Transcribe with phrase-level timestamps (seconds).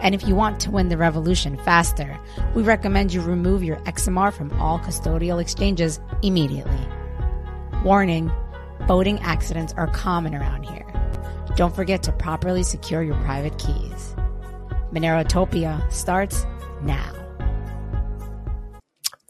[0.00, 2.18] And if you want to win the revolution faster,
[2.54, 6.86] we recommend you remove your XMR from all custodial exchanges immediately.
[7.84, 8.30] Warning,
[8.86, 10.86] boating accidents are common around here.
[11.56, 14.14] Don't forget to properly secure your private keys.
[14.92, 16.46] Monerotopia starts
[16.82, 17.12] now.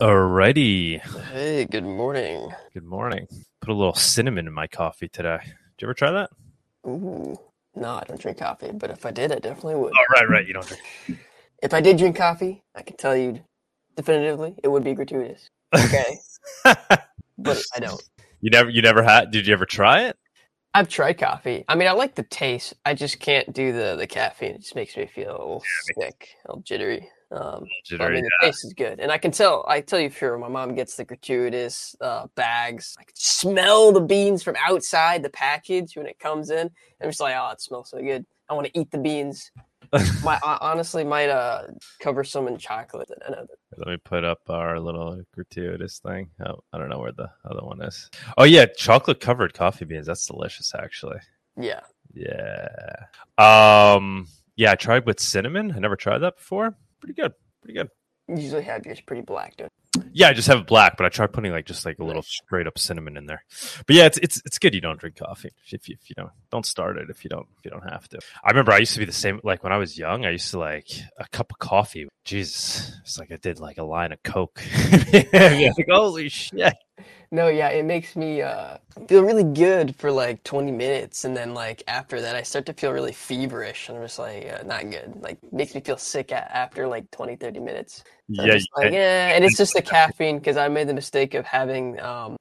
[0.00, 1.00] Alrighty.
[1.32, 2.50] Hey, good morning.
[2.72, 3.26] Good morning.
[3.60, 5.38] Put a little cinnamon in my coffee today.
[5.42, 6.30] Did you ever try that?
[6.86, 7.36] Ooh,
[7.78, 9.92] no, I don't drink coffee, but if I did, I definitely would.
[9.96, 10.46] Oh, right, right.
[10.46, 10.82] You don't drink.
[11.60, 13.40] If I did drink coffee, I can tell you
[13.96, 15.48] definitively it would be Gratuitas.
[15.74, 16.18] Okay,
[17.36, 18.00] but I don't.
[18.40, 19.32] you never, you never had.
[19.32, 20.16] Did you ever try it?
[20.72, 21.64] I've tried coffee.
[21.66, 22.74] I mean, I like the taste.
[22.84, 24.52] I just can't do the the caffeine.
[24.54, 25.64] It just makes me feel a little
[25.98, 27.08] sick, a little jittery.
[27.30, 27.66] Um,
[28.00, 29.64] I mean, the taste is good, and I can tell.
[29.68, 32.96] I tell you, sure, my mom gets the Gratuitas uh, bags.
[32.98, 36.70] I can smell the beans from outside the package when it comes in.
[37.02, 38.24] I'm just like, oh, it smells so good.
[38.48, 39.50] I want to eat the beans.
[40.24, 41.64] my I honestly might uh
[42.00, 43.10] cover some in chocolate.
[43.76, 46.30] Let me put up our little Gratuitas thing.
[46.46, 48.08] Oh, I don't know where the other one is.
[48.38, 50.06] Oh yeah, chocolate covered coffee beans.
[50.06, 51.18] That's delicious, actually.
[51.58, 51.80] Yeah.
[52.14, 52.68] Yeah.
[53.36, 54.28] Um.
[54.56, 55.72] Yeah, I tried with cinnamon.
[55.76, 56.74] I never tried that before.
[57.00, 57.32] Pretty good.
[57.62, 57.88] Pretty good.
[58.28, 59.72] You usually have yours pretty black, don't
[60.12, 62.22] Yeah, I just have it black, but I tried putting like just like a little
[62.22, 63.42] straight up cinnamon in there.
[63.86, 66.30] But yeah, it's it's it's good you don't drink coffee if you, if you don't
[66.50, 68.18] don't start it if you don't if you don't have to.
[68.44, 70.26] I remember I used to be the same like when I was young.
[70.26, 72.06] I used to like a cup of coffee.
[72.26, 74.62] Jesus, it's like I did like a line of Coke.
[75.12, 76.74] like holy shit.
[77.30, 81.52] No, yeah, it makes me uh, feel really good for like 20 minutes, and then
[81.52, 84.88] like after that, I start to feel really feverish, and I'm just like uh, not
[84.90, 85.14] good.
[85.20, 88.02] Like makes me feel sick a- after like 20, 30 minutes.
[88.32, 90.94] So I'm yeah, just like, yeah, and it's just the caffeine because I made the
[90.94, 92.36] mistake of having um,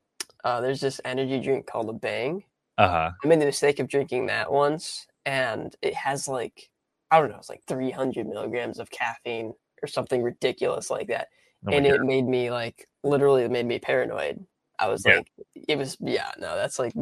[0.46, 2.44] uh, there's this energy drink called a Bang.
[2.78, 3.12] uh huh.
[3.24, 6.70] I made the mistake of drinking that once, and it has like
[7.12, 9.54] I don't know, it's like 300 milligrams of caffeine
[9.84, 11.30] or something ridiculous like that,
[11.68, 11.96] Oh my and God.
[11.96, 14.46] it made me like literally it made me paranoid.
[14.80, 15.18] I was Yeah.
[15.18, 15.28] like,
[15.68, 16.94] it was yeah, no, that's like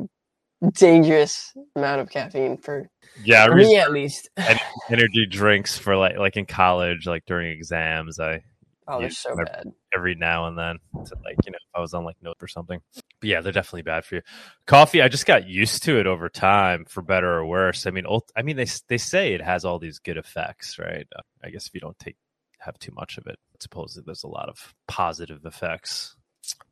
[0.74, 2.90] dangerous amount of caffeine for,
[3.24, 4.30] yeah, for me at least.
[4.90, 8.20] energy drinks for like like in college, like during exams.
[8.20, 8.42] I
[8.88, 9.64] Oh, they're so my- bad.
[9.96, 12.48] every now and then to like you know if I was on like note or
[12.48, 12.80] something.
[13.20, 14.22] But yeah, they're definitely bad for you.
[14.68, 17.88] Coffee, I just got used to it over time, for better or worse.
[17.88, 21.08] I mean, ult- I mean they they say it has all these good effects, right?
[21.44, 22.16] I guess if you don't take
[22.60, 26.16] have too much of it, supposedly there's a lot of positive effects.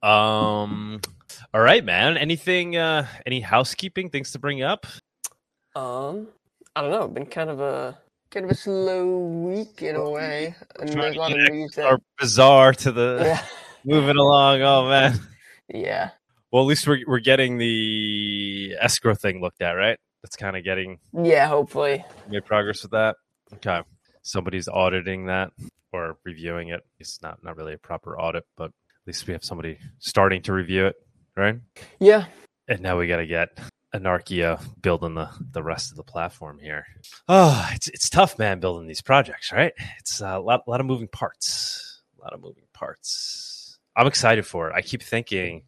[0.01, 1.01] Um,
[1.53, 2.17] all right, man.
[2.17, 2.75] Anything?
[2.77, 4.85] uh Any housekeeping things to bring up?
[5.75, 6.27] Um,
[6.75, 7.07] I don't know.
[7.07, 7.97] Been kind of a
[8.31, 11.85] kind of a slow week in a way, and there's a lot of news that
[11.85, 13.45] Or bizarre to the yeah,
[13.85, 14.61] moving along?
[14.61, 15.19] Oh man.
[15.73, 16.11] yeah.
[16.51, 19.97] Well, at least we're we're getting the escrow thing looked at, right?
[20.21, 22.05] That's kind of getting Yeah, hopefully.
[22.29, 23.15] made progress with that.
[23.55, 23.81] Okay,
[24.21, 25.51] somebody's auditing that
[25.91, 26.81] or reviewing it.
[26.99, 28.71] It's not not really a proper audit, but at
[29.07, 30.95] least we have somebody starting to review it,
[31.35, 31.55] right?
[31.99, 32.25] Yeah.
[32.67, 33.49] And now we got to get
[33.93, 36.85] Anarchia building the the rest of the platform here.
[37.27, 39.73] Oh, it's it's tough, man, building these projects, right?
[39.99, 43.77] It's a lot lot of moving parts, a lot of moving parts.
[43.95, 44.73] I'm excited for it.
[44.75, 45.63] I keep thinking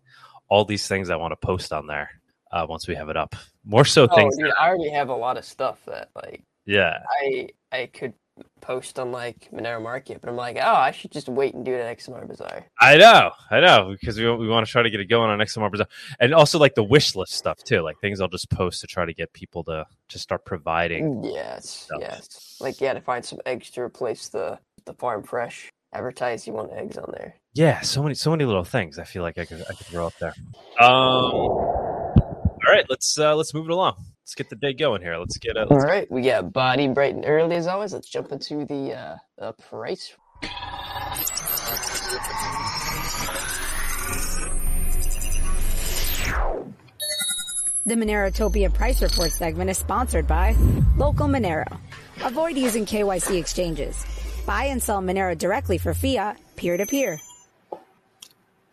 [0.48, 2.10] all these things I want to post on there
[2.52, 3.36] uh, once we have it up.
[3.64, 7.00] More so Oh, things, dude, I already have a lot of stuff that like yeah,
[7.22, 8.14] I I could
[8.62, 11.74] post on like Monero Market, but I'm like, oh, I should just wait and do
[11.74, 12.66] it at XMR Bazaar.
[12.82, 15.40] I know, I know, because we, we want to try to get it going on
[15.40, 15.88] XMR Bazaar,
[16.20, 19.06] and also like the wish list stuff too, like things I'll just post to try
[19.06, 21.24] to get people to to start providing.
[21.24, 22.00] Yes, Stuff.
[22.02, 22.58] yes.
[22.60, 25.70] Like yeah, to find some eggs to replace the the farm fresh.
[25.94, 27.36] Advertise you want eggs on there.
[27.54, 29.00] Yeah, so many so many little things.
[29.00, 30.34] I feel like I could I could throw up there.
[30.80, 30.90] Um,
[31.32, 33.96] all right, let's uh, let's move it along.
[34.26, 35.18] Let's get the day going here.
[35.18, 37.94] Let's get uh, All right, we got Bawdy bright and early as always.
[37.94, 40.16] Let's jump into the uh, the price.
[47.86, 50.56] The Monerotopia Price Report segment is sponsored by
[50.98, 51.78] Local Monero.
[52.24, 54.04] Avoid using KYC exchanges.
[54.48, 57.20] Buy and sell Monero directly for fiat, peer to peer.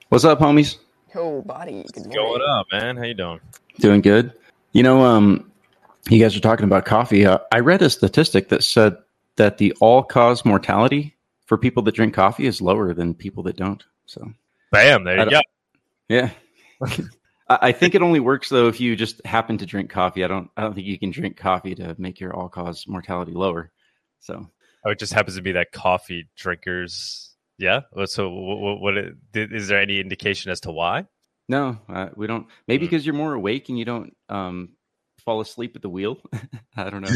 [0.08, 0.78] What's up, homies?
[1.14, 1.84] Oh, Bawdy.
[1.93, 2.12] Good morning.
[2.14, 2.96] going up, man.
[2.96, 3.40] How you doing?
[3.78, 4.32] Doing good.
[4.72, 5.50] You know, um,
[6.08, 7.26] you guys are talking about coffee.
[7.26, 8.96] Uh, I read a statistic that said
[9.36, 11.16] that the all-cause mortality
[11.46, 13.82] for people that drink coffee is lower than people that don't.
[14.06, 14.32] So
[14.70, 15.40] Bam, there you go.
[16.08, 16.30] Yeah.
[17.48, 20.24] I think it only works though if you just happen to drink coffee.
[20.24, 20.50] I don't.
[20.56, 23.70] I don't think you can drink coffee to make your all cause mortality lower.
[24.20, 24.48] So.
[24.84, 27.34] Oh, it just happens to be that coffee drinkers.
[27.58, 27.82] Yeah.
[28.06, 28.94] So, what, what
[29.34, 31.06] is there any indication as to why?
[31.49, 32.47] No, uh, we don't.
[32.69, 33.06] Maybe because mm.
[33.06, 34.71] you're more awake and you don't um,
[35.25, 36.19] fall asleep at the wheel.
[36.77, 37.15] I don't know.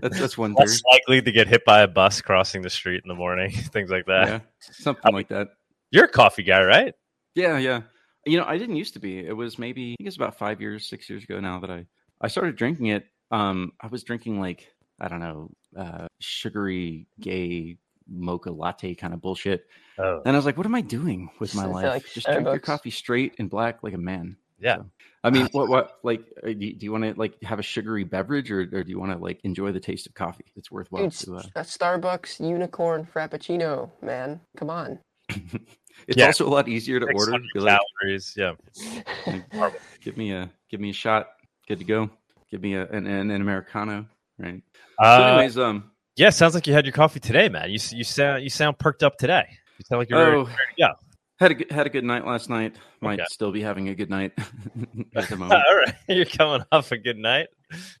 [0.00, 0.54] That's that's one.
[0.54, 3.50] Less likely to get hit by a bus crossing the street in the morning.
[3.72, 4.28] Things like that.
[4.28, 5.48] Yeah, something um, like that.
[5.90, 6.94] You're a coffee guy, right?
[7.34, 7.82] Yeah, yeah.
[8.26, 9.18] You know, I didn't used to be.
[9.18, 11.86] It was maybe I think it's about five years, six years ago now that I
[12.20, 13.06] I started drinking it.
[13.30, 17.76] Um, I was drinking like I don't know, uh, sugary gay
[18.08, 19.66] mocha latte kind of bullshit.
[19.98, 20.22] Oh.
[20.24, 21.84] And I was like, what am I doing with my life?
[21.84, 24.36] Like Just drink your coffee straight and black like a man.
[24.58, 24.76] Yeah.
[24.76, 24.86] So,
[25.22, 28.04] I mean, what, what, like, uh, do you, you want to like have a sugary
[28.04, 30.44] beverage or, or do you want to like enjoy the taste of coffee?
[30.56, 31.04] It's worthwhile.
[31.04, 31.42] It's to, uh...
[31.56, 34.40] a Starbucks unicorn frappuccino, man.
[34.56, 34.98] Come on.
[35.28, 36.26] it's yeah.
[36.26, 37.38] also a lot easier to order.
[37.54, 38.52] Like, calories, yeah.
[40.02, 41.28] give me a give me a shot.
[41.66, 42.10] Good to go.
[42.50, 44.06] Give me a an, an, an americano,
[44.38, 44.62] right?
[44.98, 47.70] Uh, so anyways, um, yeah, sounds like you had your coffee today, man.
[47.70, 49.46] You you sound you sound perked up today.
[49.78, 50.92] You sound like you're oh, very, yeah.
[51.40, 52.76] Had a had a good night last night.
[53.00, 53.26] Might okay.
[53.30, 54.32] still be having a good night
[55.16, 55.62] at the moment.
[55.66, 57.48] all right, you're coming off a good night.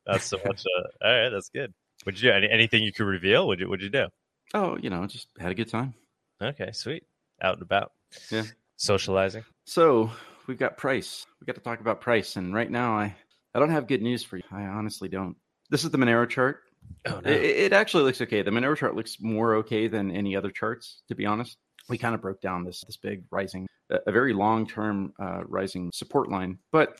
[0.06, 0.64] Not so much.
[0.64, 1.72] Uh, all right, that's good.
[2.06, 3.48] Would you do any, anything you could reveal?
[3.48, 4.06] Would you Would you do?
[4.52, 5.94] Oh, you know, just had a good time.
[6.40, 7.04] Okay, sweet.
[7.42, 7.90] Out and about.
[8.30, 8.44] Yeah,
[8.76, 9.44] socializing.
[9.66, 10.12] So
[10.46, 11.26] we've got price.
[11.40, 13.16] We got to talk about price, and right now I
[13.54, 14.44] I don't have good news for you.
[14.52, 15.36] I honestly don't.
[15.70, 16.60] This is the Monero chart.
[17.06, 17.30] Oh, no.
[17.30, 18.42] it, it, actually looks okay.
[18.42, 21.58] The Monero chart looks more okay than any other charts, to be honest.
[21.88, 25.90] We kind of broke down this this big rising, a, very long term uh, rising
[25.92, 26.98] support line, but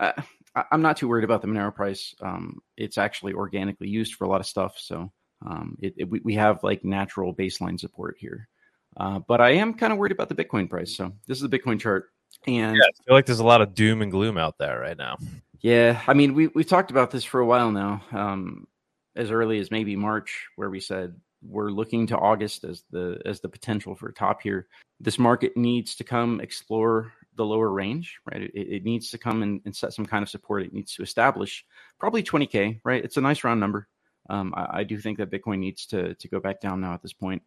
[0.00, 0.12] uh,
[0.72, 2.14] I'm not too worried about the Monero price.
[2.20, 5.12] Um, it's actually organically used for a lot of stuff, so
[5.46, 8.48] um, it, it, we, we have like natural baseline support here.
[8.96, 10.96] Uh, but I am kind of worried about the Bitcoin price.
[10.96, 12.06] So this is the Bitcoin chart,
[12.46, 14.98] and yeah, I feel like there's a lot of doom and gloom out there right
[14.98, 15.16] now.
[15.60, 18.02] Yeah, I mean we we've talked about this for a while now.
[18.12, 18.66] Um,
[19.16, 23.40] as early as maybe March, where we said we're looking to August as the as
[23.40, 24.66] the potential for a top here.
[25.00, 28.42] This market needs to come explore the lower range, right?
[28.42, 30.62] It, it needs to come and, and, set some kind of support.
[30.62, 31.64] It needs to establish
[31.98, 33.04] probably 20k, right?
[33.04, 33.88] It's a nice round number.
[34.30, 37.02] Um, I, I, do think that Bitcoin needs to to go back down now at
[37.02, 37.42] this point.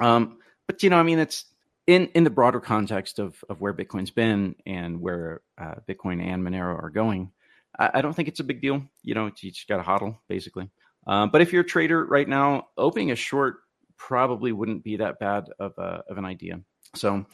[0.00, 1.44] Um, but you know, I mean, it's
[1.86, 6.42] in in the broader context of of where Bitcoin's been and where uh, Bitcoin and
[6.42, 7.32] Monero are going.
[7.78, 8.82] I, I, don't think it's a big deal.
[9.02, 10.70] You know, you just got to hodl basically.
[11.06, 13.56] Um, but if you're a trader right now, opening a short
[13.96, 16.60] probably wouldn't be that bad of, a, of an idea.
[16.94, 17.26] So,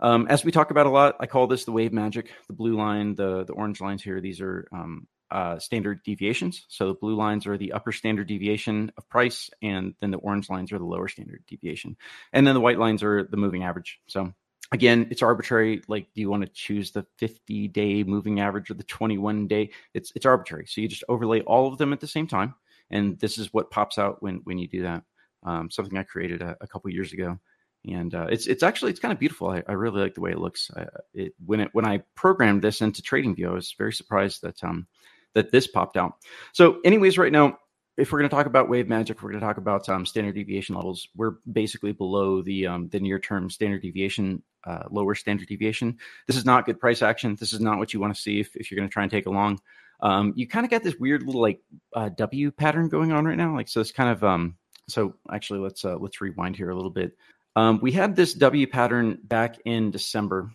[0.00, 2.30] um, as we talk about a lot, I call this the wave magic.
[2.48, 6.64] The blue line, the the orange lines here, these are um, uh, standard deviations.
[6.68, 10.50] So the blue lines are the upper standard deviation of price, and then the orange
[10.50, 11.96] lines are the lower standard deviation,
[12.32, 14.00] and then the white lines are the moving average.
[14.06, 14.32] So
[14.72, 15.82] again, it's arbitrary.
[15.86, 19.70] Like, do you want to choose the 50 day moving average or the 21 day?
[19.94, 20.66] It's it's arbitrary.
[20.66, 22.54] So you just overlay all of them at the same time
[22.90, 25.02] and this is what pops out when when you do that.
[25.44, 27.38] Um, something I created a, a couple years ago,
[27.86, 29.48] and uh, it's it's actually it's kind of beautiful.
[29.48, 30.70] I, I, really like the way it looks.
[30.74, 34.62] I, it, when it when I programmed this into TradingView, I was very surprised that
[34.64, 34.86] um
[35.34, 36.14] that this popped out.
[36.52, 37.58] So, anyways, right now,
[37.96, 40.34] if we're going to talk about wave magic, we're going to talk about um, standard
[40.34, 41.08] deviation levels.
[41.14, 45.98] We're basically below the um, the near term standard deviation, uh, lower standard deviation.
[46.26, 47.36] This is not good price action.
[47.38, 49.12] This is not what you want to see if, if you're going to try and
[49.12, 49.60] take a long
[50.00, 51.60] um, you kind of got this weird little like
[51.94, 53.54] uh, W pattern going on right now.
[53.54, 54.56] Like so, it's kind of um.
[54.86, 57.16] So actually, let's uh, let's rewind here a little bit.
[57.56, 60.50] Um, we had this W pattern back in December.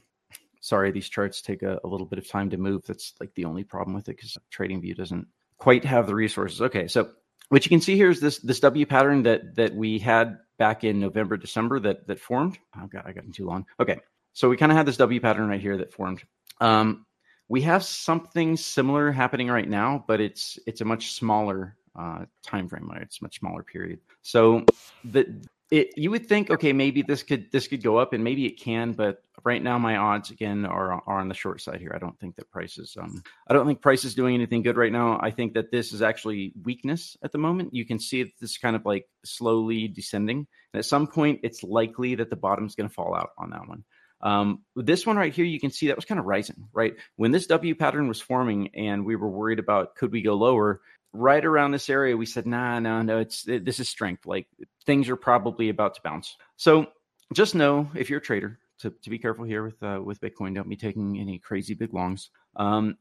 [0.62, 2.86] Sorry, these charts take a, a little bit of time to move.
[2.86, 5.28] That's like the only problem with it because TradingView doesn't
[5.58, 6.62] quite have the resources.
[6.62, 7.10] Okay, so
[7.50, 10.84] what you can see here is this this W pattern that that we had back
[10.84, 12.58] in November, December that that formed.
[12.78, 13.66] Oh god, I got in too long.
[13.80, 14.00] Okay,
[14.34, 16.24] so we kind of had this W pattern right here that formed.
[16.62, 17.06] Um,
[17.48, 22.70] we have something similar happening right now, but it's it's a much smaller uh, time
[22.70, 22.90] frame.
[22.90, 23.02] Right?
[23.02, 24.00] It's much smaller period.
[24.22, 24.66] So
[25.04, 28.46] the it you would think okay maybe this could this could go up and maybe
[28.46, 31.92] it can, but right now my odds again are are on the short side here.
[31.96, 34.78] I don't think that price is um I don't think price is doing anything good
[34.78, 35.20] right now.
[35.22, 37.74] I think that this is actually weakness at the moment.
[37.74, 42.16] You can see this kind of like slowly descending, and at some point it's likely
[42.16, 43.84] that the bottom's going to fall out on that one.
[44.22, 46.96] Um, this one right here, you can see that was kind of rising, right?
[47.16, 50.82] When this W pattern was forming and we were worried about could we go lower,
[51.14, 54.26] right around this area, we said, nah, no, no, it's it, this is strength.
[54.26, 54.48] Like
[54.86, 56.36] things are probably about to bounce.
[56.58, 56.88] So
[57.34, 60.56] just know if you're a trader to, to be careful here with uh, with Bitcoin.
[60.56, 62.30] Don't be taking any crazy big longs.
[62.56, 62.98] Um,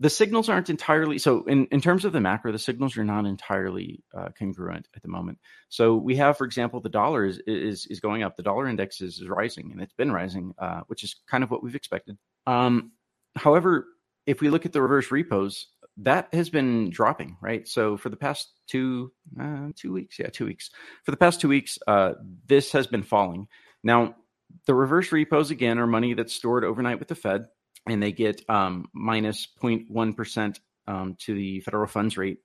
[0.00, 3.26] the signals aren't entirely so in, in terms of the macro the signals are not
[3.26, 5.38] entirely uh, congruent at the moment
[5.70, 9.00] so we have for example the dollar is is, is going up the dollar index
[9.00, 12.16] is, is rising and it's been rising uh, which is kind of what we've expected
[12.46, 12.92] um,
[13.36, 13.86] however,
[14.26, 15.66] if we look at the reverse repos,
[15.98, 17.66] that has been dropping, right?
[17.66, 20.70] So for the past two uh, two weeks, yeah, two weeks.
[21.04, 22.14] For the past two weeks, uh,
[22.46, 23.48] this has been falling.
[23.82, 24.14] Now,
[24.66, 27.46] the reverse repos again are money that's stored overnight with the Fed,
[27.86, 32.38] and they get um, minus 0.1 percent um, to the federal funds rate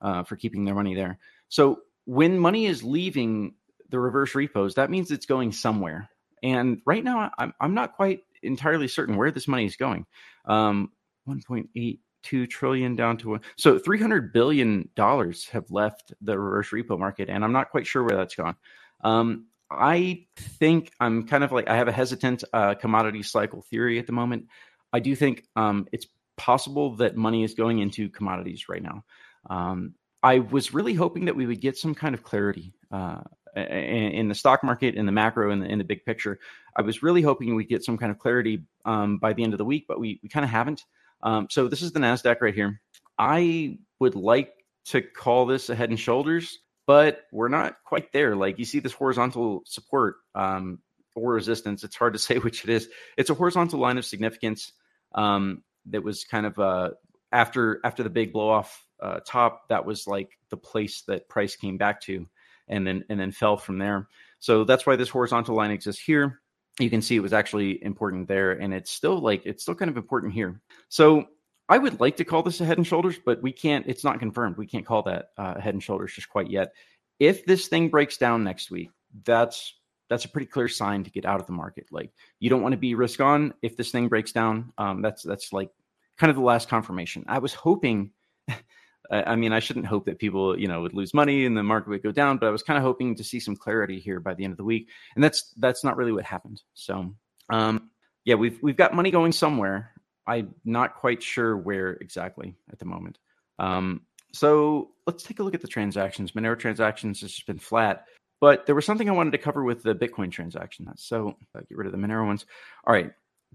[0.00, 1.18] uh, for keeping their money there.
[1.48, 3.54] So when money is leaving
[3.90, 6.08] the reverse repos, that means it's going somewhere.
[6.42, 10.06] And right now, I'm I'm not quite entirely certain where this money is going.
[10.44, 10.92] Um,
[11.28, 13.40] 1.82 trillion down to one.
[13.56, 18.02] So 300 billion dollars have left the reverse repo market, and I'm not quite sure
[18.02, 18.56] where that's gone.
[19.02, 23.98] Um, I think I'm kind of like I have a hesitant uh, commodity cycle theory
[23.98, 24.46] at the moment.
[24.92, 26.06] I do think um, it's
[26.36, 29.04] possible that money is going into commodities right now.
[29.50, 33.20] Um, I was really hoping that we would get some kind of clarity uh,
[33.56, 36.38] in the stock market, in the macro, in the, in the big picture.
[36.76, 39.58] I was really hoping we'd get some kind of clarity um, by the end of
[39.58, 40.84] the week, but we, we kind of haven't.
[41.22, 42.80] Um, so this is the NASDAQ right here.
[43.18, 44.52] I would like
[44.86, 48.34] to call this a head and shoulders, but we're not quite there.
[48.34, 50.78] Like you see this horizontal support um,
[51.14, 51.84] or resistance.
[51.84, 52.88] It's hard to say which it is.
[53.18, 54.72] It's a horizontal line of significance
[55.14, 56.90] um, that was kind of uh,
[57.30, 59.68] after after the big blow off uh, top.
[59.68, 62.26] That was like the place that price came back to
[62.68, 64.08] and then and then fell from there.
[64.38, 66.40] So that's why this horizontal line exists here.
[66.80, 69.90] You can see it was actually important there, and it's still like it's still kind
[69.90, 70.62] of important here.
[70.88, 71.26] So
[71.68, 73.86] I would like to call this a head and shoulders, but we can't.
[73.86, 74.56] It's not confirmed.
[74.56, 76.72] We can't call that uh, head and shoulders just quite yet.
[77.18, 78.90] If this thing breaks down next week,
[79.24, 79.74] that's
[80.08, 81.86] that's a pretty clear sign to get out of the market.
[81.90, 82.10] Like
[82.40, 84.72] you don't want to be risk on if this thing breaks down.
[84.78, 85.70] Um, that's that's like
[86.16, 87.24] kind of the last confirmation.
[87.28, 88.12] I was hoping
[89.10, 91.88] I mean, I shouldn't hope that people, you know, would lose money and the market
[91.88, 94.34] would go down, but I was kind of hoping to see some clarity here by
[94.34, 96.62] the end of the week, and that's that's not really what happened.
[96.74, 97.14] So,
[97.48, 97.90] um,
[98.24, 99.92] yeah, we've we've got money going somewhere.
[100.28, 103.18] I'm not quite sure where exactly at the moment.
[103.58, 106.32] Um, so let's take a look at the transactions.
[106.32, 108.04] Monero transactions has just been flat,
[108.40, 110.86] but there was something I wanted to cover with the Bitcoin transaction.
[110.96, 112.44] So uh, get rid of the Monero ones.
[112.86, 113.10] All right,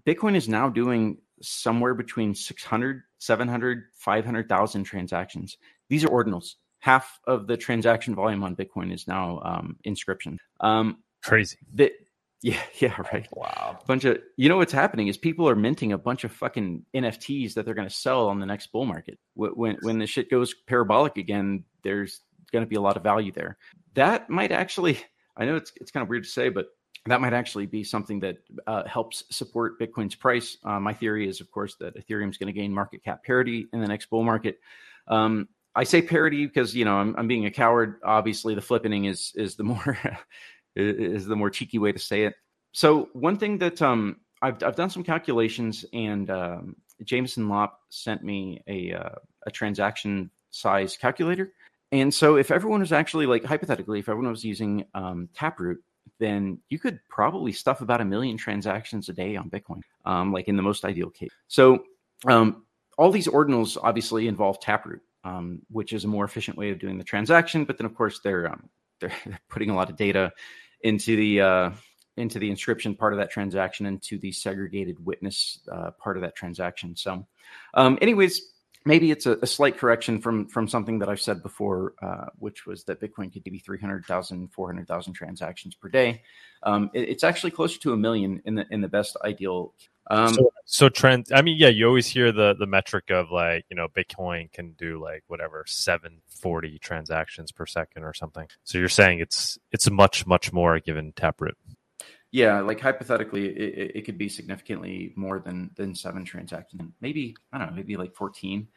[0.05, 5.57] Bitcoin is now doing somewhere between 600, 700, 500,000 transactions.
[5.89, 6.55] These are ordinals.
[6.79, 10.39] Half of the transaction volume on Bitcoin is now um, inscription.
[10.59, 11.57] Um, Crazy.
[11.73, 11.93] The,
[12.45, 13.25] yeah, yeah, right.
[13.31, 13.79] Wow.
[13.87, 17.53] Bunch of you know what's happening is people are minting a bunch of fucking NFTs
[17.53, 19.17] that they're going to sell on the next bull market.
[19.33, 22.19] When when the shit goes parabolic again, there's
[22.51, 23.57] going to be a lot of value there.
[23.93, 24.99] That might actually.
[25.37, 26.67] I know it's it's kind of weird to say, but
[27.05, 30.57] that might actually be something that uh, helps support Bitcoin's price.
[30.65, 33.67] Uh, my theory is, of course, that Ethereum is going to gain market cap parity
[33.71, 34.59] in the next bull market.
[35.07, 38.01] Um, I say parity because you know I'm, I'm, being a coward.
[38.03, 39.97] Obviously, the flippening is is the more
[40.75, 42.35] is the more cheeky way to say it.
[42.71, 48.23] So one thing that um, I've I've done some calculations, and um, Jameson Lopp sent
[48.23, 49.15] me a uh,
[49.45, 51.53] a transaction size calculator.
[51.91, 55.77] And so, if everyone was actually like hypothetically, if everyone was using um, Taproot,
[56.19, 60.47] then you could probably stuff about a million transactions a day on Bitcoin, um, like
[60.47, 61.31] in the most ideal case.
[61.47, 61.83] So
[62.25, 62.65] um,
[62.97, 66.97] all these ordinals obviously involve Taproot, um, which is a more efficient way of doing
[66.97, 67.63] the transaction.
[67.63, 69.13] But then, of course, they're um, they're,
[69.49, 70.31] putting a lot of data
[70.83, 71.71] into the uh,
[72.17, 76.35] into the inscription part of that transaction, into the segregated witness uh, part of that
[76.35, 76.95] transaction.
[76.95, 77.25] So,
[77.73, 78.53] um, anyways,
[78.85, 82.65] maybe it's a, a, slight correction from from something that I've said before, uh, which
[82.65, 86.21] was that Bitcoin could be 300,000, 400,000 transactions per day.
[86.63, 89.73] Um, it, it's actually closer to a million in the in the best ideal.
[90.09, 91.27] Um, so, so trend.
[91.33, 94.73] I mean, yeah, you always hear the the metric of like you know Bitcoin can
[94.73, 98.47] do like whatever 740 transactions per second or something.
[98.63, 101.57] So you're saying it's it's much much more given Taproot.
[102.31, 106.81] Yeah, like hypothetically, it, it could be significantly more than than seven transactions.
[106.99, 108.67] Maybe I don't know, maybe like fourteen.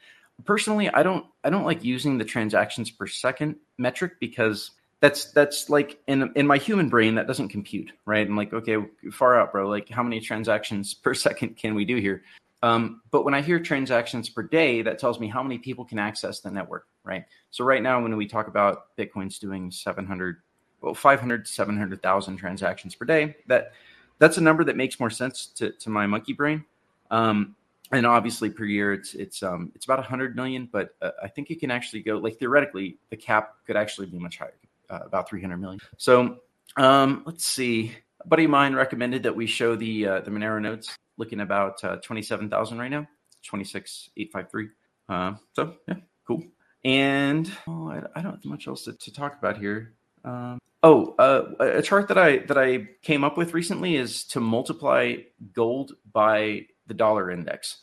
[0.45, 4.73] Personally, I don't I don't like using the transactions per second metric because
[5.07, 8.27] that's that's like in in my human brain that doesn't compute, right?
[8.27, 8.77] I'm like, okay,
[9.13, 9.69] far out, bro.
[9.69, 12.23] Like, how many transactions per second can we do here?
[12.63, 16.01] Um, but when I hear transactions per day, that tells me how many people can
[16.01, 17.25] access the network, right?
[17.53, 20.39] So right now, when we talk about Bitcoin's doing 700
[20.81, 23.37] well, 500 to 700,000 transactions per day.
[23.47, 23.73] That
[24.19, 26.65] that's a number that makes more sense to, to my monkey brain.
[27.11, 27.55] Um,
[27.93, 31.51] and obviously per year it's it's um it's about 100 million, but uh, I think
[31.51, 34.55] it can actually go like theoretically the cap could actually be much higher,
[34.91, 35.81] uh, about 300 million.
[35.97, 36.39] So
[36.77, 37.93] um, let's see.
[38.25, 41.83] A buddy of mine recommended that we show the uh, the Monero nodes, looking about
[41.85, 43.07] uh, 27,000 right now,
[43.45, 44.69] 26,853.
[45.09, 45.95] Uh, so yeah,
[46.27, 46.43] cool.
[46.85, 49.95] And oh, I, I, don't have much else to, to talk about here.
[50.25, 54.41] Um, oh, uh, a chart that I that I came up with recently is to
[54.41, 55.17] multiply
[55.53, 57.79] gold by the dollar index.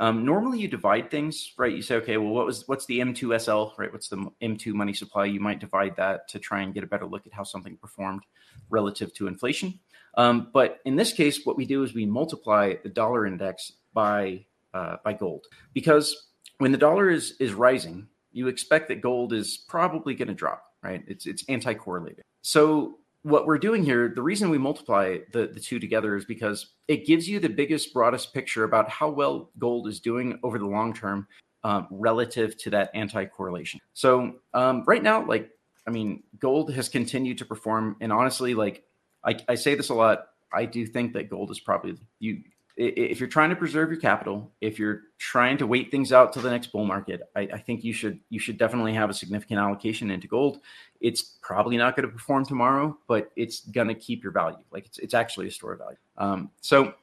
[0.00, 1.74] Um, normally, you divide things, right?
[1.74, 3.92] You say, okay, well, what was what's the M2SL, right?
[3.92, 5.24] What's the M2 money supply?
[5.24, 8.22] You might divide that to try and get a better look at how something performed
[8.70, 9.78] relative to inflation.
[10.16, 14.44] Um, but in this case, what we do is we multiply the dollar index by
[14.72, 16.28] uh, by gold because
[16.58, 20.62] when the dollar is is rising, you expect that gold is probably going to drop,
[20.82, 21.02] right?
[21.08, 22.22] It's it's anti-correlated.
[22.42, 26.74] So what we're doing here, the reason we multiply the, the two together is because
[26.88, 30.66] it gives you the biggest, broadest picture about how well gold is doing over the
[30.66, 31.26] long term
[31.64, 33.80] um, relative to that anti correlation.
[33.92, 35.50] So, um, right now, like,
[35.86, 37.96] I mean, gold has continued to perform.
[38.00, 38.84] And honestly, like,
[39.24, 40.28] I, I say this a lot.
[40.52, 42.42] I do think that gold is probably you
[42.78, 46.42] if you're trying to preserve your capital, if you're trying to wait things out till
[46.42, 49.58] the next bull market, I, I, think you should you should definitely have a significant
[49.58, 50.60] allocation into gold.
[51.00, 54.58] It's probably not going to perform tomorrow, but it's going to keep your value.
[54.70, 55.96] Like it's it's actually a store of value.
[56.18, 56.94] Um, so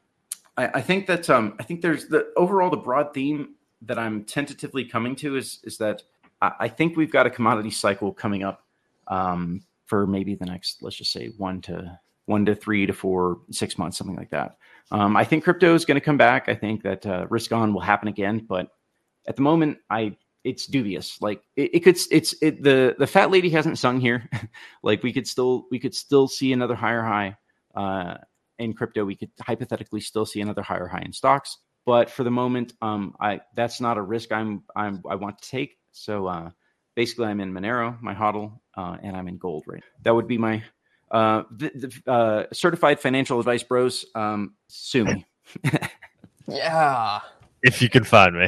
[0.56, 4.24] I, I, think that um, I think there's the overall the broad theme that I'm
[4.24, 6.04] tentatively coming to is is that
[6.42, 8.64] I, I think we've got a commodity cycle coming up
[9.10, 13.40] um, for maybe the next let's just say one to one to three to four
[13.52, 14.58] six months something like that.
[14.92, 16.48] Um, I think crypto is going to come back.
[16.48, 18.68] I think that uh, risk on will happen again, but
[19.28, 21.20] at the moment, I it's dubious.
[21.22, 24.30] Like it, it could, it's it, the the fat lady hasn't sung here.
[24.84, 27.36] like we could still we could still see another higher high
[27.76, 28.18] uh,
[28.60, 29.04] in crypto.
[29.04, 33.16] We could hypothetically still see another higher high in stocks, but for the moment, um,
[33.20, 35.78] I that's not a risk I'm I'm I want to take.
[35.92, 36.52] So uh,
[36.96, 39.84] basically, I'm in Monero, my hodl, uh, and I'm in gold right.
[40.04, 40.64] That would be my
[41.12, 41.70] uh, the,
[42.06, 45.26] the uh, certified financial advice bros, um, sue me.
[46.48, 47.20] yeah.
[47.62, 48.48] If you can find me.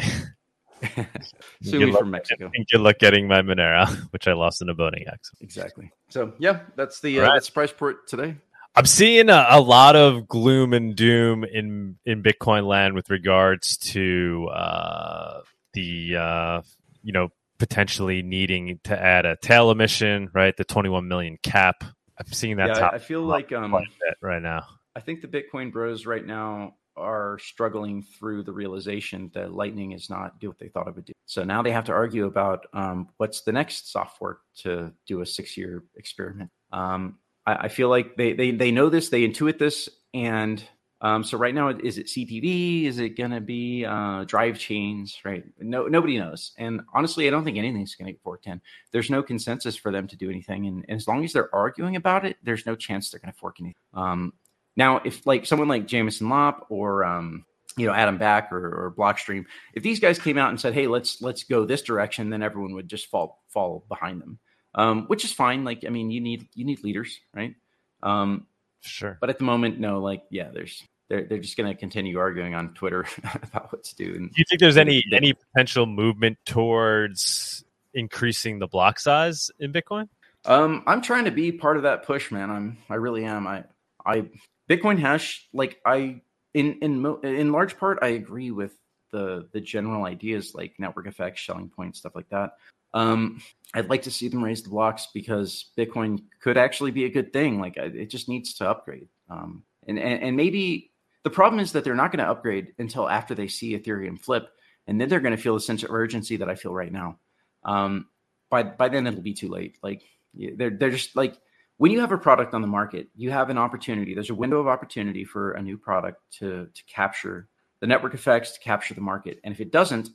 [1.61, 2.51] sue me from Mexico.
[2.71, 5.41] Good luck getting my Monero, which I lost in a boating accident.
[5.41, 5.91] Exactly.
[6.09, 7.33] So yeah, that's the uh, right.
[7.33, 8.35] that's the price report today.
[8.75, 13.77] I'm seeing a, a, lot of gloom and doom in in Bitcoin land with regards
[13.77, 15.41] to uh,
[15.73, 16.61] the uh,
[17.01, 20.55] you know potentially needing to add a tail emission, right?
[20.55, 21.83] The 21 million cap
[22.19, 22.69] I'm seeing that.
[22.69, 23.75] Yeah, I feel like um,
[24.21, 24.65] right now.
[24.95, 30.09] I think the Bitcoin bros right now are struggling through the realization that Lightning is
[30.09, 31.13] not do what they thought it would do.
[31.25, 35.21] So now they have to argue about um, what's the next soft fork to do
[35.21, 36.49] a six year experiment.
[36.71, 40.63] Um, I, I, feel like they, they they know this, they intuit this, and
[41.01, 42.85] um, so right now, is it CTV?
[42.85, 45.19] Is it going to be uh, drive chains?
[45.23, 45.43] Right?
[45.59, 46.53] No, nobody knows.
[46.57, 48.61] And honestly, I don't think anything's going to get fork ten.
[48.91, 51.95] There's no consensus for them to do anything, and, and as long as they're arguing
[51.95, 53.75] about it, there's no chance they're going to fork anything.
[53.93, 54.33] Um,
[54.75, 57.45] now, if like someone like Jameson Lopp or um,
[57.77, 60.87] you know Adam Back or, or Blockstream, if these guys came out and said, "Hey,
[60.87, 64.39] let's let's go this direction," then everyone would just fall fall behind them,
[64.73, 65.63] um, which is fine.
[65.63, 67.53] Like, I mean, you need you need leaders, right?
[68.01, 68.47] Um,
[68.81, 69.17] Sure.
[69.19, 72.55] But at the moment, no, like, yeah, there's they're they're just going to continue arguing
[72.55, 73.05] on Twitter
[73.43, 74.15] about what to do.
[74.15, 77.63] And do you think there's any any potential movement towards
[77.93, 80.09] increasing the block size in Bitcoin?
[80.45, 82.49] Um, I'm trying to be part of that push, man.
[82.49, 83.47] I'm I really am.
[83.47, 83.63] I
[84.05, 84.29] I
[84.69, 86.21] Bitcoin Hash like I
[86.53, 88.73] in in in large part I agree with
[89.11, 92.51] the the general ideas like network effects, Schelling points, stuff like that.
[92.97, 93.41] Um,
[93.75, 97.31] I'd like to see them raise the blocks because Bitcoin could actually be a good
[97.31, 97.59] thing.
[97.59, 99.07] Like it just needs to upgrade.
[99.29, 100.91] Um, and, and, and maybe
[101.23, 104.49] the problem is that they're not going to upgrade until after they see Ethereum flip,
[104.87, 107.19] and then they're going to feel a sense of urgency that I feel right now.
[107.63, 108.07] Um,
[108.49, 109.77] by by then it'll be too late.
[109.83, 110.01] Like
[110.33, 111.37] they're they're just like
[111.77, 114.15] when you have a product on the market, you have an opportunity.
[114.15, 117.47] There's a window of opportunity for a new product to to capture
[117.79, 119.39] the network effects, to capture the market.
[119.43, 120.09] And if it doesn't,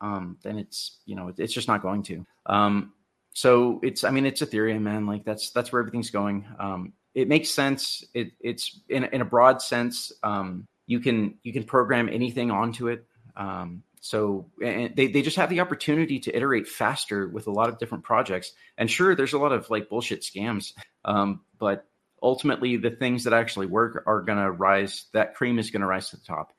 [0.00, 2.26] um, then it's you know it's just not going to.
[2.46, 2.92] Um,
[3.32, 5.06] so it's I mean it's Ethereum, man.
[5.06, 6.46] Like that's that's where everything's going.
[6.58, 8.04] Um, it makes sense.
[8.14, 10.12] It it's in in a broad sense.
[10.22, 13.06] Um, you can you can program anything onto it.
[13.36, 17.70] Um, so and they, they just have the opportunity to iterate faster with a lot
[17.70, 18.52] of different projects.
[18.76, 20.72] And sure, there's a lot of like bullshit scams,
[21.04, 21.86] um, but
[22.22, 25.06] ultimately the things that actually work are going to rise.
[25.12, 26.52] That cream is going to rise to the top.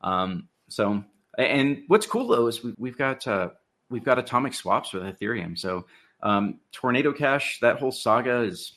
[0.00, 1.04] Um, so
[1.42, 3.50] and what's cool though is we, have got uh,
[3.90, 5.58] we've got atomic swaps with Ethereum.
[5.58, 5.86] So
[6.22, 8.72] um, Tornado Cash, that whole saga is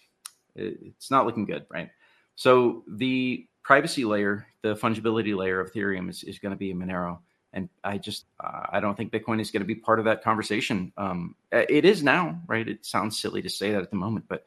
[0.56, 1.90] it's not looking good, right?
[2.36, 7.20] So the privacy layer, the fungibility layer of Ethereum is, is going to be Monero.
[7.54, 10.24] And I just, uh, I don't think Bitcoin is going to be part of that
[10.24, 10.94] conversation.
[10.98, 12.68] Um, it is now, right?
[12.68, 14.46] It sounds silly to say that at the moment, but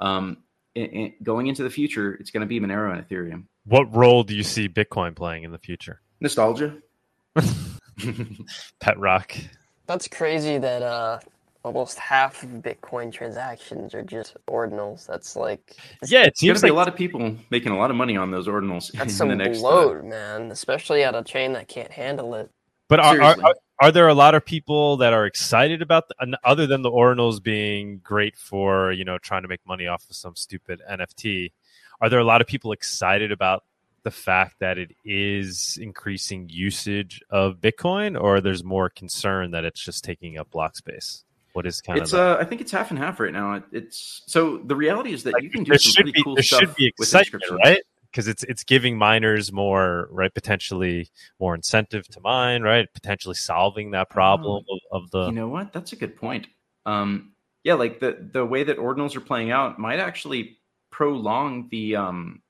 [0.00, 0.38] um,
[0.74, 3.44] it, it, going into the future, it's going to be Monero and Ethereum.
[3.66, 6.00] What role do you see Bitcoin playing in the future?
[6.20, 6.76] Nostalgia.
[8.80, 9.36] Pet rock.
[9.86, 11.18] That's crazy that uh,
[11.62, 15.06] almost half of Bitcoin transactions are just ordinals.
[15.06, 15.76] That's like
[16.06, 18.46] yeah, it seems like a lot of people making a lot of money on those
[18.46, 18.90] ordinals.
[18.94, 20.50] That's some next, bloat, uh, man.
[20.50, 22.50] Especially at a chain that can't handle it.
[22.88, 26.38] But are, are, are, are there a lot of people that are excited about the,
[26.42, 30.16] other than the Ordinals being great for you know trying to make money off of
[30.16, 31.52] some stupid NFT?
[32.00, 33.64] Are there a lot of people excited about
[34.02, 39.80] the fact that it is increasing usage of Bitcoin, or there's more concern that it's
[39.80, 41.24] just taking up block space?
[41.52, 42.20] What is kind it's, of?
[42.20, 43.62] Uh, I think it's half and half right now.
[43.72, 46.42] It's so the reality is that like, you can do some pretty be, cool there
[46.42, 47.82] stuff should be excitement, right?
[48.10, 51.08] Because it's it's giving miners more right, potentially
[51.40, 52.86] more incentive to mine, right?
[52.94, 55.26] Potentially solving that problem oh, of, of, the.
[55.26, 55.72] You know what?
[55.72, 56.46] That's a good point.
[56.86, 57.32] Um,
[57.64, 60.58] yeah, like the the way that ordinals are playing out might actually
[60.90, 62.42] prolong the um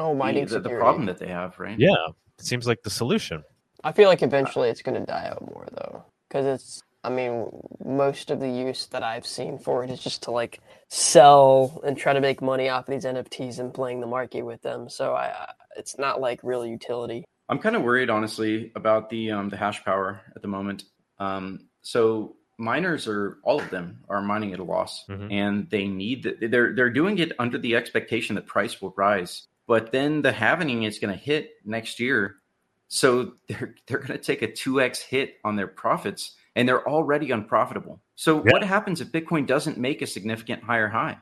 [0.00, 1.78] Oh, mining the, the, the problem that they have, right?
[1.78, 1.94] Yeah,
[2.38, 3.44] it seems like the solution.
[3.84, 6.82] I feel like eventually it's going to die out more though, because it's.
[7.02, 7.46] I mean,
[7.82, 11.96] most of the use that I've seen for it is just to like sell and
[11.96, 14.90] try to make money off of these NFTs and playing the market with them.
[14.90, 17.24] So I, it's not like real utility.
[17.48, 20.84] I'm kind of worried, honestly, about the um, the hash power at the moment.
[21.18, 25.30] Um, so miners are all of them are mining at a loss, mm-hmm.
[25.30, 26.50] and they need that.
[26.50, 30.82] They're they're doing it under the expectation that price will rise but then the halving
[30.82, 32.38] is going to hit next year.
[32.88, 37.30] So they're they're going to take a 2x hit on their profits and they're already
[37.30, 38.00] unprofitable.
[38.16, 38.50] So yeah.
[38.50, 41.18] what happens if Bitcoin doesn't make a significant higher high?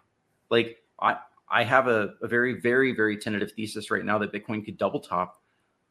[0.49, 1.19] Like I
[1.51, 5.01] I have a, a very very very tentative thesis right now that Bitcoin could double
[5.01, 5.43] top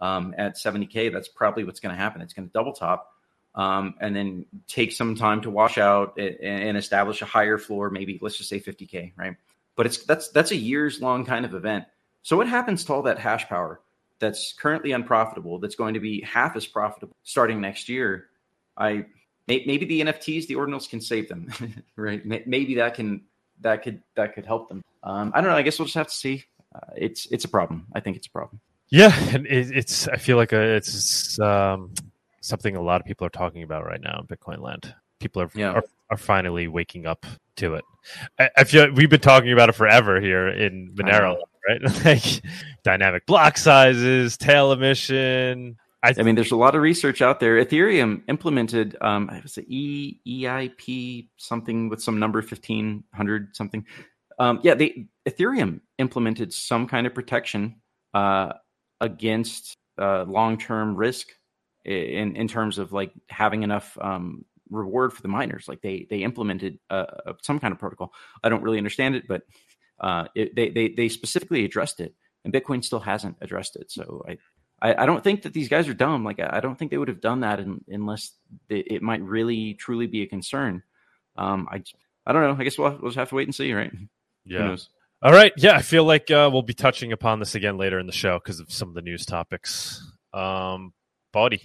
[0.02, 1.14] um, at 70k.
[1.14, 2.24] That's probably what's going to happen.
[2.24, 3.14] It's going to double top
[3.54, 7.92] um, and then take some time to wash out and, and establish a higher floor.
[7.92, 9.36] Maybe let's just say 50k, right?
[9.76, 11.86] But it's that's that's a years long kind of event.
[12.24, 13.82] So what happens to all that hash power
[14.20, 18.28] that's currently unprofitable that's going to be half as profitable starting next year?
[18.78, 19.06] I
[19.48, 21.52] maybe the NFTs, the ordinals can save them,
[21.96, 22.26] right?
[22.26, 23.22] Maybe that can
[23.62, 24.84] that could that could help them.
[25.04, 25.56] Um, I don't know.
[25.56, 26.44] I guess we'll just have to see.
[26.76, 27.88] Uh, it's it's a problem.
[27.94, 28.60] I think it's a problem.
[28.90, 30.08] Yeah, and it, it's.
[30.08, 31.94] I feel like a, it's um,
[32.42, 34.94] something a lot of people are talking about right now in Bitcoin land.
[35.20, 35.72] People are, yeah.
[35.72, 37.26] are are finally waking up
[37.58, 37.86] to it.
[38.40, 41.82] I, I feel like we've been talking about it forever here in Monero right?
[42.06, 42.42] like
[42.84, 45.78] dynamic block sizes, tail emission.
[46.04, 47.64] I, th- I, mean, there's a lot of research out there.
[47.64, 53.86] Ethereum implemented, um, it was E EIP something with some number fifteen hundred something.
[54.40, 57.82] Um, yeah, they Ethereum implemented some kind of protection
[58.14, 58.54] uh,
[59.02, 61.30] against uh, long term risk
[61.84, 65.68] in in terms of like having enough um, reward for the miners.
[65.68, 67.06] Like they they implemented uh,
[67.42, 68.14] some kind of protocol.
[68.44, 69.44] I don't really understand it, but
[70.00, 73.92] uh, it, they, they they specifically addressed it, and Bitcoin still hasn't addressed it.
[73.92, 74.38] So I.
[74.80, 76.24] I, I don't think that these guys are dumb.
[76.24, 78.34] Like I don't think they would have done that in, unless
[78.68, 80.84] they, it might really truly be a concern.
[81.36, 81.82] Um, I
[82.28, 82.56] I don't know.
[82.60, 83.92] I guess we'll, we'll just have to wait and see, right?
[84.46, 84.76] Yeah.
[85.22, 85.52] All right.
[85.58, 88.38] Yeah, I feel like uh, we'll be touching upon this again later in the show
[88.38, 90.06] because of some of the news topics.
[90.32, 90.94] Um,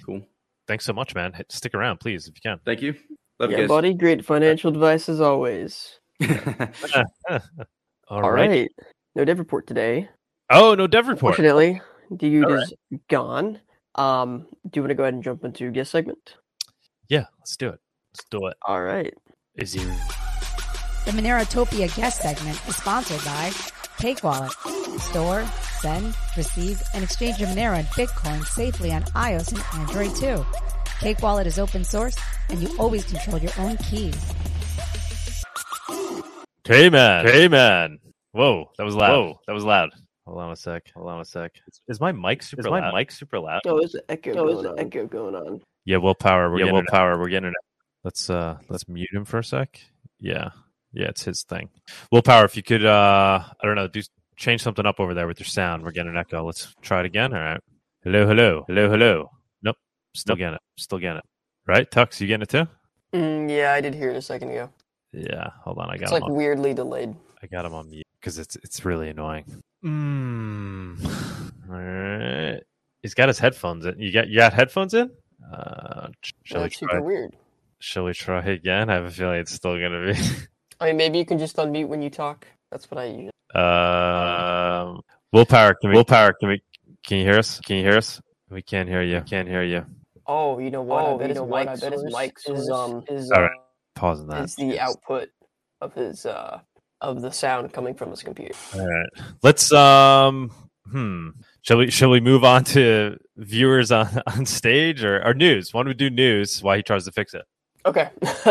[0.06, 0.26] cool.
[0.66, 1.32] Thanks so much, man.
[1.48, 2.60] Stick around, please, if you can.
[2.64, 2.94] Thank you.
[3.38, 3.94] Love yeah, you Bawdy.
[3.94, 5.98] Great financial advice as always.
[7.28, 7.40] All,
[8.08, 8.48] All right.
[8.48, 8.70] right.
[9.14, 10.08] No dev report today.
[10.50, 11.32] Oh, no dev report.
[11.38, 11.80] Unfortunately,
[12.16, 13.00] dude All is right.
[13.08, 13.60] gone.
[13.94, 16.36] Um, do you want to go ahead and jump into guest segment?
[17.08, 17.80] Yeah, let's do it.
[18.14, 18.56] Let's do it.
[18.66, 19.12] All right.
[19.56, 19.80] Is he?
[19.80, 23.50] The Monerotopia guest segment is sponsored by
[23.98, 24.52] Cake Wallet.
[25.00, 25.44] Store,
[25.82, 30.46] send, receive, and exchange your Monero and Bitcoin safely on iOS and Android too.
[31.00, 32.16] Cake Wallet is open source,
[32.48, 34.16] and you always control your own keys.
[36.64, 37.98] Hey man, hey man.
[38.30, 39.10] Whoa, that was loud.
[39.10, 39.90] Whoa, that was loud.
[40.26, 40.92] Hold on a sec.
[40.94, 41.52] Hold on a sec.
[41.88, 42.94] Is my mic super is my loud?
[42.94, 43.62] mic super loud?
[43.66, 44.32] Oh, is an echo.
[44.34, 45.60] Oh, there's an echo going on.
[45.84, 46.48] Yeah, willpower.
[46.48, 47.18] We're yeah, getting willpower.
[47.18, 47.56] We're getting it.
[48.04, 49.80] Let's uh, let's mute him for a sec.
[50.20, 50.50] Yeah,
[50.92, 51.70] yeah, it's his thing.
[52.12, 52.44] Willpower.
[52.44, 54.00] If you could, uh, I don't know, do
[54.36, 55.82] change something up over there with your sound.
[55.82, 56.44] We're getting an echo.
[56.44, 57.32] Let's try it again.
[57.32, 57.60] All right.
[58.04, 59.30] Hello, hello, hello, hello.
[59.62, 59.76] Nope,
[60.14, 60.38] still nope.
[60.38, 60.60] getting it.
[60.76, 61.24] Still getting it.
[61.66, 62.66] Right, Tux, you getting it too?
[63.14, 64.70] Mm, yeah, I did hear it a second ago.
[65.12, 65.88] Yeah, hold on.
[65.88, 66.04] I got.
[66.04, 66.34] It's like on.
[66.34, 67.14] weirdly delayed.
[67.42, 69.44] I got him on mute because it's it's really annoying.
[69.84, 71.04] Mm.
[71.70, 72.62] All right.
[73.02, 73.98] He's got his headphones in.
[73.98, 75.10] You got you got headphones in?
[75.52, 76.08] Uh,
[76.44, 76.94] shall That's we try?
[76.94, 77.36] Super weird.
[77.78, 78.90] Shall we try again?
[78.90, 80.18] I have a feeling it's still gonna be.
[80.80, 82.46] I mean, maybe you can just unmute when you talk.
[82.70, 83.31] That's what I use.
[83.54, 85.74] Um, willpower.
[85.74, 85.96] Can we?
[85.96, 86.32] Willpower.
[86.34, 86.62] Can we?
[87.04, 87.60] Can you hear us?
[87.60, 88.20] Can you hear us?
[88.50, 89.20] We can't hear you.
[89.22, 89.84] Can't hear you.
[90.26, 91.04] Oh, you know what?
[91.04, 93.50] Oh, I bet his mic, I bet his mic is um is all right.
[93.94, 94.44] Pausing that.
[94.44, 95.28] Is the output
[95.80, 96.60] of his uh
[97.00, 98.54] of the sound coming from his computer.
[98.74, 99.08] All right.
[99.42, 100.50] Let's um
[100.90, 101.30] hmm.
[101.62, 105.74] Shall we shall we move on to viewers on, on stage or, or news?
[105.74, 107.44] Why don't we do news while he tries to fix it?
[107.84, 108.08] Okay.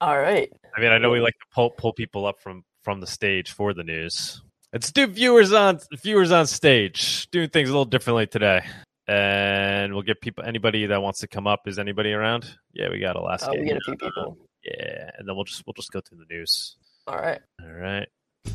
[0.00, 0.50] All right.
[0.76, 3.52] I mean, I know we like to pull pull people up from from the stage
[3.52, 4.42] for the news.
[4.72, 7.28] Let's do viewers on viewers on stage.
[7.30, 8.62] Doing things a little differently today.
[9.08, 10.44] and we'll get people.
[10.44, 12.46] Anybody that wants to come up, is anybody around?
[12.72, 13.50] Yeah, we got Alaska.
[13.50, 14.38] Oh, we get a few people.
[14.64, 16.76] Yeah, and then we'll just we'll just go through the news.
[17.06, 17.40] All right.
[17.62, 18.08] All right.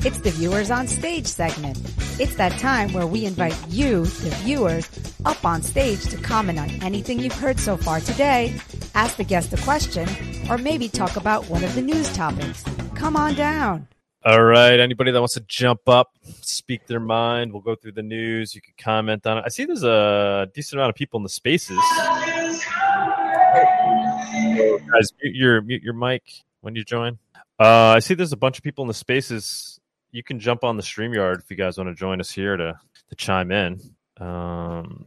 [0.04, 1.78] It's the Viewers on Stage segment.
[2.20, 4.90] It's that time where we invite you, the viewers,
[5.26, 8.54] up on stage to comment on anything you've heard so far today,
[8.96, 10.08] ask the guest a question,
[10.50, 12.64] or maybe talk about one of the news topics.
[12.96, 13.88] Come on down.
[14.26, 14.80] All right.
[14.80, 18.56] Anybody that wants to jump up, speak their mind, we'll go through the news.
[18.56, 19.44] You can comment on it.
[19.46, 21.80] I see there's a decent amount of people in the spaces.
[24.92, 26.24] Guys, mute your mute your mic
[26.62, 27.18] when you join.
[27.60, 29.80] Uh, I see there's a bunch of people in the spaces.
[30.12, 32.80] You can jump on the StreamYard if you guys want to join us here to
[33.10, 33.80] to chime in.
[34.20, 35.06] Um,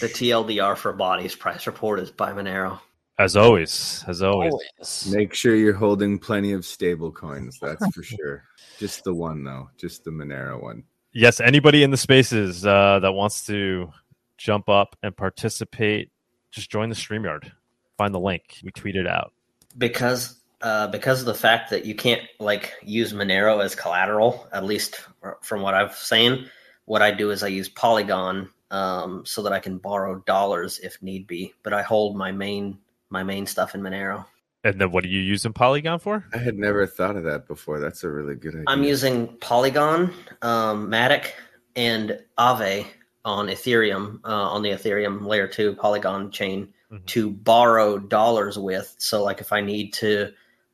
[0.00, 2.80] the TLDR for Bawdy's price report is by Monero.
[3.18, 4.52] As always, as always.
[4.52, 5.12] always.
[5.12, 7.58] Make sure you're holding plenty of stable coins.
[7.60, 8.44] That's for sure.
[8.78, 10.84] Just the one though, just the Monero one.
[11.12, 13.92] Yes, anybody in the spaces uh, that wants to
[14.36, 16.12] jump up and participate,
[16.52, 17.50] just join the StreamYard.
[17.96, 18.60] Find the link.
[18.62, 19.32] We tweet it out.
[19.76, 24.64] Because uh, because of the fact that you can't like use Monero as collateral, at
[24.64, 25.00] least
[25.42, 26.48] from what I've seen,
[26.84, 31.02] what I do is I use Polygon um, so that I can borrow dollars if
[31.02, 31.52] need be.
[31.64, 32.78] But I hold my main
[33.10, 34.26] my main stuff in Monero.
[34.64, 36.24] And then what are you using Polygon for?
[36.34, 37.80] I had never thought of that before.
[37.80, 38.64] That's a really good idea.
[38.66, 41.30] I'm using Polygon, um, Matic,
[41.76, 42.86] and Aave
[43.24, 47.04] on Ethereum, uh, on the Ethereum layer two Polygon chain mm-hmm.
[47.06, 48.94] to borrow dollars with.
[48.98, 50.32] So, like, if I need to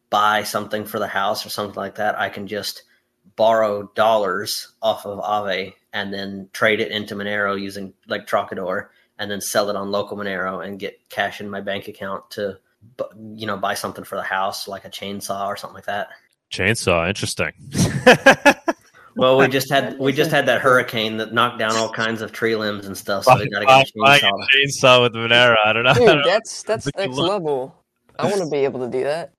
[0.08, 2.84] buy something for the house or something like that, I can just
[3.36, 9.30] borrow dollars off of Aave and then trade it into Monero using like Trocador and
[9.30, 12.58] then sell it on local Monero and get cash in my bank account to,
[13.34, 16.08] you know, buy something for the house, like a chainsaw or something like that.
[16.50, 17.52] Chainsaw, interesting.
[19.16, 22.32] well, we just had we just had that hurricane that knocked down all kinds of
[22.32, 23.24] tree limbs and stuff.
[23.24, 24.46] So we got to get a chainsaw.
[24.54, 25.56] chainsaw with Monero.
[25.64, 25.94] I don't know.
[25.94, 27.74] Dude, that's that's next level.
[28.18, 29.32] I want to be able to do that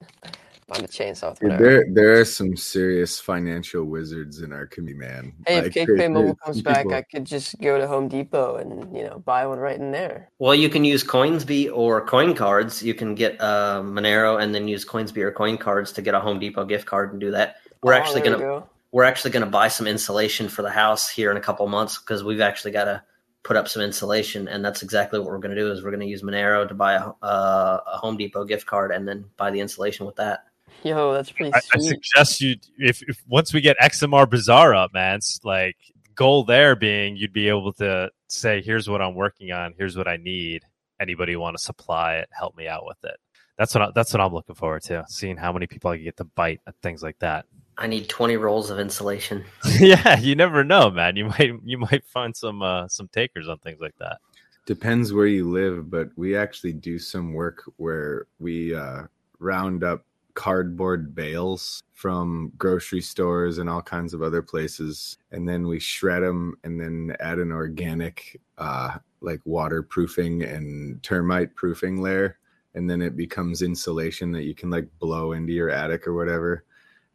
[0.70, 1.38] on the chainsaw.
[1.38, 5.34] Dude, there, there are some serious financial wizards in our community, man.
[5.46, 6.74] Hey, like, if CakePay Mobile comes people.
[6.74, 9.92] back, I could just go to Home Depot and you know buy one right in
[9.92, 10.30] there.
[10.40, 12.82] Well, you can use Coinsbee or Coin Cards.
[12.82, 16.20] You can get uh, Monero and then use Coinsbee or Coin Cards to get a
[16.20, 17.58] Home Depot gift card and do that.
[17.84, 18.70] We're oh, actually gonna go.
[18.92, 22.24] we're actually gonna buy some insulation for the house here in a couple months because
[22.24, 23.04] we've actually got to
[23.44, 25.72] put up some insulation, and that's exactly what we're going to do.
[25.72, 28.92] Is we're going to use Monero to buy a, uh, a Home Depot gift card
[28.92, 30.46] and then buy the insulation with that.
[30.84, 31.54] Yo, that's pretty.
[31.54, 35.78] I, I, suggest you if, if once we get XMR Bazaar up, man, it's like
[36.16, 39.74] goal there being you'd be able to say, "Here's what I'm working on.
[39.78, 40.64] Here's what I need.
[41.00, 42.30] Anybody want to supply it?
[42.32, 43.18] Help me out with it."
[43.58, 45.06] That's what I, that's what I'm looking forward to.
[45.08, 47.46] Seeing how many people I can get to bite at things like that.
[47.78, 49.44] I need 20 rolls of insulation.
[49.80, 51.16] yeah, you never know, man.
[51.16, 54.20] You might you might find some uh, some takers on things like that.
[54.66, 59.04] Depends where you live, but we actually do some work where we uh,
[59.40, 60.04] round up
[60.36, 65.18] cardboard bales from grocery stores and all kinds of other places.
[65.32, 71.56] And then we shred them and then add an organic uh, like waterproofing and termite
[71.56, 72.38] proofing layer.
[72.76, 76.66] And then it becomes insulation that you can like blow into your attic or whatever.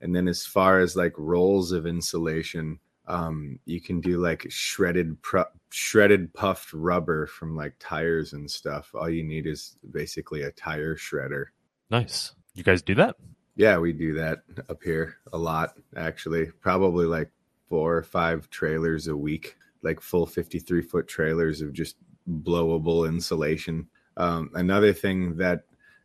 [0.00, 5.20] And then as far as like rolls of insulation um, you can do like shredded
[5.20, 8.92] pr- shredded puffed rubber from like tires and stuff.
[8.94, 11.46] All you need is basically a tire shredder.
[11.90, 13.16] Nice you guys do that?
[13.56, 16.46] Yeah, we do that up here a lot, actually.
[16.60, 17.30] Probably like
[17.68, 21.96] four or five trailers a week, like full 53 foot trailers of just
[22.28, 23.88] blowable insulation.
[24.16, 25.62] Um, another thing that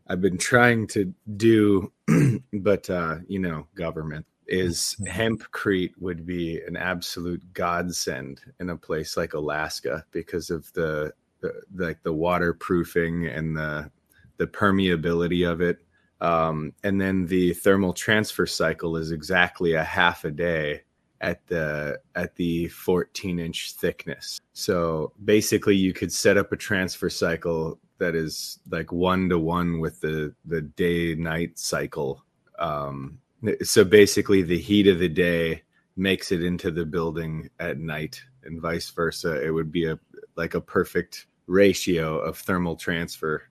[0.08, 1.92] I've been trying to do,
[2.54, 5.34] but, uh, you know, government is mm-hmm.
[5.34, 11.62] hempcrete would be an absolute godsend in a place like Alaska because of the, the
[11.76, 13.90] like the waterproofing and the
[14.38, 15.80] the permeability of it
[16.26, 20.82] um, and then the thermal transfer cycle is exactly a half a day
[21.22, 24.40] at the at the 14 inch thickness.
[24.54, 29.80] So basically, you could set up a transfer cycle that is like one to one
[29.80, 32.24] with the the day night cycle.
[32.58, 33.20] Um,
[33.62, 35.62] so basically, the heat of the day
[35.96, 39.46] makes it into the building at night, and vice versa.
[39.46, 40.00] It would be a
[40.36, 43.44] like a perfect ratio of thermal transfer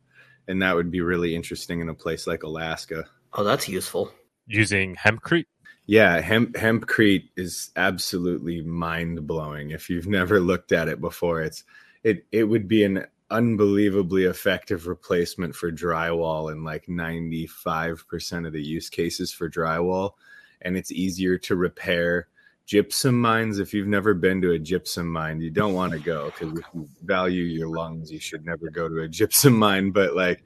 [0.48, 3.06] and that would be really interesting in a place like Alaska.
[3.32, 4.12] Oh, that's useful.
[4.46, 5.46] Using hempcrete.
[5.86, 9.70] Yeah, hemp hempcrete is absolutely mind blowing.
[9.70, 11.64] If you've never looked at it before, it's
[12.02, 18.62] it it would be an unbelievably effective replacement for drywall in like 95% of the
[18.62, 20.12] use cases for drywall
[20.60, 22.28] and it's easier to repair
[22.66, 26.26] gypsum mines if you've never been to a gypsum mine you don't want to go
[26.26, 30.14] because if you value your lungs you should never go to a gypsum mine but
[30.16, 30.42] like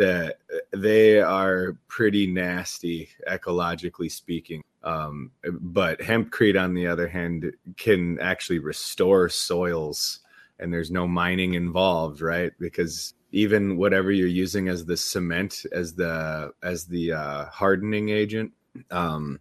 [0.00, 0.38] that
[0.72, 4.62] they are pretty nasty ecologically speaking.
[4.82, 5.30] Um,
[5.60, 10.20] but hempcrete on the other hand can actually restore soils
[10.58, 12.50] and there's no mining involved right?
[12.58, 18.52] Because even whatever you're using as the cement as the as the uh, hardening agent
[18.90, 19.38] um,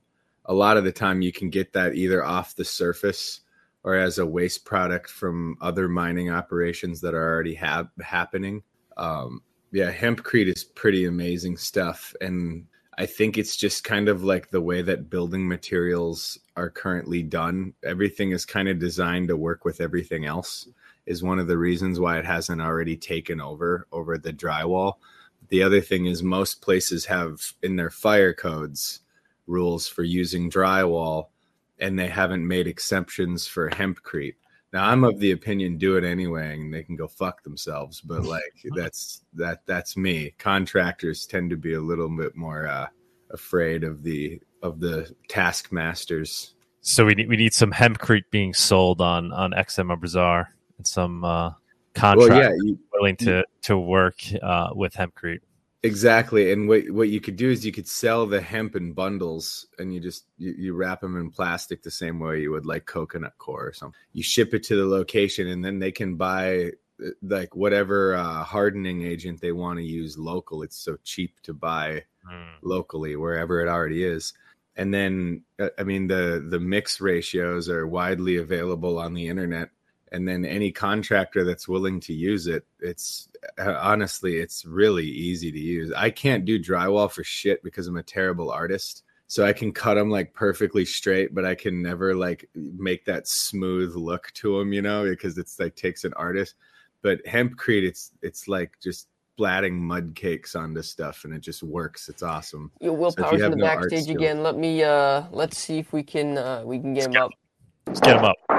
[0.50, 3.42] a lot of the time you can get that either off the surface
[3.84, 8.64] or as a waste product from other mining operations that are already happening.
[8.98, 12.66] Um, yeah, hempcrete is pretty amazing stuff, and
[12.98, 17.74] I think it's just kind of like the way that building materials are currently done.
[17.86, 20.68] Everything is kind of designed to work with everything else.
[21.06, 24.96] Is one of the reasons why it hasn't already taken over over the drywall.
[25.50, 29.02] The other thing is most places have in their fire codes
[29.50, 31.28] rules for using drywall
[31.80, 34.36] and they haven't made exceptions for hempcrete.
[34.72, 38.24] Now I'm of the opinion do it anyway and they can go fuck themselves, but
[38.36, 40.36] like that's that that's me.
[40.38, 42.88] Contractors tend to be a little bit more uh
[43.32, 46.54] afraid of the of the taskmasters.
[46.82, 51.24] So we need we need some hempcrete being sold on on XMR Bazaar and some
[51.24, 51.52] uh
[51.96, 55.42] contract well, yeah, you, willing to to work uh with hempcrete.
[55.82, 59.66] Exactly, and what what you could do is you could sell the hemp in bundles,
[59.78, 62.86] and you just you, you, wrap them in plastic the same way you would like
[62.86, 63.98] coconut coir or something.
[64.12, 68.44] You ship it to the location, and then they can buy uh, like whatever uh,
[68.44, 70.64] hardening agent they want to use local.
[70.64, 72.56] It's so cheap to buy mm.
[72.62, 74.34] locally wherever it already is.
[74.76, 79.70] And then, uh, I mean, the the mix ratios are widely available on the internet
[80.12, 85.52] and then any contractor that's willing to use it it's uh, honestly it's really easy
[85.52, 85.92] to use.
[85.94, 89.96] I can't do drywall for shit because i'm a terrible artist so i can cut
[89.96, 94.74] them like perfectly straight but i can never like make that smooth look to them
[94.74, 96.56] you know because it's like takes an artist.
[97.02, 102.10] But hempcrete it's it's like just splatting mud cakes onto stuff and it just works.
[102.10, 102.72] It's awesome.
[102.82, 104.44] Yo, will so powers in the no backstage again.
[104.44, 107.32] Let me uh let's see if we can uh we can get him up.
[107.88, 108.59] let's get him up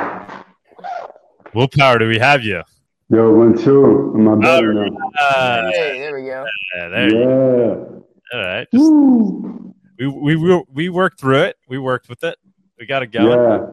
[1.52, 2.62] Willpower, do we have you?
[3.08, 4.12] Yo, one, two.
[4.14, 4.86] Am I better now?
[5.18, 6.46] Uh, hey, there we go.
[6.76, 7.74] Yeah, there yeah.
[8.32, 8.68] All right.
[8.72, 8.92] Just,
[9.98, 11.56] we, we, we, we worked through it.
[11.68, 12.38] We worked with it.
[12.78, 13.30] We got it going.
[13.30, 13.66] Yeah.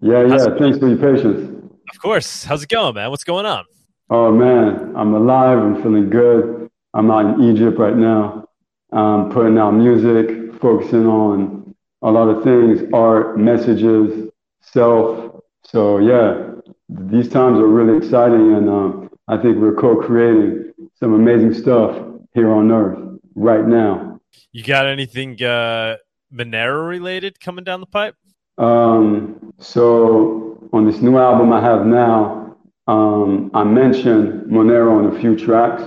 [0.00, 0.58] Yeah, yeah.
[0.58, 1.72] Thanks for your patience.
[1.90, 2.44] Of course.
[2.44, 3.10] How's it going, man?
[3.10, 3.64] What's going on?
[4.10, 4.94] Oh, man.
[4.96, 5.58] I'm alive.
[5.58, 6.70] I'm feeling good.
[6.94, 8.48] I'm out in Egypt right now.
[8.92, 15.42] I'm putting out music, focusing on a lot of things art, messages, self.
[15.64, 16.47] So, yeah,
[16.88, 21.96] these times are really exciting, and um, I think we're co-creating some amazing stuff
[22.34, 22.98] here on Earth
[23.34, 24.20] right now.
[24.52, 25.96] You got anything uh,
[26.32, 28.14] Monero related coming down the pipe?
[28.56, 35.20] Um, so on this new album I have now, um, I mention Monero on a
[35.20, 35.82] few tracks,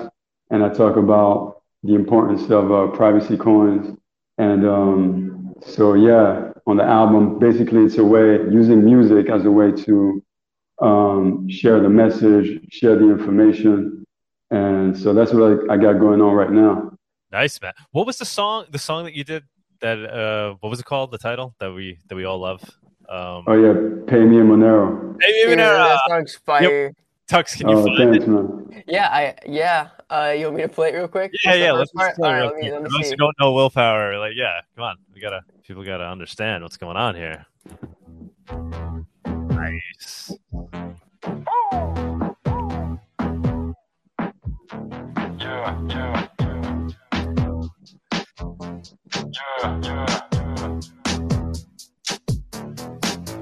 [0.52, 3.98] and I talk about the importance of uh, privacy coins.
[4.38, 9.52] And um, so, yeah, on the album, basically, it's a way using music as a
[9.52, 10.24] way to
[10.82, 14.06] um, share the message, share the information.
[14.50, 16.91] And so that's what I, I, got going on right now.
[17.32, 17.72] Nice, man.
[17.91, 18.65] What was the song?
[18.70, 19.44] The song that you did
[19.80, 21.12] that uh, what was it called?
[21.12, 22.62] The title that we that we all love.
[23.08, 23.74] Um, oh yeah,
[24.08, 25.17] Pay Me a Monero.
[25.20, 25.78] Pay Me a Monero.
[25.78, 26.86] Yeah, that song's fire.
[26.88, 26.96] Yep.
[27.30, 28.30] Tux, can you oh, find thanks, it?
[28.30, 28.84] Man.
[28.88, 29.89] Yeah, I yeah.
[30.10, 31.32] Uh, you want me to play it real quick?
[31.46, 31.72] Yeah, yeah.
[31.72, 32.72] Let's play it real quick.
[32.74, 34.98] Let me, don't know willpower, like yeah, come on.
[35.13, 37.46] We gotta people gotta understand what's going on here.
[39.62, 40.32] Nice.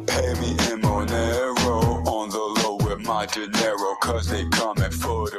[0.08, 5.39] Pay me in Monero on the low with my dinero, cause they coming for the.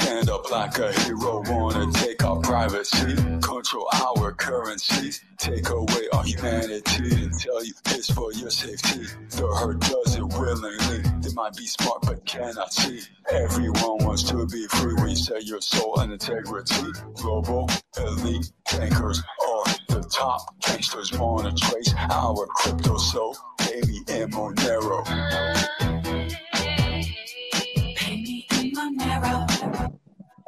[0.00, 6.24] Stand up like a hero, wanna take our privacy, control our currencies, take away our
[6.24, 9.06] humanity, and tell you it's for your safety.
[9.30, 11.02] The herd does it willingly.
[11.20, 13.00] They might be smart but cannot see.
[13.32, 14.94] Everyone wants to be free.
[15.02, 16.92] We sell your soul and integrity.
[17.14, 17.68] Global
[17.98, 25.04] elite bankers are the top gangsters wanna trace our crypto so baby and Monero.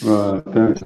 [0.00, 0.82] thanks.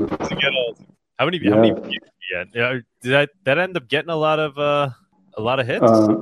[1.19, 1.39] How many?
[1.39, 1.51] Yeah.
[1.51, 1.95] How many views
[2.31, 2.53] you get?
[2.53, 4.91] Did that that end up getting a lot of uh,
[5.37, 5.83] a lot of hits?
[5.83, 6.17] Uh,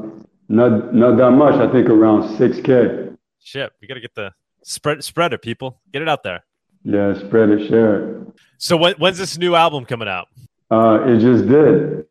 [0.48, 1.54] not not that much.
[1.54, 3.08] I think around six k.
[3.40, 4.32] Shit, we gotta get the
[4.62, 5.80] spread spread it, people.
[5.92, 6.44] Get it out there.
[6.84, 8.26] Yeah, spread it, share it.
[8.58, 10.28] So when, when's this new album coming out?
[10.70, 12.06] Uh, it just did.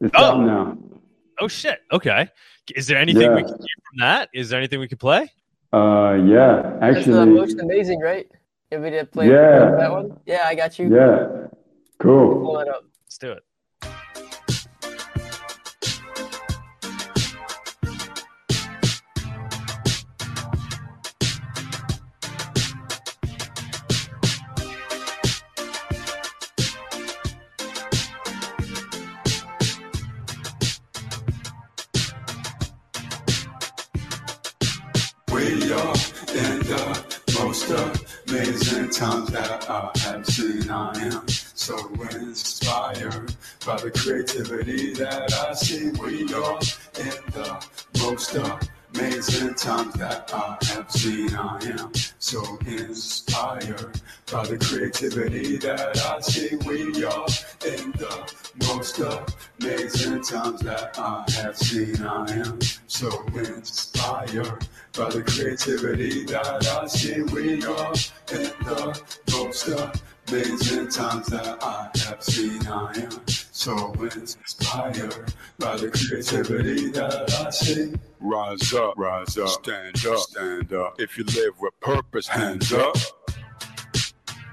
[0.00, 0.24] It's oh.
[0.24, 0.78] out now.
[1.40, 1.80] Oh shit.
[1.90, 2.28] Okay.
[2.74, 3.34] Is there anything yeah.
[3.34, 4.28] we can hear from that?
[4.32, 5.30] Is there anything we can play?
[5.72, 6.78] Uh, yeah.
[6.80, 8.30] Actually, That's the most amazing, right?
[8.72, 9.76] If we did play yeah.
[9.76, 10.18] that one.
[10.24, 10.88] Yeah, I got you.
[10.88, 11.48] Yeah.
[11.98, 12.40] Cool.
[12.40, 12.84] Pull it up.
[13.04, 13.42] Let's do it.
[44.42, 45.90] The creativity that I see.
[45.90, 46.58] We are
[46.98, 47.64] in the
[48.00, 48.34] most
[48.94, 51.34] amazing times that I have seen.
[51.34, 56.56] I am so inspired by the creativity that I see.
[56.66, 57.26] We are
[57.66, 58.34] in the
[58.68, 62.02] most amazing times that I have seen.
[62.02, 64.66] I am so inspired
[64.96, 67.22] by the creativity that I see.
[67.22, 67.94] We are
[73.62, 77.94] so inspired by the creativity that I see.
[78.18, 81.00] Rise up, rise up, stand up, stand up.
[81.00, 82.96] If you live with purpose, hands up.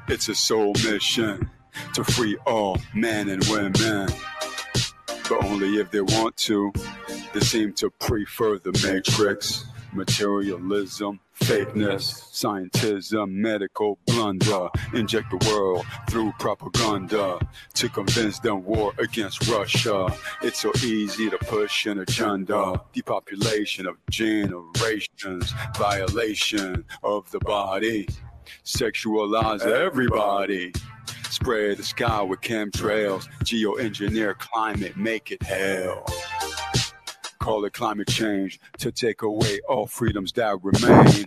[0.09, 1.49] It's a soul mission
[1.95, 4.09] to free all men and women,
[5.27, 6.71] but only if they want to.
[7.33, 14.69] They seem to prefer the matrix, materialism, fakeness, scientism, medical blunder.
[14.93, 17.39] Inject the world through propaganda
[17.75, 20.13] to convince them war against Russia.
[20.41, 22.81] It's so easy to push an agenda.
[22.93, 28.07] Depopulation of generations, violation of the body,
[28.65, 30.73] sexualize everybody.
[31.29, 36.05] Spray the sky with chemtrails, geoengineer climate, make it hell
[37.49, 41.25] call it climate change to take away all freedoms that remain.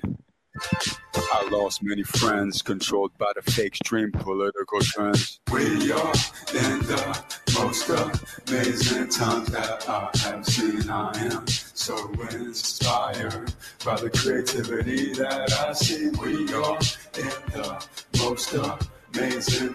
[1.16, 5.40] I lost many friends controlled by the fake stream political trends.
[5.50, 6.14] We are
[6.54, 7.24] in the
[7.58, 10.88] most amazing times that I have seen.
[10.88, 11.96] I am so
[12.30, 13.52] inspired
[13.84, 16.08] by the creativity that I see.
[16.22, 16.78] We are
[17.18, 17.84] in the
[18.18, 18.91] most amazing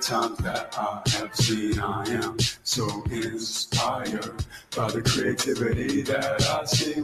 [0.07, 1.79] times that I have seen.
[1.79, 7.03] I am so inspired by the creativity that I see.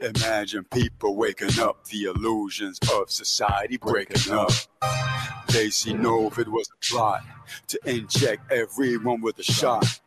[0.00, 4.50] Imagine people waking up, the illusions of society breaking up.
[5.48, 7.22] They see no if it was a plot
[7.68, 10.00] to inject everyone with a shot.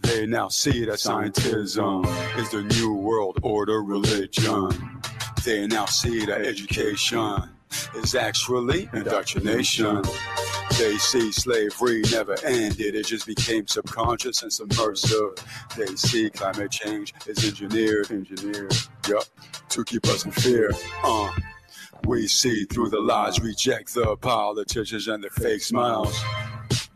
[0.00, 2.04] They now see that scientism
[2.38, 5.00] is the new world order religion.
[5.44, 7.48] They now see that education
[7.96, 10.02] is actually indoctrination.
[10.78, 15.34] They see slavery never ended, it just became subconscious and submersive.
[15.76, 18.74] They see climate change is engineered, engineered,
[19.08, 19.24] yup,
[19.70, 20.70] to keep us in fear.
[21.04, 21.30] Uh,
[22.04, 26.18] we see through the lies, reject the politicians and their fake smiles.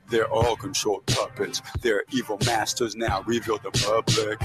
[0.08, 1.62] They're all controlled puppets.
[1.80, 4.40] They're evil masters now reveal the public.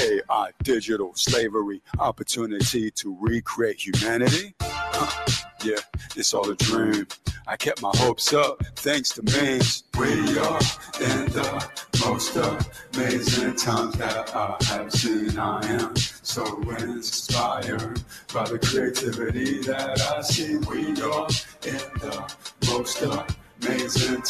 [0.00, 4.54] AI, digital slavery, opportunity to recreate humanity.
[5.64, 5.76] Yeah,
[6.16, 7.06] it's all a dream.
[7.46, 9.84] I kept my hopes up thanks to memes.
[9.96, 10.58] We are
[11.00, 11.70] in the
[12.04, 15.38] most amazing times that I have seen.
[15.38, 16.44] I am so
[16.78, 18.00] inspired
[18.34, 20.56] by the creativity that I see.
[20.56, 21.28] We are
[21.64, 22.34] in the
[22.66, 23.41] most amazing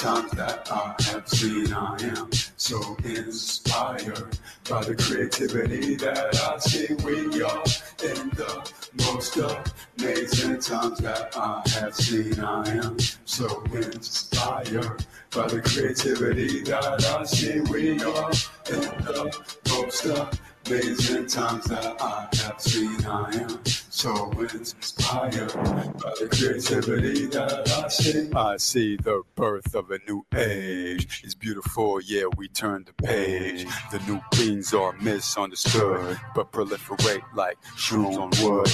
[0.03, 1.73] times that I have seen.
[1.73, 4.37] I am so inspired
[4.69, 6.95] by the creativity that I see.
[7.05, 7.65] We are
[8.03, 8.73] in the
[9.07, 12.41] most amazing times that I have seen.
[12.41, 17.61] I am so inspired by the creativity that I see.
[17.61, 18.33] We are
[18.71, 19.31] in the
[19.69, 23.05] most amazing times that I have seen.
[23.07, 28.31] I am so inspired by the creativity that I see.
[28.35, 31.23] I see the birth of a new age.
[31.25, 33.67] It's beautiful, yeah, we turn the page.
[33.91, 38.71] The new queens are misunderstood, but proliferate like shrooms on wood.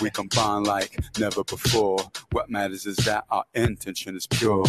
[0.00, 1.98] We combine like never before.
[2.30, 4.64] What matters is that our intention is pure.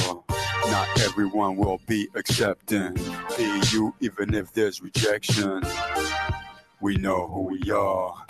[0.65, 2.95] Not everyone will be accepting.
[3.37, 5.63] Be you, even if there's rejection.
[6.81, 8.25] We know who we are.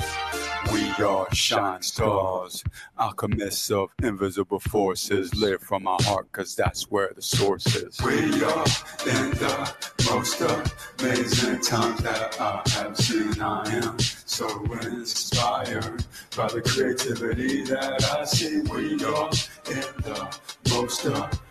[0.74, 2.64] We are shining stars,
[3.00, 5.34] alchemists of invisible forces.
[5.36, 8.02] Live from our heart, cause that's where the source is.
[8.04, 8.66] We are
[9.06, 9.74] in the
[10.10, 13.40] most amazing times that I have seen.
[13.40, 14.48] I am so
[14.82, 16.04] inspired
[16.36, 18.62] by the creativity that I see.
[18.62, 19.30] We are
[19.70, 20.40] in the
[20.72, 21.49] most amazing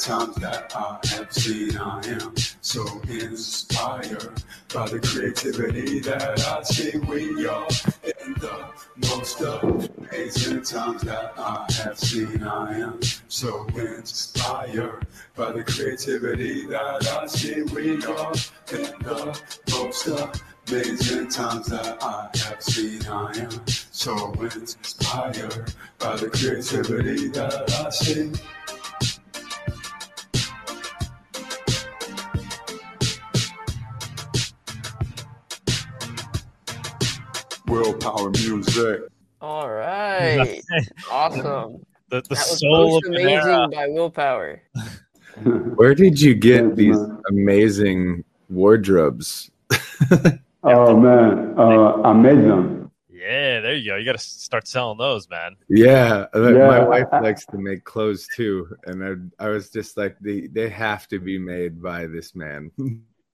[0.00, 1.76] times that I have seen.
[1.76, 6.98] I am so inspired by the creativity that I see.
[6.98, 7.68] We are
[8.24, 8.64] in the
[9.08, 12.42] most amazing times that I have seen.
[12.42, 15.06] I am so inspired
[15.36, 17.62] by the creativity that I see.
[17.62, 18.32] We are
[18.72, 23.06] in the most amazing times that I have seen.
[23.06, 28.32] I am so inspired by the creativity that I see.
[37.70, 39.02] Willpower music.
[39.40, 40.60] All right.
[41.10, 41.84] awesome.
[42.10, 43.72] The, the That was soul most of amazing Monero.
[43.72, 44.62] by Willpower.
[45.76, 46.98] Where did you get these
[47.28, 49.50] amazing wardrobes?
[50.62, 52.90] Oh man, uh, I made them.
[53.08, 53.96] Yeah, there you go.
[53.96, 55.56] You got to start selling those, man.
[55.70, 60.18] Yeah, uh, my wife likes to make clothes too, and I, I was just like,
[60.20, 62.70] they they have to be made by this man.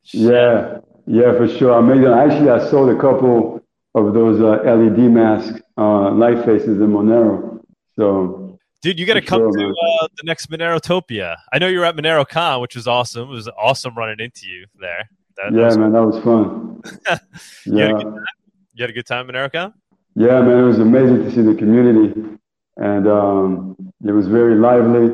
[0.05, 0.79] Yeah,
[1.09, 1.75] yeah, for sure.
[1.75, 2.13] I made them.
[2.13, 3.61] Actually, I sold a couple
[3.97, 7.61] of those uh, LED mask uh, light faces in Monero.
[7.97, 11.37] So Dude, you got to come sure, to uh, the next Monerotopia.
[11.53, 13.31] I know you were at MoneroKon, which was awesome.
[13.31, 15.09] It was awesome running into you there.
[15.39, 16.83] That, that yeah, was- man, that was fun.
[17.67, 18.15] You had a Yeah, good
[18.75, 19.73] you had a good time at MoneroKon?
[20.15, 22.21] yeah, man, it was amazing to see the community,
[22.77, 25.07] and um, it was very lively,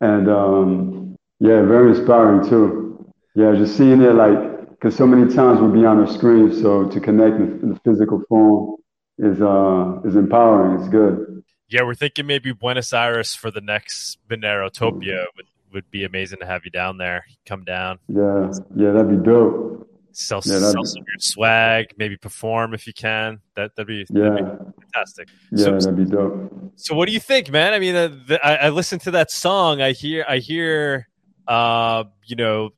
[0.00, 3.06] and um, yeah, very inspiring too.
[3.34, 4.38] Yeah, just seeing it like
[4.84, 8.20] because so many times we'll be on a screen, so to connect in the physical
[8.28, 8.76] form
[9.16, 10.78] is uh is empowering.
[10.78, 11.42] It's good.
[11.70, 16.46] Yeah, we're thinking maybe Buenos Aires for the next Monerotopia would, would be amazing to
[16.46, 17.24] have you down there.
[17.46, 19.88] Come down, Yeah, yeah, that'd be dope.
[20.12, 23.40] sell, Yeah, sell be- some swag, maybe perform if you can.
[23.56, 25.28] That that'd be, Yeah, that'd be fantastic.
[25.50, 26.52] yeah, So, that'd be dope.
[26.76, 27.72] so what do you think, man?
[27.72, 29.80] I mean, uh, the, I, I listened to that song.
[29.80, 31.08] I hear, I hear,
[31.48, 32.70] uh, you know,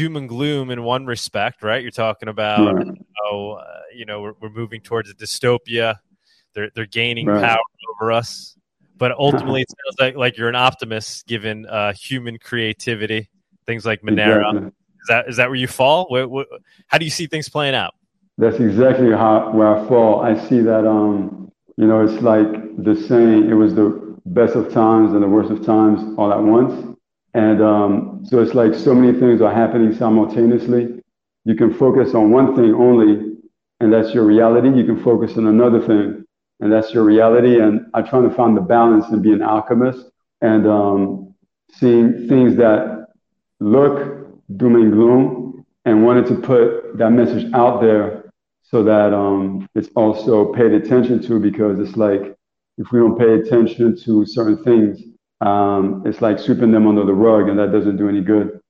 [0.00, 1.82] doom and gloom in one respect, right?
[1.82, 2.86] You're talking about, Right.
[3.22, 5.96] oh, uh, you know, we're, we're moving towards a dystopia.
[6.54, 7.42] They're they're gaining Right.
[7.42, 7.60] power
[7.92, 8.56] over us,
[8.96, 13.28] but ultimately, it sounds like like you're an optimist, given uh, human creativity,
[13.66, 14.48] things like Monero.
[14.48, 14.68] Exactly.
[14.68, 16.06] Is that is that where you fall?
[16.08, 16.46] Where, where,
[16.86, 17.94] how do you see things playing out?
[18.38, 20.22] That's exactly how where I fall.
[20.22, 22.48] I see that um, you know, it's like
[22.82, 26.42] the saying, it was the best of times and the worst of times all at
[26.42, 26.89] once.
[27.34, 31.02] And um, so it's like so many things are happening simultaneously.
[31.44, 33.36] You can focus on one thing only,
[33.80, 34.68] and that's your reality.
[34.76, 36.24] You can focus on another thing,
[36.60, 37.60] and that's your reality.
[37.60, 40.06] And I'm trying to find the balance and be an alchemist
[40.42, 41.34] and um,
[41.72, 43.06] seeing things that
[43.60, 44.26] look
[44.56, 48.30] doom and gloom and wanted to put that message out there
[48.62, 52.36] so that um, it's also paid attention to because it's like
[52.78, 55.02] if we don't pay attention to certain things,
[55.40, 58.60] um, it's like sweeping them under the rug and that doesn't do any good.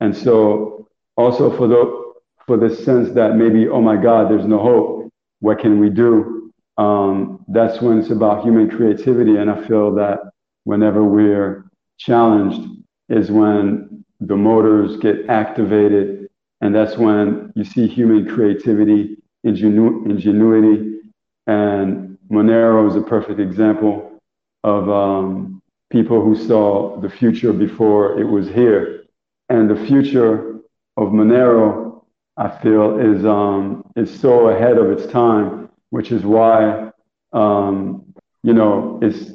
[0.00, 2.02] And so also for the
[2.46, 5.12] for the sense that maybe, oh my God, there's no hope.
[5.40, 6.52] What can we do?
[6.76, 9.36] Um, that's when it's about human creativity.
[9.36, 10.18] And I feel that
[10.64, 11.64] whenever we're
[11.98, 12.68] challenged
[13.08, 16.28] is when the motors get activated.
[16.60, 21.00] And that's when you see human creativity, ingenu- ingenuity.
[21.46, 24.20] And Monero is a perfect example
[24.64, 25.61] of um,
[25.92, 29.04] people who saw the future before it was here.
[29.48, 30.60] And the future
[30.96, 32.02] of Monero,
[32.36, 36.90] I feel, is, um, is so ahead of its time, which is why,
[37.32, 39.30] um, you know, it's,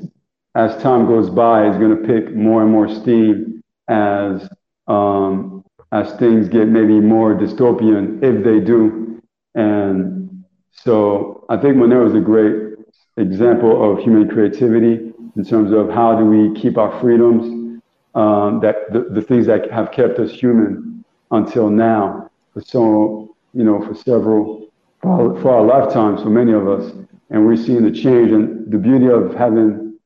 [0.55, 4.49] as time goes by, it's going to pick more and more steam as
[4.88, 9.22] um, as things get maybe more dystopian, if they do.
[9.55, 12.76] And so I think Monero is a great
[13.18, 15.07] example of human creativity
[15.38, 17.81] in terms of how do we keep our freedoms,
[18.15, 23.63] um, that the, the things that have kept us human until now, for so you
[23.63, 24.69] know, for several
[25.01, 26.91] for our, lifetimes, for many of us,
[27.29, 28.31] and we're seeing the change.
[28.31, 29.97] And the beauty of having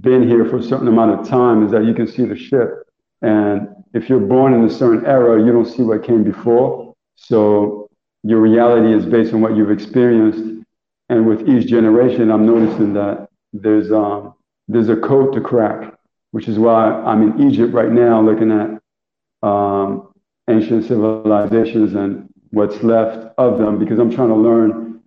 [0.00, 2.72] been here for a certain amount of time is that you can see the shift.
[3.22, 6.94] And if you're born in a certain era, you don't see what came before.
[7.14, 7.88] So
[8.22, 10.64] your reality is based on what you've experienced.
[11.08, 14.34] And with each generation, I'm noticing that there's um,
[14.68, 15.94] there's a code to crack,
[16.32, 20.12] which is why I'm in Egypt right now, looking at um,
[20.48, 25.00] ancient civilizations and what's left of them, because I'm trying to learn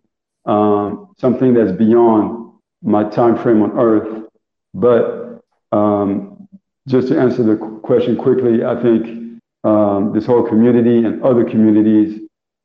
[0.46, 4.28] um, something that's beyond my time frame on Earth.
[4.74, 5.42] But
[5.72, 6.48] um,
[6.88, 12.22] just to answer the question quickly, I think um, this whole community and other communities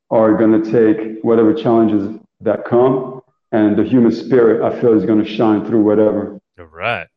[0.09, 3.21] are going to take whatever challenges that come,
[3.51, 6.39] and the human spirit I feel is going to shine through whatever.
[6.57, 7.07] All right.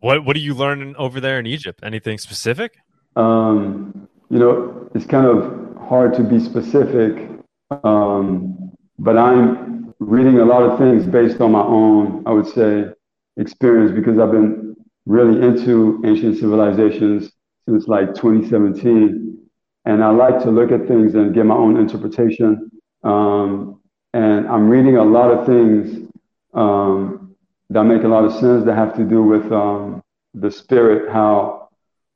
[0.00, 1.80] What What are you learning over there in Egypt?
[1.82, 2.76] Anything specific?
[3.16, 7.30] Um, you know, it's kind of hard to be specific,
[7.82, 12.86] um, but I'm reading a lot of things based on my own, I would say,
[13.38, 14.76] experience because I've been
[15.06, 17.30] really into ancient civilizations
[17.66, 19.38] since like 2017.
[19.86, 22.70] And I like to look at things and get my own interpretation.
[23.02, 23.80] Um,
[24.12, 26.10] and I'm reading a lot of things
[26.52, 27.25] um,
[27.70, 30.02] that make a lot of sense that have to do with um,
[30.34, 31.68] the spirit, how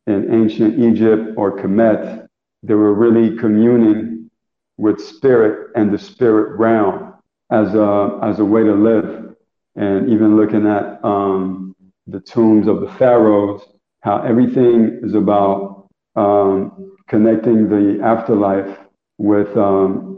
[0.07, 2.27] in ancient Egypt or Kemet,
[2.63, 4.31] they were really communing
[4.77, 7.15] with spirit and the spirit realm
[7.51, 9.35] as a, as a way to live.
[9.77, 11.75] And even looking at um,
[12.07, 13.63] the tombs of the pharaohs,
[14.03, 18.79] how everything is about um, connecting the afterlife
[19.19, 20.11] with um,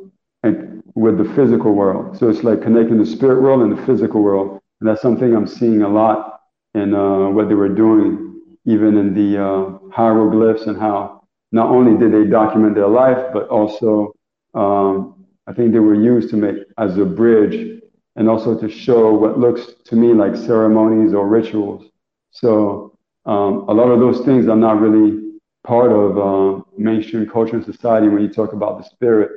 [0.94, 2.18] with the physical world.
[2.18, 5.46] So it's like connecting the spirit world and the physical world, and that's something I'm
[5.46, 6.40] seeing a lot
[6.74, 11.22] in uh, what they were doing, even in the uh, hieroglyphs and how
[11.52, 14.12] not only did they document their life, but also
[14.54, 17.80] um, I think they were used to make as a bridge
[18.16, 21.88] and also to show what looks to me like ceremonies or rituals.
[22.32, 25.30] So um, a lot of those things are not really
[25.64, 29.30] part of uh, mainstream culture and society when you talk about the spirit.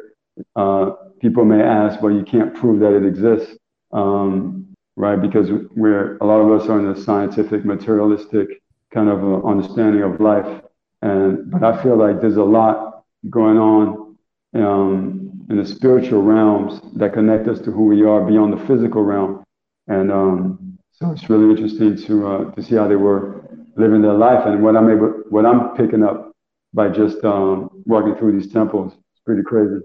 [0.56, 3.56] Uh, people may ask, well, you can't prove that it exists,
[3.92, 4.65] um,
[4.96, 5.22] right?
[5.22, 8.62] Because we're a lot of us are in a scientific, materialistic
[8.94, 10.62] kind of uh, understanding of life,
[11.02, 14.18] and but I feel like there's a lot going on
[14.56, 19.04] um, in the spiritual realms that connect us to who we are beyond the physical
[19.04, 19.44] realm.
[19.88, 23.44] And um, so it's really interesting to uh, to see how they were
[23.76, 26.32] living their life and what I'm able, what I'm picking up
[26.74, 28.94] by just um, walking through these temples.
[28.94, 29.82] It's pretty crazy.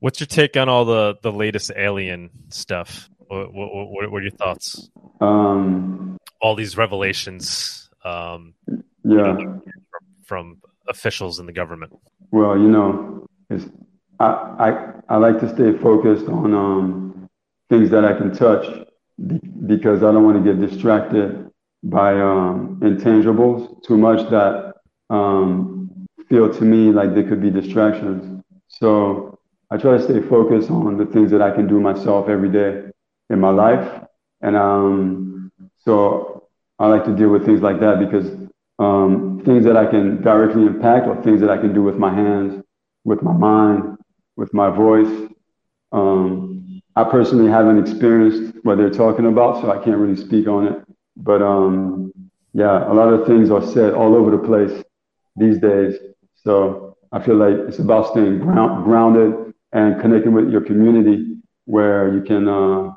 [0.00, 3.08] What's your take on all the the latest alien stuff?
[3.28, 4.90] What what, what, what are your thoughts?
[5.20, 7.88] Um, all these revelations.
[8.04, 8.54] Um,
[9.04, 9.34] yeah.
[9.34, 9.62] From,
[10.24, 11.92] from officials in the government.
[12.30, 13.66] Well, you know, it's
[14.18, 17.28] I, I, I like to stay focused on um,
[17.68, 18.66] things that I can touch
[19.66, 21.50] because I don't want to get distracted
[21.82, 24.74] by um, intangibles too much that
[25.10, 28.42] um, feel to me like they could be distractions.
[28.68, 29.38] So
[29.70, 32.91] I try to stay focused on the things that I can do myself every day
[33.32, 34.02] in my life.
[34.42, 38.26] And um, so I like to deal with things like that because
[38.78, 42.12] um, things that I can directly impact or things that I can do with my
[42.14, 42.62] hands,
[43.04, 43.96] with my mind,
[44.36, 45.30] with my voice.
[45.92, 50.66] Um, I personally haven't experienced what they're talking about, so I can't really speak on
[50.68, 50.84] it.
[51.16, 52.12] But um,
[52.52, 54.82] yeah, a lot of things are said all over the place
[55.36, 55.96] these days.
[56.34, 62.12] So I feel like it's about staying ground, grounded and connecting with your community where
[62.12, 62.90] you can, uh,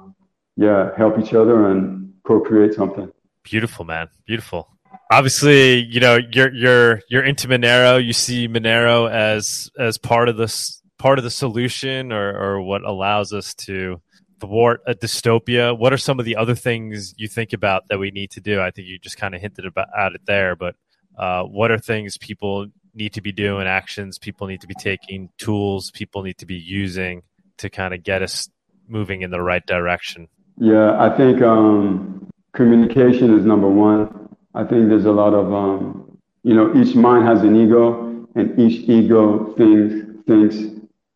[0.56, 3.12] yeah, help each other and co-create something.
[3.44, 4.08] Beautiful, man.
[4.26, 4.70] Beautiful.
[5.12, 8.04] Obviously, you know you're you're you're into Monero.
[8.04, 12.84] You see Monero as as part of this part of the solution or, or what
[12.84, 14.02] allows us to
[14.40, 15.78] thwart a dystopia?
[15.78, 18.62] What are some of the other things you think about that we need to do?
[18.62, 20.76] I think you just kind of hinted about at it there, but
[21.18, 25.30] uh, what are things people need to be doing, actions people need to be taking,
[25.38, 27.24] tools people need to be using
[27.58, 28.50] to kind of get us
[28.88, 30.28] moving in the right direction?
[30.58, 34.30] Yeah, I think um, communication is number one.
[34.54, 38.58] I think there's a lot of, um, you know, each mind has an ego, and
[38.60, 40.56] each ego thinks thinks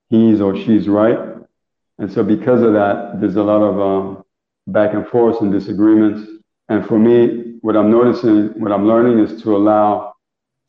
[0.10, 1.18] he's or she's right.
[1.98, 4.24] And so because of that, there's a lot of um,
[4.68, 6.30] back and forth and disagreements.
[6.68, 10.14] And for me, what I'm noticing, what I'm learning is to allow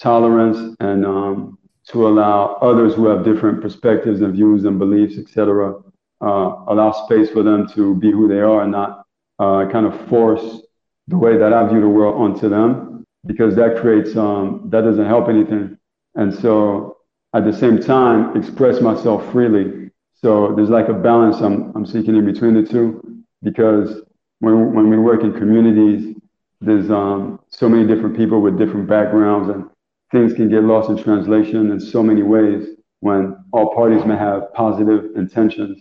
[0.00, 1.58] tolerance and um,
[1.88, 5.82] to allow others who have different perspectives and views and beliefs, etc.,
[6.20, 9.06] allow space for them to be who they are and not
[9.38, 10.62] uh, kind of force
[11.08, 15.06] the way that I view the world onto them because that creates um, that doesn't
[15.06, 15.76] help anything.
[16.14, 16.98] And so
[17.34, 19.90] at the same time express myself freely.
[20.14, 24.02] So there's like a balance I'm, I'm seeking in between the two because
[24.40, 26.14] when, when we work in communities,
[26.60, 29.64] there's um, so many different people with different backgrounds and
[30.12, 32.68] things can get lost in translation in so many ways
[33.00, 35.80] when all parties may have positive intentions.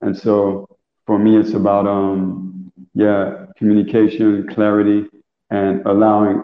[0.00, 0.68] And so
[1.06, 5.06] for me, it's about, um, yeah, communication, clarity,
[5.50, 6.42] and allowing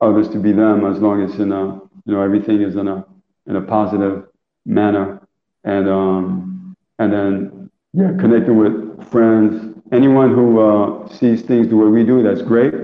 [0.00, 1.74] others to be them as long as, in a,
[2.04, 3.04] you know, everything is in a
[3.46, 4.26] in a positive
[4.64, 5.20] manner,
[5.64, 11.88] and um, and then yeah, connecting with friends, anyone who uh, sees things the way
[11.88, 12.74] we do, that's great.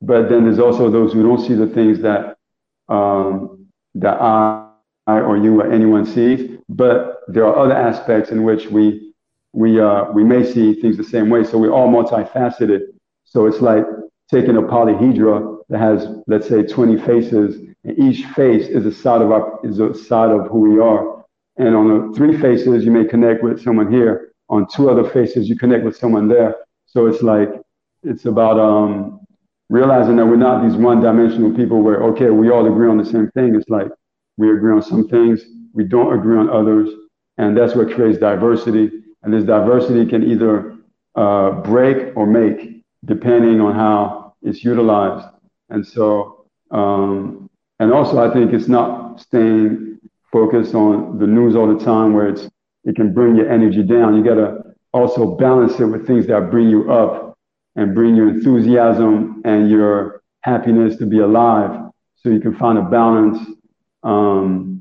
[0.00, 2.36] But then there's also those who don't see the things that
[2.88, 4.68] um, that I,
[5.06, 6.58] I or you or anyone sees.
[6.68, 9.11] But there are other aspects in which we
[9.52, 11.44] we uh, we may see things the same way.
[11.44, 12.80] So we're all multifaceted.
[13.24, 13.84] So it's like
[14.30, 19.22] taking a polyhedra that has, let's say, 20 faces, and each face is a side
[19.22, 21.24] of our is a side of who we are.
[21.56, 24.32] And on the three faces, you may connect with someone here.
[24.48, 26.56] On two other faces, you connect with someone there.
[26.86, 27.48] So it's like
[28.02, 29.20] it's about um,
[29.68, 33.30] realizing that we're not these one-dimensional people where okay, we all agree on the same
[33.32, 33.54] thing.
[33.54, 33.88] It's like
[34.38, 35.42] we agree on some things,
[35.74, 36.88] we don't agree on others,
[37.38, 38.90] and that's what creates diversity.
[39.22, 40.76] And this diversity can either
[41.14, 45.26] uh, break or make, depending on how it's utilized.
[45.70, 47.48] And so, um,
[47.78, 49.98] and also, I think it's not staying
[50.30, 52.48] focused on the news all the time, where it's
[52.84, 54.16] it can bring your energy down.
[54.16, 57.38] You got to also balance it with things that bring you up
[57.76, 62.82] and bring your enthusiasm and your happiness to be alive, so you can find a
[62.82, 63.38] balance
[64.02, 64.80] um,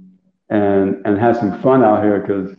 [0.50, 2.56] and and have some fun out here because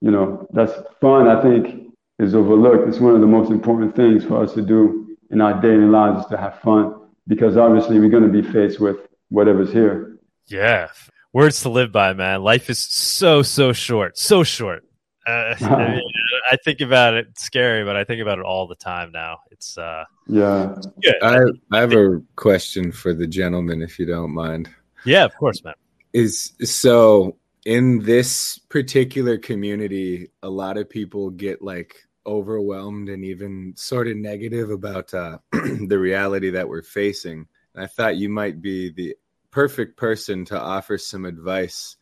[0.00, 1.28] you know that's fun.
[1.28, 1.88] I think
[2.18, 2.88] is overlooked.
[2.88, 6.20] It's one of the most important things for us to do in our daily lives
[6.20, 6.94] is to have fun
[7.26, 8.96] because obviously we're going to be faced with
[9.28, 10.18] whatever's here.
[10.46, 10.88] Yeah.
[11.32, 12.42] Words to live by, man.
[12.42, 14.84] Life is so, so short, so short.
[15.26, 16.02] Uh, I, mean,
[16.50, 19.40] I, think about it it's scary, but I think about it all the time now.
[19.50, 20.74] It's uh, yeah.
[21.02, 21.22] Good.
[21.22, 21.40] I,
[21.70, 24.70] I have a question for the gentleman, if you don't mind.
[25.04, 25.74] Yeah, of course, man.
[26.14, 27.36] Is so
[27.68, 31.96] in this particular community, a lot of people get like
[32.26, 37.46] overwhelmed and even sort of negative about uh, the reality that we're facing.
[37.74, 39.14] And I thought you might be the
[39.50, 41.96] perfect person to offer some advice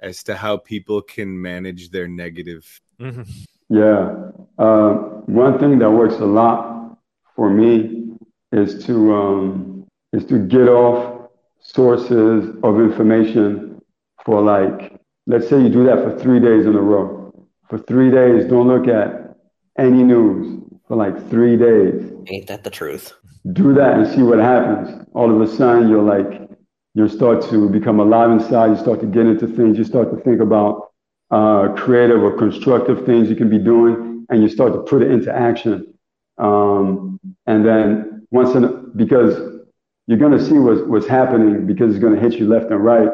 [0.00, 2.80] as to how people can manage their negative.
[3.00, 3.22] Mm-hmm.
[3.68, 4.32] Yeah.
[4.58, 4.94] Uh,
[5.26, 6.98] one thing that works a lot
[7.36, 8.16] for me
[8.50, 13.80] is to um, is to get off sources of information
[14.24, 17.32] for like let's say you do that for three days in a row.
[17.68, 19.36] For three days, don't look at
[19.78, 22.12] any news for like three days.
[22.28, 23.12] Ain't that the truth?
[23.52, 25.06] Do that and see what happens.
[25.14, 26.48] All of a sudden, you're like,
[26.94, 28.66] you start to become alive inside.
[28.66, 29.78] You start to get into things.
[29.78, 30.92] You start to think about
[31.30, 35.10] uh, creative or constructive things you can be doing, and you start to put it
[35.10, 35.94] into action.
[36.38, 39.62] Um, and then once in, because
[40.06, 42.84] you're going to see what's, what's happening because it's going to hit you left and
[42.84, 43.08] right,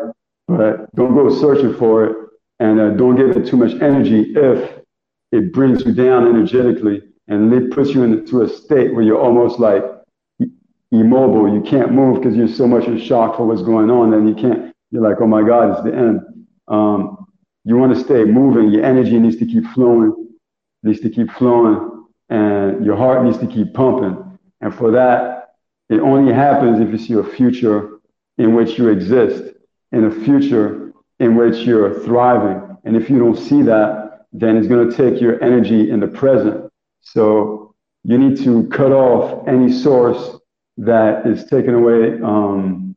[0.48, 2.16] but don't go searching for it
[2.58, 4.80] and uh, don't give it too much energy if
[5.30, 9.60] it brings you down energetically and it puts you into a state where you're almost
[9.60, 9.84] like
[10.90, 11.52] immobile.
[11.52, 14.14] You can't move because you're so much in shock for what's going on.
[14.14, 16.20] And you can't, you're like, oh my God, it's the end.
[16.68, 17.26] Um,
[17.64, 18.70] you want to stay moving.
[18.70, 20.30] Your energy needs to keep flowing,
[20.82, 24.38] needs to keep flowing, and your heart needs to keep pumping.
[24.62, 25.54] And for that,
[25.90, 27.98] it only happens if you see a future
[28.38, 29.54] in which you exist,
[29.92, 32.76] in a future in which you're thriving.
[32.84, 36.06] And if you don't see that, then it's going to take your energy in the
[36.08, 36.70] present.
[37.00, 37.74] So
[38.04, 40.36] you need to cut off any source
[40.78, 42.94] that is taking away, um,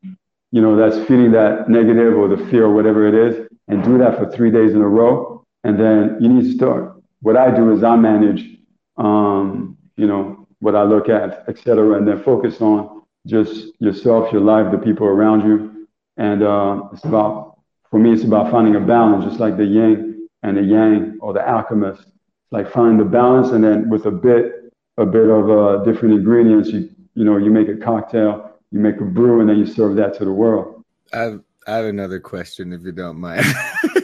[0.52, 3.98] you know, that's feeding that negative or the fear or whatever it is, and do
[3.98, 5.44] that for three days in a row.
[5.64, 7.02] And then you need to start.
[7.20, 8.58] What I do is I manage,
[8.96, 14.42] um, you know, what I look at, etc., and then focus on just yourself, your
[14.42, 15.71] life, the people around you.
[16.16, 17.58] And uh, it's about,
[17.90, 21.32] for me, it's about finding a balance, just like the yin and the yang or
[21.32, 22.06] the alchemist.
[22.50, 26.68] Like find the balance, and then with a bit, a bit of uh, different ingredients,
[26.68, 29.96] you you know, you make a cocktail, you make a brew, and then you serve
[29.96, 30.82] that to the world.
[31.12, 33.44] I have, I have another question, if you don't mind.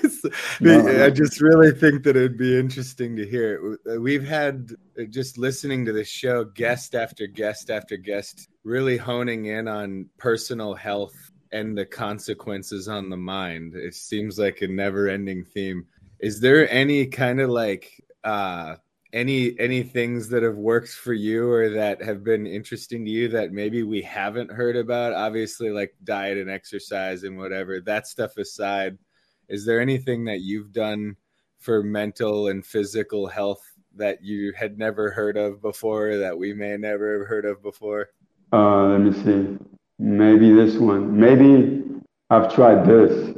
[0.61, 1.05] no.
[1.05, 3.79] I just really think that it'd be interesting to hear.
[3.99, 9.47] We've had uh, just listening to this show, guest after guest after guest, really honing
[9.47, 13.75] in on personal health and the consequences on the mind.
[13.75, 15.87] It seems like a never-ending theme.
[16.19, 18.77] Is there any kind of like uh
[19.13, 23.29] any any things that have worked for you or that have been interesting to you
[23.29, 25.15] that maybe we haven't heard about?
[25.15, 27.81] Obviously like diet and exercise and whatever.
[27.81, 28.99] That stuff aside
[29.49, 31.17] is there anything that you've done
[31.59, 33.63] for mental and physical health
[33.97, 38.11] that you had never heard of before that we may never have heard of before?
[38.53, 39.59] Uh let me see
[39.99, 41.83] maybe this one maybe
[42.31, 43.37] i've tried this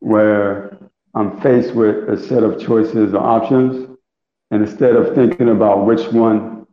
[0.00, 0.72] where
[1.14, 3.88] I'm faced with a set of choices or options.
[4.50, 6.66] And instead of thinking about which one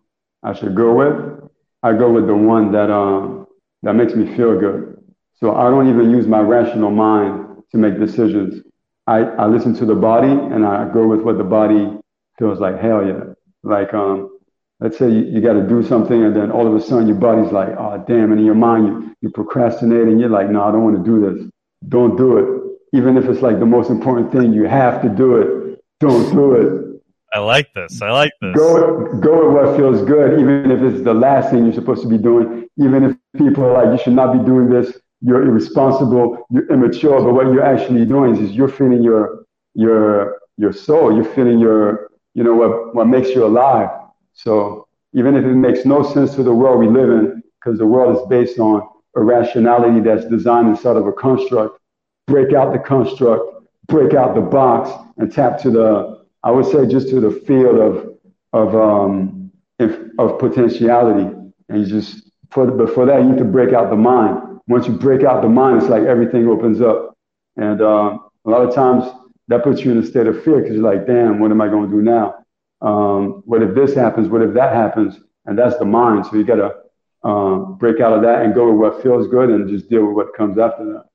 [0.43, 1.49] I should go with,
[1.83, 3.47] I go with the one that, um,
[3.83, 5.01] that makes me feel good.
[5.35, 8.63] So I don't even use my rational mind to make decisions.
[9.07, 11.97] I, I listen to the body and I go with what the body
[12.37, 13.33] feels like hell yeah.
[13.63, 14.38] Like um,
[14.79, 17.17] let's say you, you got to do something, and then all of a sudden your
[17.17, 20.63] body's like, oh damn, and in your mind you you procrastinate, and you're like, no,
[20.63, 21.49] I don't want to do this.
[21.87, 24.53] Don't do it, even if it's like the most important thing.
[24.53, 25.81] You have to do it.
[25.99, 26.89] Don't do it.
[27.33, 28.01] I like this.
[28.01, 28.55] I like this.
[28.55, 32.09] Go go with what feels good, even if it's the last thing you're supposed to
[32.09, 32.67] be doing.
[32.77, 34.97] Even if people are like, you should not be doing this.
[35.21, 36.45] You're irresponsible.
[36.49, 37.21] You're immature.
[37.21, 41.13] But what you're actually doing is, is you're feeding your your your soul.
[41.13, 43.89] You're feeding your you know what what makes you alive.
[44.33, 47.85] So even if it makes no sense to the world we live in, because the
[47.85, 51.79] world is based on a rationality that's designed inside of a construct,
[52.27, 56.87] break out the construct, break out the box, and tap to the I would say
[56.87, 58.15] just to the field of
[58.53, 61.35] of um, if, of potentiality,
[61.69, 64.59] and you just for but for that you need to break out the mind.
[64.67, 67.17] Once you break out the mind, it's like everything opens up,
[67.57, 69.03] and uh, a lot of times
[69.47, 71.67] that puts you in a state of fear because you're like, damn, what am I
[71.67, 72.35] going to do now?
[72.81, 74.29] Um, what if this happens?
[74.29, 75.19] What if that happens?
[75.45, 76.25] And that's the mind.
[76.25, 76.75] So you got to
[77.23, 80.15] uh, break out of that and go with what feels good and just deal with
[80.15, 81.05] what comes after that.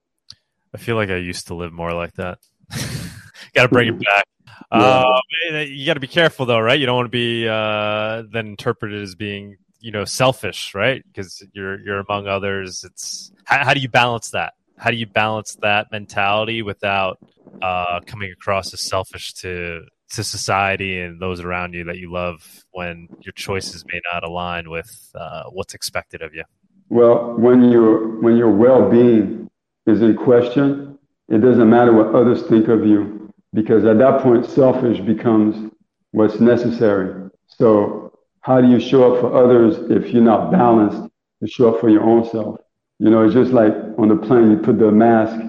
[0.74, 2.38] I feel like I used to live more like that.
[3.54, 4.24] got to bring it back.
[4.70, 6.80] Uh, you got to be careful though, right?
[6.80, 11.04] You don't want to be uh, then interpreted as being, you know, selfish, right?
[11.06, 12.82] Because you're you're among others.
[12.82, 14.54] It's how, how, do you balance that?
[14.76, 17.18] How do you balance that mentality without
[17.62, 19.82] uh, coming across as selfish to
[20.14, 24.70] to society and those around you that you love when your choices may not align
[24.70, 26.44] with uh, what's expected of you?
[26.88, 29.50] Well, when your when your well being
[29.86, 30.98] is in question,
[31.28, 35.70] it doesn't matter what others think of you because at that point, selfish becomes
[36.10, 37.30] what's necessary.
[37.46, 41.10] So, how do you show up for others if you're not balanced
[41.40, 42.60] to show up for your own self?
[42.98, 45.40] You know, it's just like on the plane, you put the mask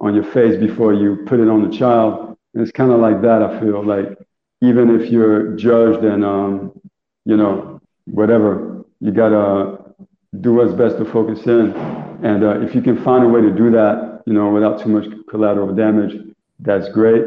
[0.00, 2.33] on your face before you put it on the child.
[2.54, 4.16] It's kind of like that, I feel like
[4.60, 6.80] even if you're judged and, um,
[7.24, 9.78] you know, whatever, you got to
[10.40, 11.72] do what's best to focus in.
[12.22, 14.88] And uh, if you can find a way to do that, you know, without too
[14.88, 16.14] much collateral damage,
[16.60, 17.24] that's great.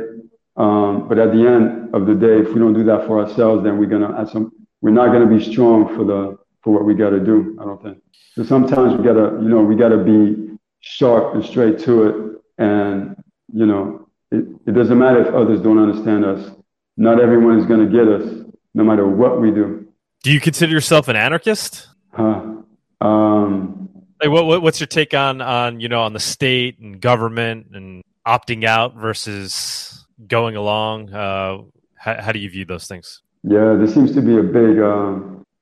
[0.56, 3.64] Um, but at the end of the day, if we don't do that for ourselves,
[3.64, 4.52] then we're gonna some
[4.82, 7.56] we're not gonna be strong for the for what we gotta do.
[7.62, 8.02] I don't think.
[8.34, 12.42] So sometimes we gotta, you know, we gotta be sharp and straight to it.
[12.58, 13.16] And
[13.54, 16.52] you know, it, it doesn't matter if others don't understand us.
[16.98, 19.88] Not everyone is gonna get us, no matter what we do.
[20.24, 21.88] Do you consider yourself an anarchist?
[22.12, 22.56] Huh.
[23.00, 27.00] Um, like what, what what's your take on on you know on the state and
[27.00, 31.14] government and opting out versus going along?
[31.14, 31.60] Uh,
[31.96, 33.22] how, how, do you view those things?
[33.44, 35.20] Yeah, there seems to be a big, uh,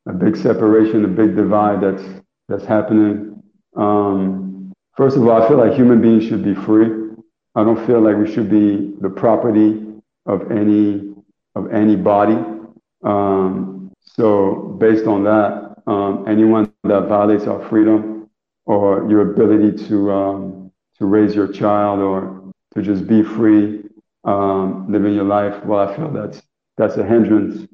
[0.07, 2.03] a big separation, a big divide that's
[2.47, 3.43] that's happening.
[3.75, 7.04] Um, first of all, I feel like human beings should be free.
[7.55, 9.81] I don't feel like we should be the property
[10.25, 11.13] of any
[11.55, 12.35] of anybody.
[13.03, 18.29] Um, so, based on that, um, anyone that violates our freedom
[18.65, 23.83] or your ability to um, to raise your child or to just be free
[24.25, 26.41] um, living your life, well, I feel that's
[26.77, 27.67] that's a hindrance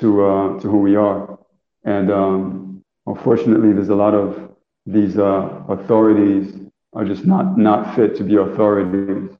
[0.00, 1.38] to uh, to who we are.
[1.84, 4.50] And um, unfortunately, there's a lot of
[4.86, 6.54] these uh, authorities
[6.92, 9.30] are just not not fit to be authorities,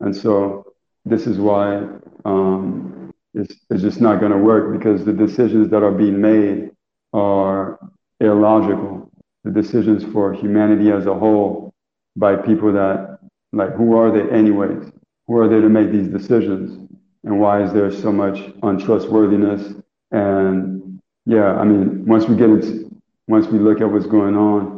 [0.00, 0.72] and so
[1.04, 1.86] this is why
[2.24, 6.70] um, it's, it's just not going to work because the decisions that are being made
[7.12, 7.78] are
[8.20, 9.10] illogical.
[9.44, 11.72] The decisions for humanity as a whole
[12.16, 13.20] by people that
[13.52, 14.90] like who are they anyways?
[15.26, 16.88] who are they to make these decisions?
[17.24, 19.74] And why is there so much untrustworthiness?
[20.12, 22.90] And yeah, I mean, once we get into,
[23.26, 24.75] once we look at what's going on,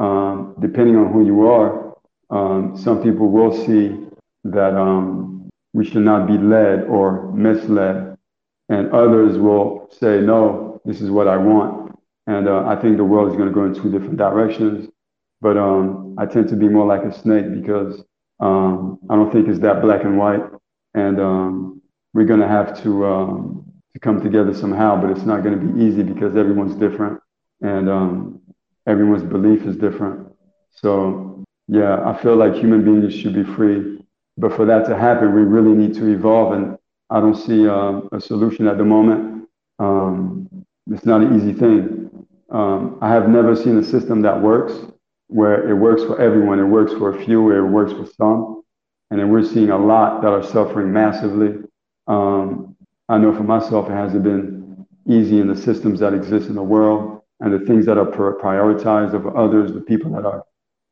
[0.00, 1.94] um, depending on who you are,
[2.30, 3.96] um, some people will see
[4.44, 8.16] that um, we should not be led or misled,
[8.70, 11.94] and others will say, "No, this is what I want."
[12.26, 14.88] And uh, I think the world is going to go in two different directions.
[15.42, 18.02] But um, I tend to be more like a snake because
[18.40, 20.42] um, I don't think it's that black and white,
[20.94, 21.82] and um,
[22.14, 24.98] we're going to have to to come together somehow.
[24.98, 27.20] But it's not going to be easy because everyone's different,
[27.60, 27.88] and
[28.86, 30.32] everyone's belief is different.
[30.70, 34.02] So yeah, I feel like human beings should be free,
[34.36, 36.52] but for that to happen, we really need to evolve.
[36.52, 36.76] And
[37.10, 39.48] I don't see uh, a solution at the moment.
[39.78, 40.48] Um,
[40.90, 42.26] it's not an easy thing.
[42.50, 44.74] Um, I have never seen a system that works
[45.28, 46.58] where it works for everyone.
[46.58, 48.62] It works for a few, it works for some.
[49.10, 51.58] And then we're seeing a lot that are suffering massively.
[52.06, 52.76] Um,
[53.08, 56.62] I know for myself, it hasn't been easy in the systems that exist in the
[56.62, 60.44] world and the things that are prioritized over others, the people that are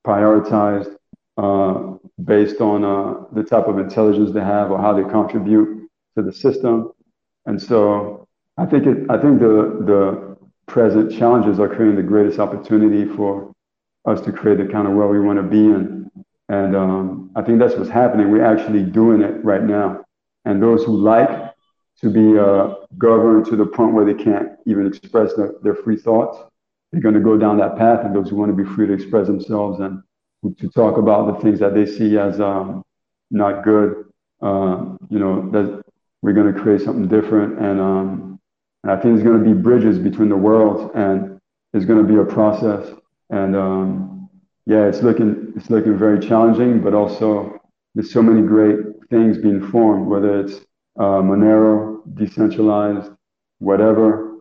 [0.06, 0.96] prioritized
[1.36, 6.22] uh, based on uh, the type of intelligence they have or how they contribute to
[6.22, 6.90] the system.
[7.46, 8.26] And so
[8.56, 10.36] I think it, I think the the
[10.66, 13.52] present challenges are creating the greatest opportunity for
[14.04, 16.10] us to create the kind of world we want to be in.
[16.48, 18.30] And um, I think that's what's happening.
[18.30, 20.04] We're actually doing it right now.
[20.44, 21.47] And those who like
[22.00, 25.96] to be uh, governed to the point where they can't even express their, their free
[25.96, 26.38] thoughts,
[26.92, 28.04] they're going to go down that path.
[28.04, 30.02] And those who want to be free to express themselves and
[30.58, 32.84] to talk about the things that they see as um,
[33.30, 34.04] not good,
[34.40, 35.82] uh, you know, that
[36.22, 37.58] we're going to create something different.
[37.58, 38.40] And, um,
[38.82, 41.40] and I think there's going to be bridges between the worlds and
[41.74, 42.94] it's going to be a process.
[43.30, 44.30] And um,
[44.66, 47.60] yeah, it's looking, it's looking very challenging, but also
[47.94, 48.78] there's so many great
[49.10, 50.60] things being formed, whether it's
[50.98, 53.10] uh, Monero, decentralized,
[53.58, 54.36] whatever.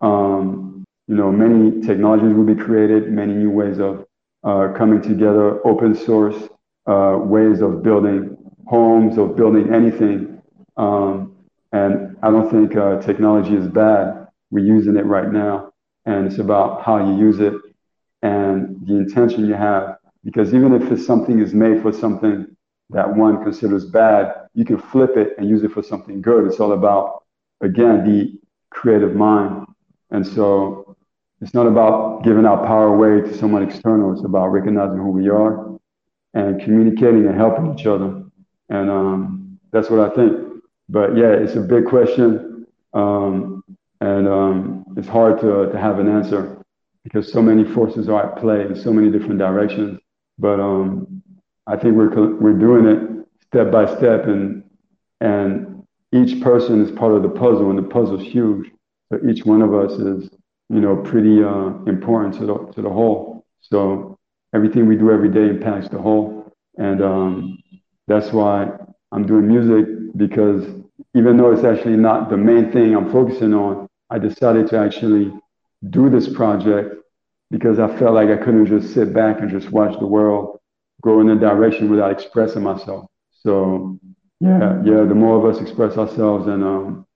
[0.00, 4.06] Um, you know, many technologies will be created, many new ways of
[4.44, 6.48] uh, coming together, open source
[6.88, 10.40] uh, ways of building homes, of building anything.
[10.76, 11.36] Um,
[11.72, 14.26] and I don't think uh, technology is bad.
[14.50, 15.72] We're using it right now.
[16.06, 17.52] And it's about how you use it
[18.22, 19.96] and the intention you have.
[20.24, 22.46] Because even if it's something is made for something
[22.90, 26.44] that one considers bad, you can flip it and use it for something good.
[26.48, 27.22] It's all about,
[27.60, 28.36] again, the
[28.70, 29.66] creative mind.
[30.10, 30.96] And so
[31.40, 34.12] it's not about giving our power away to someone external.
[34.12, 35.78] It's about recognizing who we are
[36.34, 38.24] and communicating and helping each other.
[38.68, 40.36] And um, that's what I think.
[40.88, 42.66] But yeah, it's a big question.
[42.94, 43.62] Um,
[44.00, 46.60] and um, it's hard to, to have an answer
[47.04, 50.00] because so many forces are at play in so many different directions.
[50.36, 51.22] But um,
[51.68, 53.17] I think we're, we're doing it
[53.48, 54.62] step by step and,
[55.20, 55.82] and
[56.12, 58.70] each person is part of the puzzle and the puzzle's huge.
[59.10, 60.30] So each one of us is
[60.68, 63.44] you know, pretty uh, important to the to the whole.
[63.60, 64.18] So
[64.54, 67.58] everything we do every day impacts the whole, and um,
[68.06, 68.68] that's why
[69.12, 69.86] I'm doing music
[70.16, 70.64] because
[71.14, 75.32] even though it's actually not the main thing I'm focusing on, I decided to actually
[75.90, 76.96] do this project
[77.50, 80.58] because I felt like I couldn't just sit back and just watch the world
[81.02, 83.06] go in a direction without expressing myself.
[83.38, 83.98] So
[84.40, 87.06] yeah, yeah, the more of us express ourselves and um,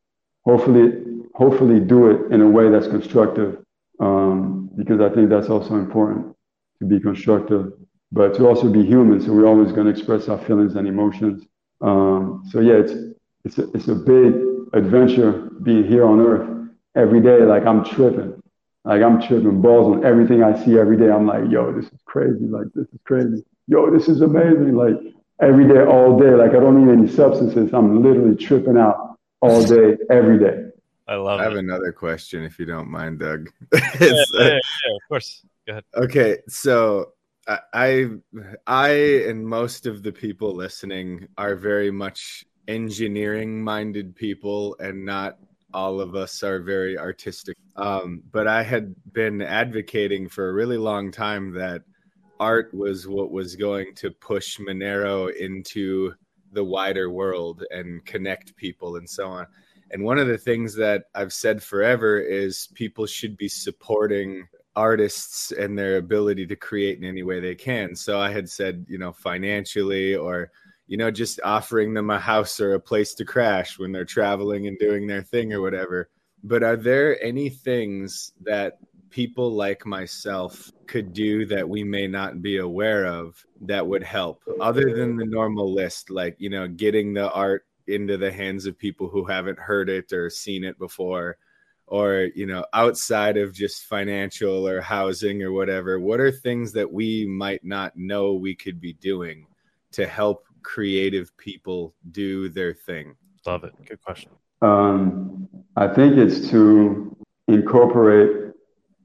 [0.45, 1.03] hopefully
[1.35, 3.59] hopefully do it in a way that's constructive
[4.01, 6.35] um, because I think that's also important
[6.81, 7.73] to be constructive,
[8.11, 9.21] but to also be human.
[9.21, 11.45] So we're always going to express our feelings and emotions.
[11.81, 12.93] Um, so yeah, it's
[13.45, 14.35] it's a, it's a big
[14.73, 17.41] adventure being here on Earth every day.
[17.43, 18.41] Like I'm tripping,
[18.85, 21.11] like I'm tripping balls on everything I see every day.
[21.11, 22.47] I'm like, yo, this is crazy.
[22.47, 23.45] Like this is crazy.
[23.69, 24.75] Yo, this is amazing.
[24.75, 24.97] Like
[25.43, 26.31] every day, all day.
[26.31, 27.73] Like I don't need any substances.
[27.73, 30.69] I'm literally tripping out all day, every day.
[31.09, 31.43] I love it.
[31.43, 31.59] I have it.
[31.59, 33.51] another question if you don't mind, Doug.
[33.73, 35.45] yeah, yeah, yeah, yeah, of course.
[35.67, 35.85] Go ahead.
[35.95, 37.13] Okay, so
[37.47, 38.09] I,
[38.67, 38.89] I
[39.29, 45.39] and most of the people listening are very much engineering minded people and not
[45.75, 47.57] all of us are very artistic.
[47.77, 51.83] Um, but I had been advocating for a really long time that
[52.43, 56.13] art was what was going to push Monero into
[56.51, 59.47] the wider world and connect people and so on.
[59.93, 65.53] And one of the things that I've said forever is people should be supporting artists
[65.53, 67.95] and their ability to create in any way they can.
[67.95, 70.51] So I had said, you know, financially or
[70.89, 74.67] you know, just offering them a house or a place to crash when they're traveling
[74.67, 76.11] and doing their thing or whatever.
[76.43, 78.79] But are there any things that
[79.13, 84.43] people like myself could do that we may not be aware of that would help
[84.61, 88.77] other than the normal list like you know getting the art into the hands of
[88.77, 91.37] people who haven't heard it or seen it before
[91.87, 96.91] or you know outside of just financial or housing or whatever what are things that
[96.91, 99.47] we might not know we could be doing
[99.93, 103.15] to help creative people do their thing?
[103.47, 103.73] Love it.
[103.87, 104.31] Good question.
[104.63, 107.17] Um, i think it's to
[107.49, 108.42] incorporate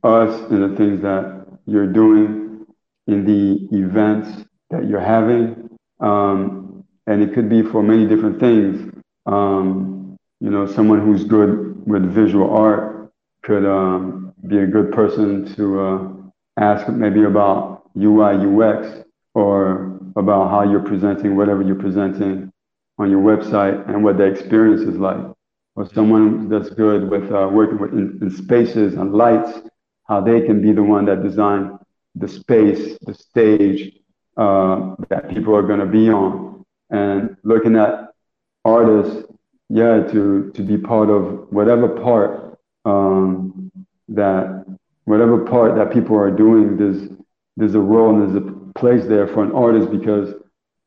[0.03, 2.65] us in the things that you're doing
[3.07, 5.67] in the events that you're having
[5.99, 6.67] um,
[7.07, 8.93] and it could be for many different things.
[9.25, 13.11] Um, you know, someone who's good with visual art
[13.43, 16.07] could um, be a good person to uh,
[16.59, 22.51] ask maybe about UI UX or about how you're presenting whatever you're presenting
[22.99, 25.17] on your website and what the experience is like.
[25.75, 29.61] Or someone that's good with uh, working with in, in spaces and lights,
[30.07, 31.77] how they can be the one that design
[32.15, 33.93] the space, the stage
[34.37, 36.63] uh, that people are going to be on.
[36.89, 38.09] And looking at
[38.63, 39.23] artists,
[39.69, 43.71] yeah, to to be part of whatever part um,
[44.07, 44.65] that
[45.05, 47.09] whatever part that people are doing, there's
[47.57, 50.33] there's a role and there's a place there for an artist because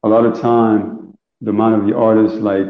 [0.02, 2.66] a lot of time the mind of the artist like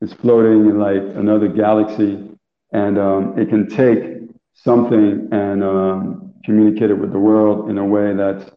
[0.00, 2.30] is floating in like another galaxy,
[2.72, 4.17] and um, it can take
[4.64, 8.50] something and um, communicate it with the world in a way that's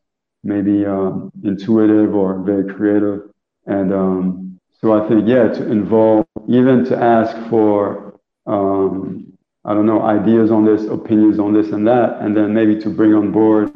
[0.43, 3.29] maybe um, intuitive or very creative.
[3.65, 9.31] And um, so I think, yeah, to involve, even to ask for, um,
[9.63, 12.89] I don't know, ideas on this, opinions on this and that, and then maybe to
[12.89, 13.71] bring on board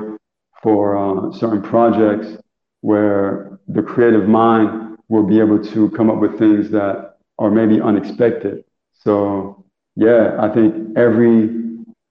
[0.64, 2.42] for uh, certain projects
[2.82, 7.80] where the creative mind will be able to come up with things that are maybe
[7.80, 8.64] unexpected.
[8.94, 9.64] So
[9.96, 11.65] yeah, I think every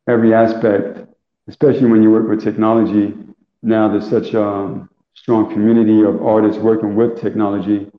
[0.08, 1.06] every aspect,
[1.48, 3.14] especially when you work with technology.
[3.62, 7.90] Now there's such a strong community of artists working with technology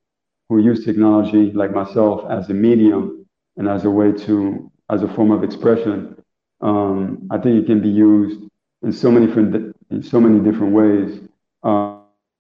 [0.50, 3.26] who use technology, like myself, as a medium
[3.58, 6.16] and as a way to, as a form of expression.
[6.62, 8.42] Um, I think it can be used
[8.84, 11.20] in so many different, in so many different ways
[11.64, 11.98] uh,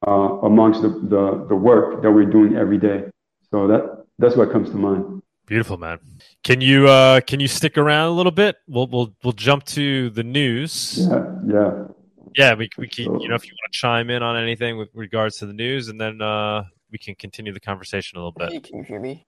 [0.07, 0.11] uh,
[0.43, 3.05] amongst the, the, the work that we're doing every day.
[3.51, 5.21] So that that's what comes to mind.
[5.45, 5.99] Beautiful, man.
[6.43, 8.57] Can you uh can you stick around a little bit?
[8.67, 11.07] We'll we'll we'll jump to the news.
[11.09, 11.83] Yeah, yeah.
[12.35, 14.89] Yeah, we we can you know if you want to chime in on anything with
[14.93, 18.51] regards to the news, and then uh we can continue the conversation a little bit.
[18.51, 19.25] Hey, can you hear me?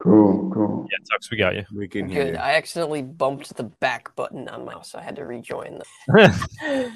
[0.00, 0.86] Cool, cool.
[0.90, 1.64] Yeah, Tux, we got you.
[1.74, 2.34] We can hear Good.
[2.34, 2.38] you.
[2.38, 5.80] I accidentally bumped the back button on my mouse, so I had to rejoin.
[6.08, 6.42] The...
[6.62, 6.90] Yeah.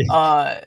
[0.10, 0.60] Uh,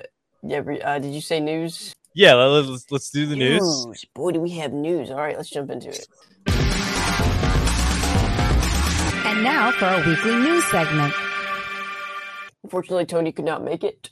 [0.43, 0.59] yeah.
[0.59, 1.93] Uh, did you say news?
[2.13, 3.85] Yeah, let, let's let's do the news.
[3.85, 4.05] news.
[4.13, 5.09] Boy, do we have news!
[5.09, 6.07] All right, let's jump into it.
[9.29, 11.13] And now for our weekly news segment.
[12.63, 14.09] Unfortunately, Tony could not make it.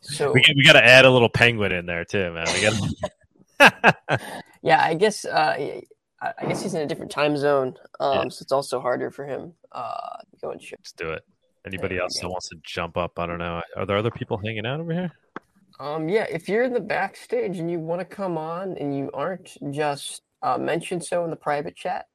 [0.00, 2.46] So We we got to add a little penguin in there too, man.
[2.54, 4.20] We got.
[4.62, 5.82] yeah, I guess uh, I
[6.22, 9.54] I guess he's in a different time zone, um, so it's also harder for him
[9.72, 10.78] uh, going ship.
[10.78, 11.24] Let's do it.
[11.66, 13.18] Anybody There else that wants to jump up?
[13.18, 13.60] I don't know.
[13.76, 15.10] Are there other people hanging out over here?
[15.80, 19.10] Um, yeah, if you're in the backstage and you want to come on and you
[19.12, 22.06] aren't, just uh, mention so in the private chat.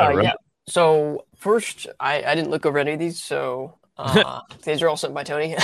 [0.00, 0.24] Uh, right.
[0.24, 0.32] Yeah.
[0.66, 4.96] So first, I, I didn't look over any of these, so uh, these are all
[4.96, 5.56] sent by Tony.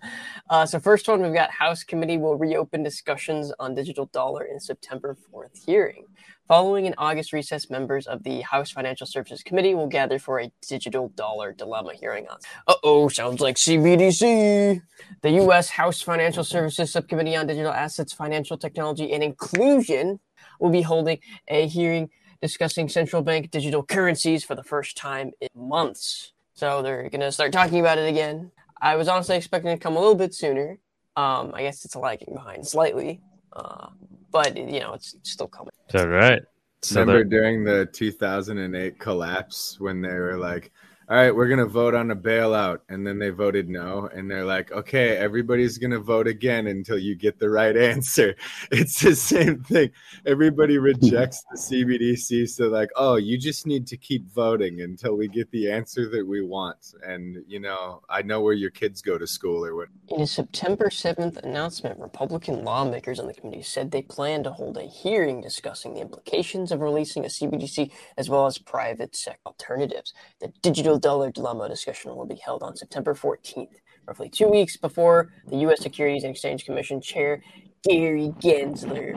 [0.50, 4.58] uh, so first one, we've got House Committee will reopen discussions on digital dollar in
[4.58, 6.06] September fourth hearing.
[6.48, 10.52] Following an August recess, members of the House Financial Services Committee will gather for a
[10.66, 12.38] digital dollar dilemma hearing on.
[12.68, 14.80] Uh oh, sounds like CBDC.
[15.22, 15.68] The U.S.
[15.68, 20.20] House Financial Services Subcommittee on Digital Assets, Financial Technology, and Inclusion
[20.60, 22.10] will be holding a hearing
[22.40, 26.32] discussing central bank digital currencies for the first time in months.
[26.54, 28.50] So they're going to start talking about it again.
[28.80, 30.78] I was honestly expecting it to come a little bit sooner.
[31.16, 33.20] Um, I guess it's lagging behind slightly,
[33.54, 33.88] uh,
[34.30, 35.72] but you know it's still coming.
[35.88, 36.42] Is that right?
[36.82, 40.72] So Remember they're- during the 2008 collapse when they were like,
[41.08, 42.80] all right, we're going to vote on a bailout.
[42.88, 44.10] And then they voted no.
[44.12, 48.34] And they're like, okay, everybody's going to vote again until you get the right answer.
[48.72, 49.90] It's the same thing.
[50.26, 52.48] Everybody rejects the CBDC.
[52.48, 56.26] So, like, oh, you just need to keep voting until we get the answer that
[56.26, 56.94] we want.
[57.06, 59.88] And, you know, I know where your kids go to school or what.
[60.08, 64.76] In a September 7th announcement, Republican lawmakers on the committee said they plan to hold
[64.76, 70.12] a hearing discussing the implications of releasing a CBDC as well as private sector alternatives.
[70.40, 73.76] The digital dollar dilemma discussion will be held on September 14th,
[74.06, 75.80] roughly two weeks before the U.S.
[75.80, 77.42] Securities and Exchange Commission Chair
[77.88, 79.14] Gary Gensler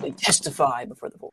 [0.00, 1.32] will testify before the board.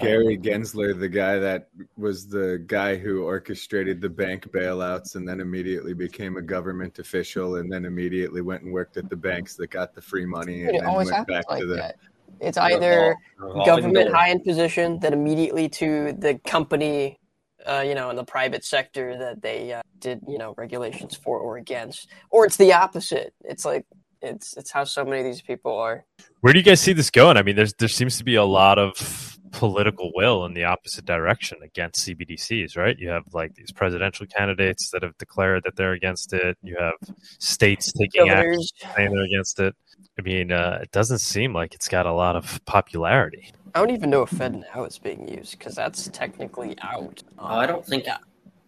[0.00, 5.40] Gary Gensler, the guy that was the guy who orchestrated the bank bailouts and then
[5.40, 9.70] immediately became a government official and then immediately went and worked at the banks that
[9.70, 11.96] got the free money and It then always went back like to the that.
[12.40, 14.16] It's either Revolving government door.
[14.16, 17.17] high in position that immediately to the company
[17.66, 21.38] uh, you know in the private sector that they uh, did you know regulations for
[21.38, 23.84] or against or it's the opposite it's like
[24.22, 26.04] it's it's how so many of these people are
[26.40, 27.36] Where do you guys see this going?
[27.36, 31.04] I mean, there's there seems to be a lot of political will in the opposite
[31.04, 32.98] direction against CBDCs, right?
[32.98, 36.56] You have like these presidential candidates that have declared that they're against it.
[36.62, 36.94] You have
[37.38, 38.62] states taking action
[38.96, 39.74] saying they're against it.
[40.18, 43.52] I mean, uh, it doesn't seem like it's got a lot of popularity.
[43.74, 47.46] i don't even know if fed now is being used because that's technically out Oh,
[47.46, 48.06] I don't think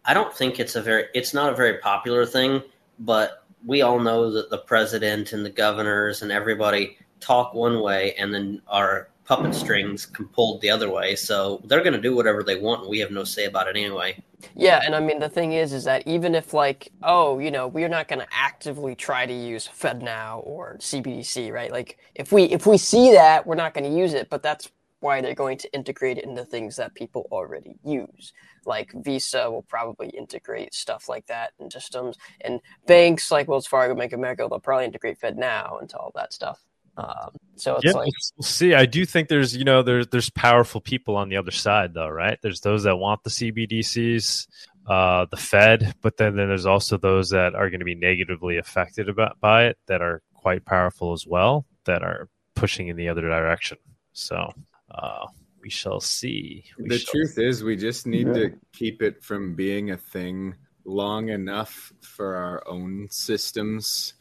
[0.05, 2.62] I don't think it's a very it's not a very popular thing,
[2.98, 8.15] but we all know that the president and the governors and everybody talk one way
[8.15, 11.15] and then our puppet strings can pulled the other way.
[11.15, 13.77] So they're going to do whatever they want and we have no say about it
[13.77, 14.20] anyway.
[14.57, 17.69] Yeah, and I mean the thing is, is that even if like, oh, you know,
[17.69, 21.70] we're not going to actively try to use FedNow or CBDC, right?
[21.70, 24.69] Like, if we if we see that, we're not going to use it, but that's
[24.98, 28.32] why they're going to integrate it into things that people already use.
[28.66, 33.94] Like Visa will probably integrate stuff like that in systems, and banks like Wells Fargo,
[33.94, 36.59] Bank of America, they'll probably integrate FedNow into all that stuff.
[36.97, 38.75] Um, so it's yeah, like we'll see.
[38.75, 42.09] I do think there's you know there's there's powerful people on the other side though,
[42.09, 42.39] right?
[42.43, 44.47] There's those that want the CBDCs,
[44.87, 48.59] uh, the Fed, but then, then there's also those that are going to be negatively
[48.59, 53.09] affected about by it that are quite powerful as well that are pushing in the
[53.09, 53.79] other direction.
[54.12, 54.53] So
[54.91, 55.27] uh,
[55.62, 56.65] we shall see.
[56.79, 57.45] We the shall truth see.
[57.45, 58.33] is, we just need Yeah.
[58.35, 60.55] to keep it from being a thing
[60.85, 64.15] long enough for our own systems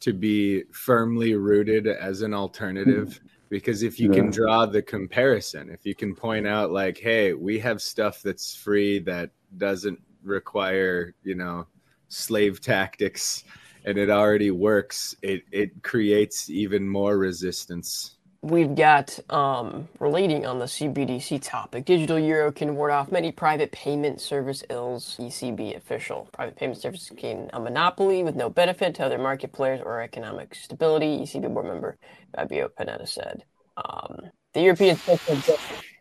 [0.00, 3.08] to be firmly rooted as an alternative.
[3.08, 3.26] Mm-hmm.
[3.50, 7.58] Because if you can draw the comparison, if you can point out, like, hey, we
[7.60, 11.66] have stuff that's free that doesn't require, you know,
[12.08, 13.44] slave tactics
[13.84, 18.16] and it already works, it, it creates even more resistance.
[18.44, 21.86] We've got um, relating on the CBDC topic.
[21.86, 25.16] Digital euro can ward off many private payment service ills.
[25.18, 26.28] ECB official.
[26.32, 30.54] Private payment services gain a monopoly with no benefit to other market players or economic
[30.54, 31.20] stability.
[31.20, 31.96] ECB board member
[32.36, 33.44] Fabio Panetta said.
[33.78, 35.38] Um, the European Central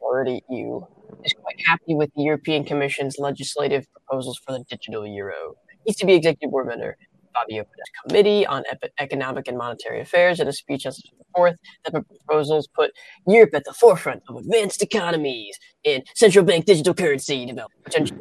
[0.02, 0.82] Authority (EU)
[1.24, 5.56] is quite happy with the European Commission's legislative proposals for the digital euro.
[5.88, 6.98] ECB executive board member
[7.34, 8.64] Fabio Panetta's committee on
[9.00, 12.92] economic and monetary affairs in a speech on September 4th that the proposals put
[13.28, 18.14] Europe at the forefront of advanced economies in central bank digital currency development,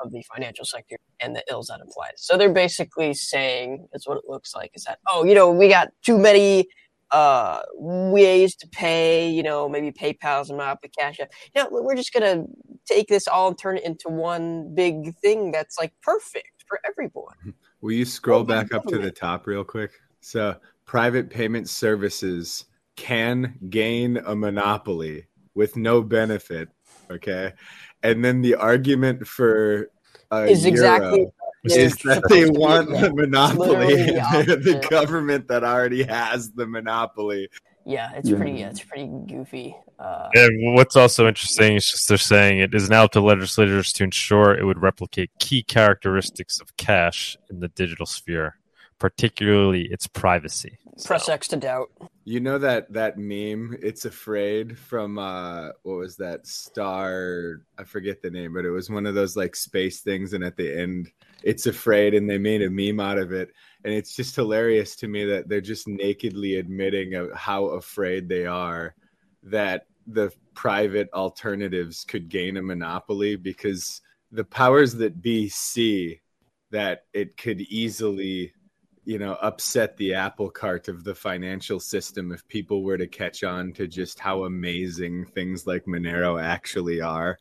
[0.00, 2.14] of the financial sector and the ills that applies.
[2.16, 5.68] So they're basically saying that's what it looks like is that oh you know we
[5.68, 6.68] got too many
[7.10, 11.32] uh ways to pay you know maybe PayPal's and Monopoly Cash App.
[11.54, 12.44] You know we're just gonna
[12.86, 17.54] take this all and turn it into one big thing that's like perfect for everyone.
[17.82, 19.90] Will you scroll Oh, back up to the top real quick?
[20.20, 20.56] So,
[20.86, 22.64] private payment services
[22.96, 26.68] can gain a monopoly with no benefit.
[27.10, 27.52] Okay.
[28.02, 29.90] And then the argument for
[30.30, 31.26] a Is exactly
[31.64, 33.96] is that they supposed to be- want the monopoly.
[33.96, 37.48] the the government that already has the monopoly.
[37.84, 38.36] Yeah, it's Yeah.
[38.36, 38.52] pretty.
[38.52, 39.76] Yeah, it's pretty goofy.
[39.98, 43.92] Uh, And what's also interesting is just they're saying it is now up to legislators
[43.94, 48.56] to ensure it would replicate key characteristics of cash in the digital sphere,
[49.02, 50.78] particularly its privacy.
[51.04, 51.90] press So- X to doubt.
[52.24, 58.22] You know that that meme, it's afraid from uh what was that star I forget
[58.22, 61.10] the name, but it was one of those like space things and at the end
[61.42, 63.50] it's afraid and they made a meme out of it.
[63.84, 68.46] And it's just hilarious to me that they're just nakedly admitting of how afraid they
[68.46, 68.94] are
[69.42, 74.00] that the private alternatives could gain a monopoly because
[74.30, 76.20] the powers that be see
[76.70, 78.52] that it could easily
[79.04, 83.42] you know upset the apple cart of the financial system if people were to catch
[83.42, 87.38] on to just how amazing things like monero actually are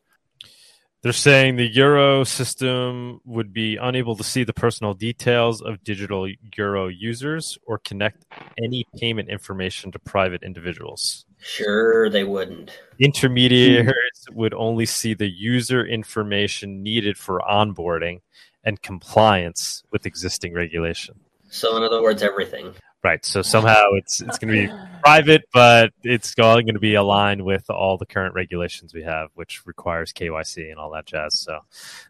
[1.04, 6.28] They're saying the euro system would be unable to see the personal details of digital
[6.56, 8.26] euro users or connect
[8.64, 11.26] any payment information to private individuals.
[11.40, 12.72] Sure, they wouldn't.
[13.00, 18.22] Intermediaries would only see the user information needed for onboarding
[18.64, 21.20] and compliance with existing regulation.
[21.52, 22.73] So, in other words, everything.
[23.03, 23.26] Right.
[23.26, 24.73] So somehow it's it's going to be
[25.03, 29.65] private, but it's going to be aligned with all the current regulations we have, which
[29.65, 31.40] requires KYC and all that jazz.
[31.40, 31.60] So,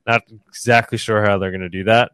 [0.05, 2.11] not exactly sure how they're going to do that.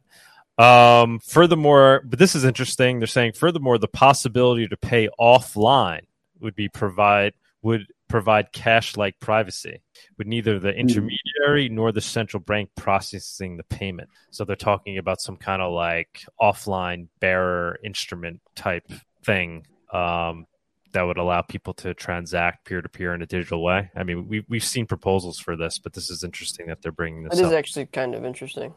[0.60, 3.00] Um, furthermore, but this is interesting.
[3.00, 6.06] They're saying furthermore, the possibility to pay offline
[6.40, 7.34] would be provide
[7.68, 9.82] would provide cash-like privacy
[10.18, 14.10] with neither the intermediary nor the central bank processing the payment.
[14.32, 18.90] So they're talking about some kind of like offline bearer instrument type
[19.26, 20.46] thing um,
[20.94, 23.92] that would allow people to transact peer to peer in a digital way.
[23.94, 27.26] I mean, we we've seen proposals for this, but this is interesting that they're bringing
[27.26, 27.54] It this is up.
[27.54, 28.74] actually kind of interesting.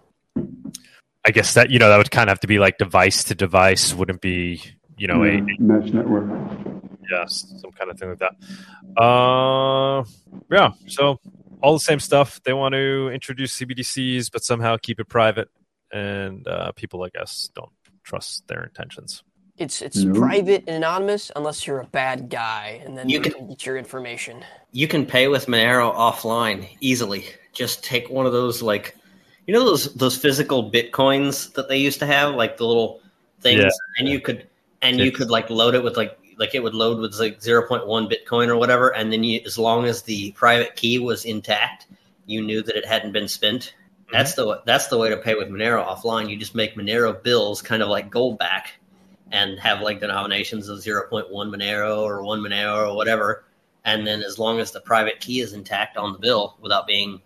[1.24, 3.36] I guess that you know that would kind of have to be like device to
[3.36, 4.60] device, wouldn't be
[4.98, 6.26] you know a mesh network.
[7.10, 9.00] Yes, some kind of thing like that.
[9.00, 10.04] Uh,
[10.50, 10.70] yeah.
[10.86, 11.20] So
[11.62, 12.40] all the same stuff.
[12.44, 15.48] They want to introduce CBDCs, but somehow keep it private,
[15.92, 17.70] and uh, people, I guess, don't
[18.04, 19.22] trust their intentions.
[19.58, 20.18] It's it's No.
[20.18, 23.66] private and anonymous unless you're a bad guy, and then You you can- can get
[23.66, 24.42] your information.
[24.72, 27.24] You can pay with Monero offline easily.
[27.52, 28.96] Just take one of those, like,
[29.46, 33.00] you know, those those physical bitcoins that they used to have, like the little
[33.40, 33.68] things, Yeah.
[33.98, 34.46] and you could
[34.80, 37.68] and you could like load it with like like it would load with like zero
[37.68, 41.24] point one Bitcoin or whatever, and then you, as long as the private key was
[41.24, 41.86] intact,
[42.26, 43.74] you knew that it hadn't been spent.
[44.10, 46.30] That's the that's the way to pay with Monero offline.
[46.30, 48.68] You just make Monero bills kind of like Goldback,
[49.30, 53.44] and have like denominations of zero point one Monero or one Monero or whatever,
[53.84, 57.20] and then as long as the private key is intact on the bill without being,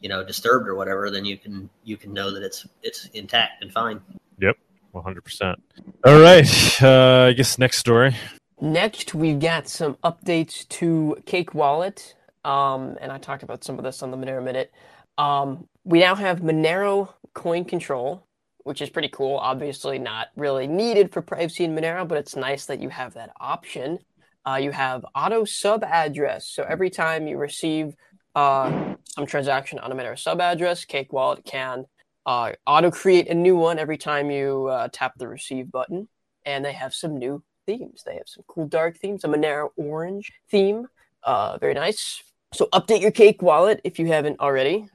[0.00, 3.62] you know, disturbed or whatever, then you can you can know that it's it's intact
[3.62, 4.00] and fine.
[4.38, 4.56] Yep.
[4.92, 5.60] One hundred percent.
[6.04, 6.82] All right.
[6.82, 8.16] Uh, I guess next story.
[8.62, 12.14] Next, we've got some updates to Cake Wallet.
[12.44, 14.70] Um, and I talked about some of this on the Monero Minute.
[15.16, 18.26] Um, we now have Monero coin control,
[18.64, 19.38] which is pretty cool.
[19.38, 23.30] Obviously, not really needed for privacy in Monero, but it's nice that you have that
[23.40, 23.98] option.
[24.46, 26.46] Uh, you have auto sub address.
[26.46, 27.94] So every time you receive
[28.34, 31.86] uh, some transaction on a Monero sub address, Cake Wallet can
[32.26, 36.08] uh, auto create a new one every time you uh, tap the receive button.
[36.44, 37.42] And they have some new
[37.78, 38.02] themes.
[38.04, 40.86] They have some cool dark themes, a Monero orange theme.
[41.22, 42.22] Uh, very nice.
[42.52, 44.88] So update your Cake Wallet if you haven't already.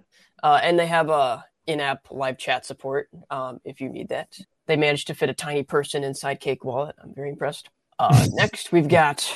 [0.44, 4.38] Uh, and they have a in-app live chat support um, if you need that.
[4.68, 6.96] They managed to fit a tiny person inside Cake Wallet.
[7.02, 7.70] I'm very impressed.
[7.98, 9.28] Uh, next, we've got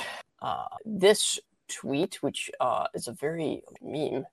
[0.41, 4.25] uh, this tweet, which uh, is a very meme.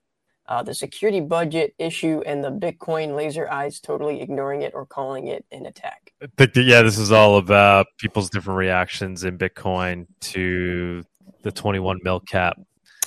[0.47, 5.27] Uh, the security budget issue and the Bitcoin laser eyes totally ignoring it or calling
[5.27, 6.13] it an attack.
[6.55, 11.03] Yeah, this is all about people's different reactions in Bitcoin to
[11.43, 12.57] the 21 mil cap.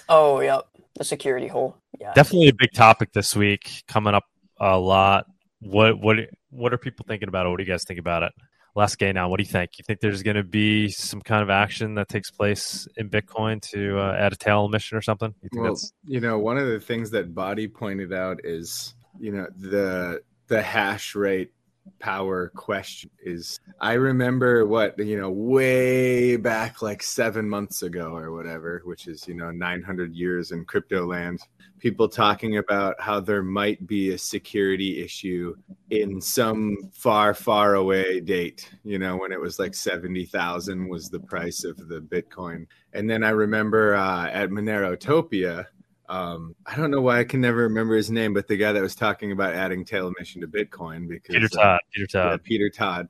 [0.09, 0.67] Oh, yep.
[0.97, 1.77] The security hole.
[1.99, 2.13] Yeah.
[2.13, 4.25] Definitely a big topic this week, coming up
[4.61, 5.25] a lot.
[5.61, 6.17] What what
[6.51, 7.51] what are people thinking about it?
[7.51, 8.33] What do you guys think about it?
[8.77, 9.29] Last game now.
[9.29, 9.79] What do you think?
[9.79, 13.61] You think there's going to be some kind of action that takes place in Bitcoin
[13.73, 15.35] to uh, add a tail emission or something?
[15.43, 15.93] You well, that's...
[16.05, 20.63] you know, one of the things that Bawdy pointed out is, you know, the the
[20.63, 21.53] hash rate
[21.99, 28.33] power question is I remember what you know way back like 7 months ago or
[28.33, 31.41] whatever which is you know 900 years in crypto land
[31.79, 35.55] people talking about how there might be a security issue
[35.91, 41.21] in some far far away date you know when it was like 70,000 was the
[41.21, 42.67] price of the bitcoin.
[42.93, 45.67] And then I remember uh, at Monerotopia
[46.11, 48.83] um, I don't know why I can never remember his name, but the guy that
[48.83, 52.37] was talking about adding tail emission to Bitcoin because Peter Todd, uh, Peter Todd, yeah,
[52.43, 53.09] Peter Todd.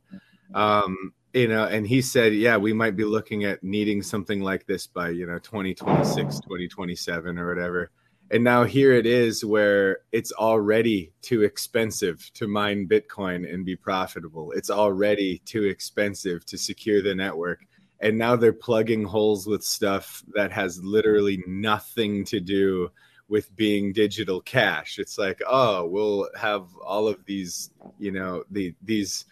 [0.55, 4.67] Um, you know, and he said, yeah, we might be looking at needing something like
[4.67, 7.91] this by you know 2026, 2027 or whatever.
[8.31, 13.77] And now here it is where it's already too expensive to mine Bitcoin and be
[13.77, 14.53] profitable.
[14.53, 17.65] It's already too expensive to secure the network
[18.01, 22.91] and now they're plugging holes with stuff that has literally nothing to do
[23.29, 24.99] with being digital cash.
[24.99, 29.25] It's like oh we'll have all of these you know the these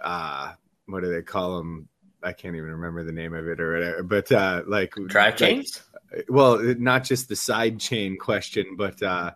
[0.00, 0.52] uh
[0.86, 1.88] what do they call them
[2.22, 5.82] i can't even remember the name of it or whatever but uh like drive chains?
[6.12, 9.30] like, well not just the side chain question but uh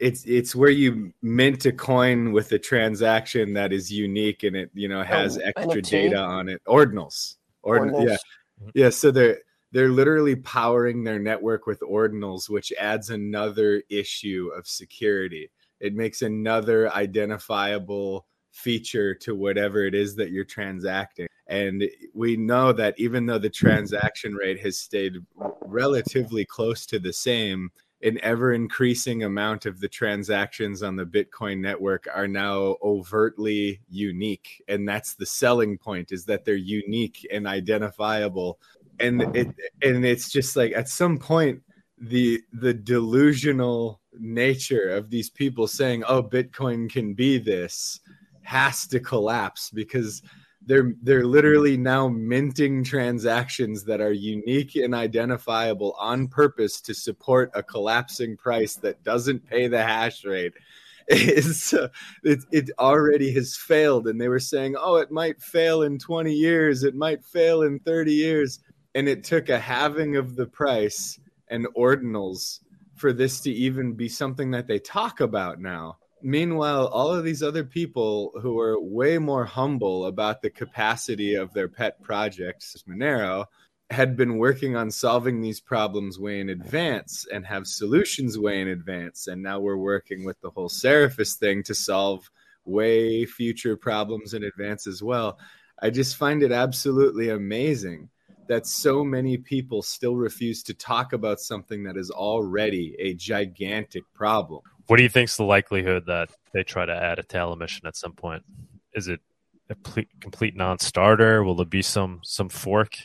[0.00, 4.70] it's it's where you mint a coin with a transaction that is unique and it
[4.74, 5.90] you know has oh, extra NFT?
[5.90, 6.62] data on it.
[6.66, 8.08] Ordinals Ordinals.
[8.08, 8.16] Yeah.
[8.60, 8.68] Mm-hmm.
[8.74, 8.90] Yeah.
[8.90, 9.38] So they're
[9.72, 15.50] they're literally powering their network with ordinals, which adds another issue of security.
[15.80, 21.26] It makes another identifiable feature to whatever it is that you're transacting.
[21.48, 21.84] And
[22.14, 25.16] we know that even though the transaction rate has stayed
[25.62, 27.70] relatively close to the same,
[28.04, 34.62] an ever increasing amount of the transactions on the bitcoin network are now overtly unique.
[34.68, 38.60] And that's the selling point is that they're unique and identifiable.
[39.00, 39.48] And it
[39.82, 41.62] and it's just like at some point
[41.98, 48.00] the the delusional nature of these people saying oh bitcoin can be this
[48.42, 50.22] has to collapse because
[50.66, 57.50] they're they're literally now minting transactions that are unique and identifiable on purpose to support
[57.54, 60.54] a collapsing price that doesn't pay the hash rate.
[61.06, 61.88] It's uh,
[62.22, 66.32] it, it already has failed and they were saying oh it might fail in 20
[66.32, 66.82] years.
[66.82, 68.60] It might fail in 30 years.
[68.94, 71.18] And it took a halving of the price
[71.48, 72.60] and ordinals
[72.94, 77.42] for this to even be something that they talk about now meanwhile, all of these
[77.42, 83.46] other people who are way more humble about the capacity of their pet projects, Monero,
[83.90, 88.68] had been working on solving these problems way in advance and have solutions way in
[88.68, 89.26] advance.
[89.26, 92.30] And now we're working with the whole Seraphis thing to solve
[92.64, 95.38] way future problems in advance as well.
[95.80, 98.08] I just find it absolutely amazing
[98.48, 104.04] that so many people still refuse to talk about something that is already a gigantic
[104.14, 104.62] problem.
[104.86, 107.96] What do you think's the likelihood that they try to add a tail emission at
[107.96, 108.42] some point?
[108.92, 109.20] Is it
[109.70, 109.74] a
[110.20, 111.42] complete non-starter?
[111.42, 112.96] Will there be some some fork?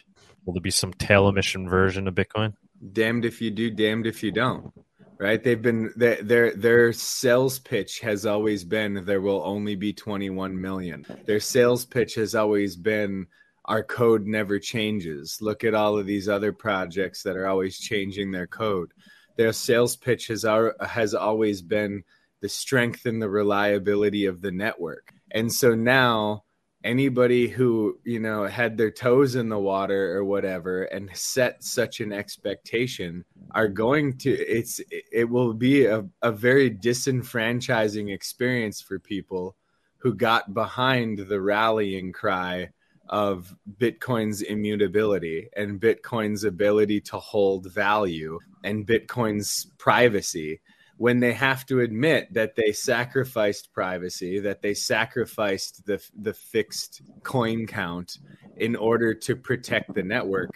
[0.45, 2.53] Will there be some tail emission version of Bitcoin?
[2.93, 4.73] Damned if you do, damned if you don't.
[5.17, 5.43] Right?
[5.43, 10.59] They've been their their, their sales pitch has always been there will only be 21
[10.59, 11.05] million.
[11.25, 13.27] Their sales pitch has always been
[13.65, 15.37] our code never changes.
[15.41, 18.91] Look at all of these other projects that are always changing their code
[19.39, 20.45] their sales pitch has
[20.81, 22.03] has always been
[22.41, 25.13] the strength and the reliability of the network.
[25.31, 26.43] And so now
[26.83, 32.01] anybody who you know had their toes in the water or whatever and set such
[32.01, 38.99] an expectation are going to it's it will be a, a very disenfranchising experience for
[38.99, 39.55] people
[39.99, 42.69] who got behind the rallying cry
[43.09, 50.61] of bitcoin's immutability and bitcoin's ability to hold value and bitcoin's privacy
[50.99, 57.01] when they have to admit that they sacrificed privacy, that they sacrificed the the fixed
[57.23, 58.19] coin count
[58.57, 60.49] in order to protect the network.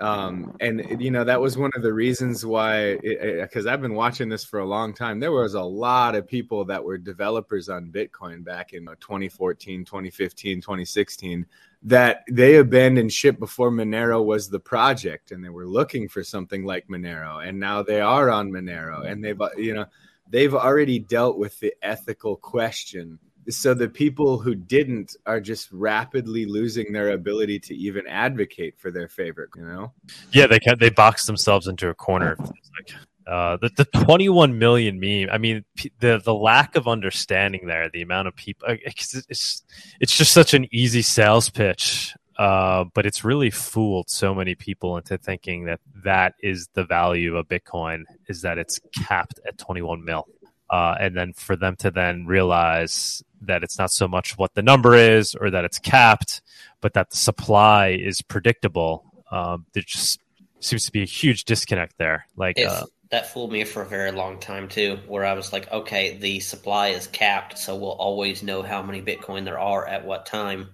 [0.00, 3.80] Um, and you know that was one of the reasons why, eh, eh, because I've
[3.80, 5.20] been watching this for a long time.
[5.20, 9.84] There was a lot of people that were developers on Bitcoin back in uh, 2014,
[9.84, 11.46] 2015, 2016
[11.86, 16.64] that they abandoned ship before Monero was the project and they were looking for something
[16.64, 19.86] like Monero and now they are on Monero and they've uh, you know
[20.28, 23.20] they've already dealt with the ethical question.
[23.48, 28.90] So the people who didn't are just rapidly losing their ability to even advocate for
[28.90, 29.92] their favorite you know?
[30.32, 32.36] Yeah they can they box themselves into a corner.
[32.38, 32.90] like
[33.26, 35.28] uh, the, the 21 million meme.
[35.32, 35.64] I mean,
[35.98, 38.68] the the lack of understanding there, the amount of people.
[38.68, 39.64] It's it's,
[40.00, 44.96] it's just such an easy sales pitch, uh, but it's really fooled so many people
[44.96, 50.04] into thinking that that is the value of Bitcoin is that it's capped at 21
[50.04, 50.28] mil,
[50.70, 54.62] uh, and then for them to then realize that it's not so much what the
[54.62, 56.42] number is or that it's capped,
[56.80, 59.04] but that the supply is predictable.
[59.32, 60.20] Um, there just
[60.60, 62.28] seems to be a huge disconnect there.
[62.36, 62.56] Like.
[62.58, 62.86] If- uh,
[63.16, 66.38] that fooled me for a very long time too, where I was like, okay, the
[66.38, 70.68] supply is capped, so we'll always know how many Bitcoin there are at what time.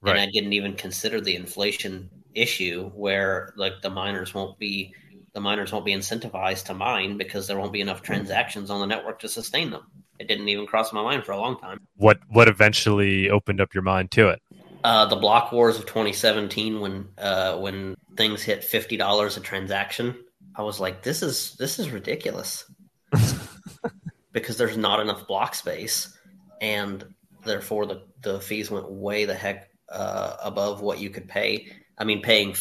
[0.00, 0.12] Right.
[0.12, 4.94] And I didn't even consider the inflation issue where like the miners won't be
[5.32, 8.86] the miners won't be incentivized to mine because there won't be enough transactions on the
[8.86, 9.82] network to sustain them.
[10.20, 11.80] It didn't even cross my mind for a long time.
[11.96, 14.40] What what eventually opened up your mind to it?
[14.84, 20.14] Uh, the block wars of 2017 when uh, when things hit fifty dollars a transaction
[20.58, 22.64] I was like, this is this is ridiculous
[24.32, 26.18] because there's not enough block space,
[26.60, 27.04] and
[27.44, 31.68] therefore the the fees went way the heck uh, above what you could pay.
[31.96, 32.56] I mean, paying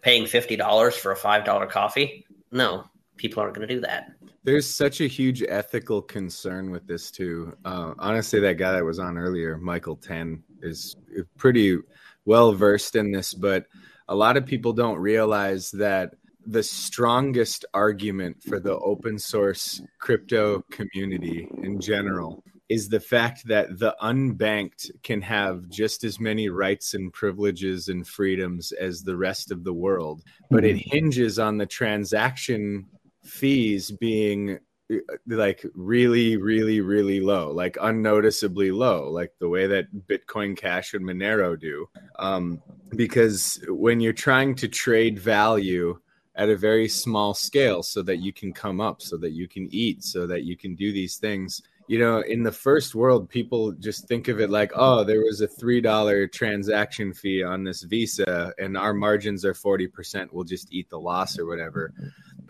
[0.00, 2.24] paying fifty dollars for a five dollar coffee?
[2.52, 2.84] No,
[3.16, 4.12] people aren't going to do that.
[4.44, 7.56] There's such a huge ethical concern with this too.
[7.64, 10.94] Uh, honestly, that guy that was on earlier, Michael Ten, is
[11.36, 11.78] pretty
[12.24, 13.66] well versed in this, but
[14.08, 16.14] a lot of people don't realize that
[16.46, 23.80] the strongest argument for the open source crypto community in general is the fact that
[23.80, 29.50] the unbanked can have just as many rights and privileges and freedoms as the rest
[29.50, 30.90] of the world, but it mm-hmm.
[30.90, 32.86] hinges on the transaction
[33.24, 34.58] fees being
[34.92, 34.96] uh,
[35.26, 41.04] like really really really low like unnoticeably low like the way that bitcoin cash and
[41.04, 41.86] monero do
[42.18, 42.60] um,
[42.96, 45.98] because when you're trying to trade value
[46.34, 49.68] at a very small scale so that you can come up, so that you can
[49.72, 51.62] eat, so that you can do these things.
[51.88, 55.40] You know, in the first world, people just think of it like, oh, there was
[55.40, 60.28] a $3 transaction fee on this Visa and our margins are 40%.
[60.30, 61.92] We'll just eat the loss or whatever.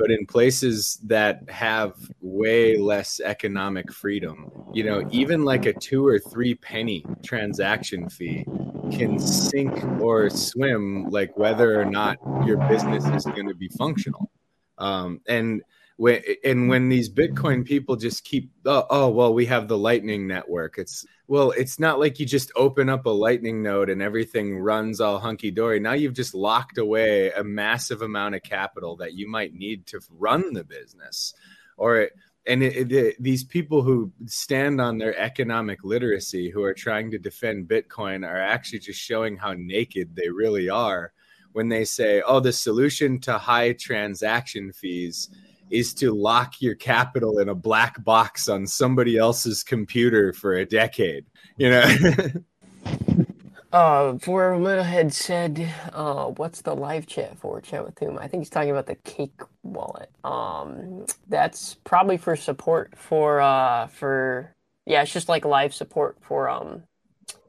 [0.00, 6.06] But in places that have way less economic freedom, you know, even like a two
[6.06, 8.46] or three penny transaction fee
[8.90, 12.16] can sink or swim like whether or not
[12.46, 14.30] your business is going to be functional.
[14.78, 15.62] Um, and
[16.00, 20.26] when and when these bitcoin people just keep oh, oh well we have the lightning
[20.26, 20.78] network.
[20.78, 25.02] It's well it's not like you just open up a lightning node and everything runs
[25.02, 25.78] all hunky-dory.
[25.78, 30.00] Now you've just locked away a massive amount of capital that you might need to
[30.08, 31.34] run the business.
[31.76, 32.08] Or
[32.46, 37.18] and it, it, these people who stand on their economic literacy who are trying to
[37.18, 41.12] defend bitcoin are actually just showing how naked they really are
[41.52, 45.28] when they say oh the solution to high transaction fees
[45.70, 50.66] is to lock your capital in a black box on somebody else's computer for a
[50.66, 51.24] decade
[51.56, 51.86] you know
[53.72, 57.60] Uh, for had said, uh, what's the live chat for?
[57.60, 58.18] Chat with whom?
[58.18, 60.10] I think he's talking about the Cake wallet.
[60.24, 64.54] Um, that's probably for support for uh for
[64.86, 66.82] yeah, it's just like live support for um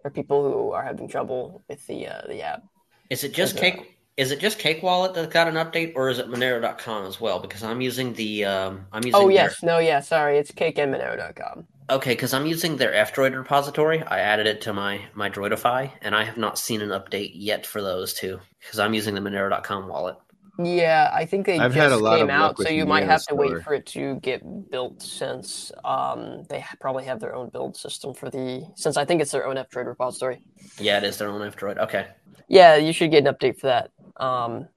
[0.03, 2.63] for people who are having trouble with the uh the app.
[3.09, 3.90] Is it just Cake?
[4.17, 7.39] Is it just Cake Wallet that got an update, or is it Monero.com as well?
[7.39, 9.19] Because I'm using the um, I'm using.
[9.19, 9.69] Oh yes, their...
[9.69, 11.65] no, yeah, sorry, it's Cake and Monero.com.
[11.89, 14.03] Okay, because I'm using their F Droid repository.
[14.03, 17.65] I added it to my my Droidify, and I have not seen an update yet
[17.65, 20.17] for those two because I'm using the Monero.com wallet.
[20.59, 22.85] Yeah, I think they I've just had a lot came of out, so with you
[22.85, 27.33] might have to wait for it to get built since um, they probably have their
[27.33, 30.41] own build system for the since I think it's their own F-Droid repository.
[30.77, 31.77] Yeah, it is their own F-Droid.
[31.77, 32.07] Okay.
[32.47, 33.91] Yeah, you should get an update for that.
[34.21, 34.67] Um,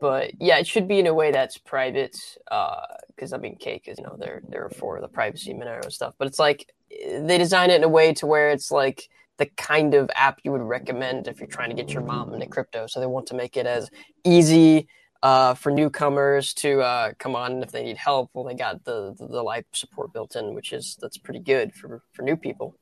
[0.00, 2.16] but yeah, it should be in a way that's private.
[3.14, 6.26] Because I mean, Cake is you know they're they're for the privacy Monero stuff, but
[6.26, 10.10] it's like they design it in a way to where it's like the kind of
[10.14, 12.86] app you would recommend if you're trying to get your mom into crypto.
[12.86, 13.90] So they want to make it as
[14.22, 14.86] easy
[15.24, 18.30] uh, for newcomers to uh, come on if they need help.
[18.32, 21.74] Well, they got the, the the live support built in, which is that's pretty good
[21.74, 22.76] for for new people.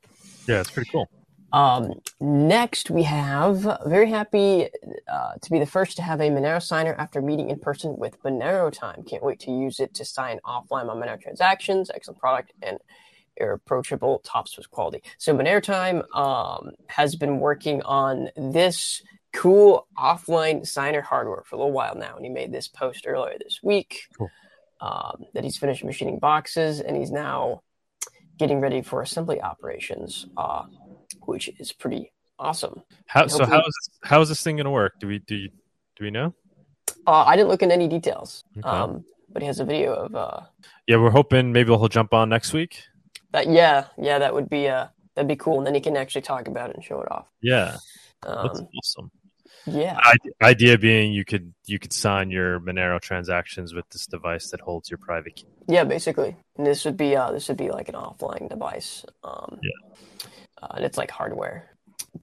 [0.47, 1.09] Yeah, it's pretty cool.
[1.53, 4.69] Um, next, we have very happy
[5.07, 8.23] uh, to be the first to have a Monero signer after meeting in person with
[8.23, 9.03] Monero Time.
[9.05, 11.91] Can't wait to use it to sign offline on Monero transactions.
[11.95, 12.79] Excellent product and
[13.37, 15.03] irreproachable top Swiss quality.
[15.19, 19.03] So Monero Time um, has been working on this
[19.33, 23.37] cool offline signer hardware for a little while now, and he made this post earlier
[23.39, 24.31] this week Cool.
[24.81, 27.63] um, that he's finished machining boxes and he's now
[28.39, 30.65] getting ready for assembly operations, uh,
[31.27, 32.83] which is pretty awesome.
[33.07, 33.45] How so?
[33.45, 34.95] How is this, how is this thing going to work?
[35.01, 35.49] Do we do you,
[35.97, 36.35] do we know?
[37.07, 38.69] Uh, I didn't look into any details, Okay.
[38.69, 40.41] um, but he has a video of uh,
[40.87, 42.83] Yeah, we're hoping maybe he'll jump on next week.
[43.33, 43.49] that.
[43.49, 46.47] Yeah, yeah, that would be uh, that'd be cool, and then he can actually talk
[46.49, 47.27] about it and show it off.
[47.41, 47.77] Yeah,
[48.23, 49.11] that's Um, awesome.
[49.67, 50.17] yeah, I-
[50.47, 54.91] idea being you could you could sign your Monero transactions with this device that holds
[54.91, 55.47] your private key.
[55.69, 59.05] yeah, basically, and this would be uh, this would be like an offline device.
[59.25, 60.27] Um, Yeah.
[60.63, 61.69] Uh, and it's like hardware.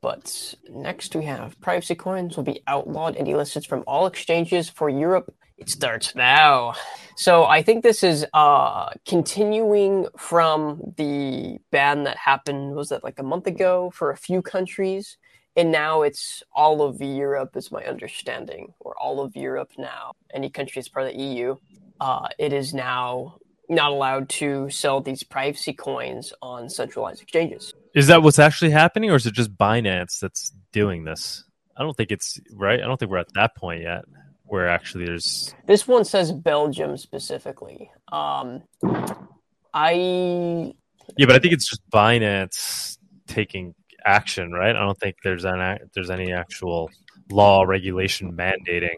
[0.02, 4.90] But next we have privacy coins will be outlawed and delisted from all exchanges for
[4.90, 5.34] Europe.
[5.58, 6.76] It starts now.
[7.18, 13.20] So I think this is uh, continuing from the ban that happened was that like
[13.20, 15.18] a month ago for a few countries,
[15.58, 20.14] and now it's all of Europe is my understanding, or all of Europe now.
[20.34, 21.58] Any country that's part of the EU,
[22.00, 23.36] uh, it is now
[23.68, 27.74] not allowed to sell these privacy coins on centralized exchanges.
[27.96, 31.44] Is that what's actually happening, or is it just Binance that's doing this?
[31.76, 32.80] I don't think it's right.
[32.80, 34.04] I don't think we're at that point yet,
[34.44, 37.90] where actually there's This one says Belgium specifically.
[38.12, 38.64] Um,
[39.74, 40.74] I
[41.18, 42.98] yeah, but I think it's just Binance
[43.28, 43.74] taking
[44.06, 44.76] action, right?
[44.76, 46.90] I don't think there's an there's any actual
[47.32, 48.98] law regulation mandating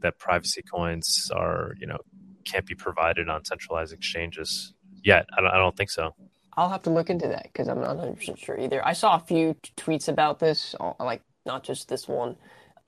[0.00, 1.98] that privacy coins are you know
[2.44, 4.72] can't be provided on centralized exchanges
[5.02, 5.26] yet.
[5.36, 6.14] I don't, I don't think so.
[6.56, 8.86] I'll have to look into that because I'm not 100 percent sure either.
[8.86, 12.36] I saw a few t- tweets about this, uh, like not just this one,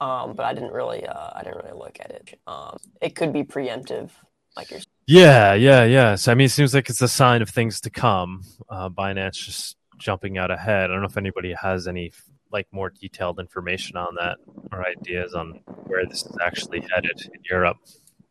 [0.01, 2.39] um, but I didn't really uh, I didn't really look at it.
[2.47, 4.11] Um, it could be preemptive,
[4.57, 4.81] like you're.
[5.07, 6.15] Yeah, yeah, yeah.
[6.15, 8.43] So I mean, it seems like it's a sign of things to come.
[8.69, 10.85] Uh, Binance just jumping out ahead.
[10.91, 12.13] I don't know if anybody has any
[12.51, 14.39] like more detailed information on that
[14.73, 17.77] or ideas on where this is actually headed in Europe.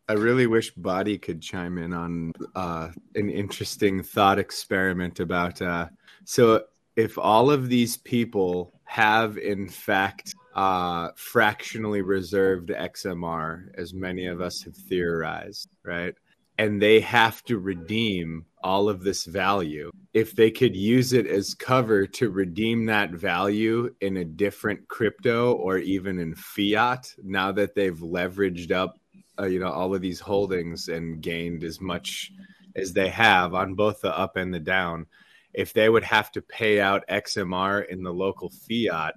[0.08, 5.60] I really wish Bawdy could chime in on uh, an interesting thought experiment about.
[5.60, 5.88] Uh,
[6.24, 6.64] so,
[6.96, 14.40] if all of these people have, in fact, uh, fractionally reserved XMR, as many of
[14.40, 16.14] us have theorized, right?
[16.56, 19.92] And they have to redeem all of this value.
[20.14, 25.52] If they could use it as cover to redeem that value in a different crypto
[25.52, 28.98] or even in fiat, now that they've leveraged up
[29.38, 32.32] uh, you know all of these holdings and gained as much
[32.76, 35.06] as they have on both the up and the down.
[35.54, 39.14] If they would have to pay out xmr in the local fiat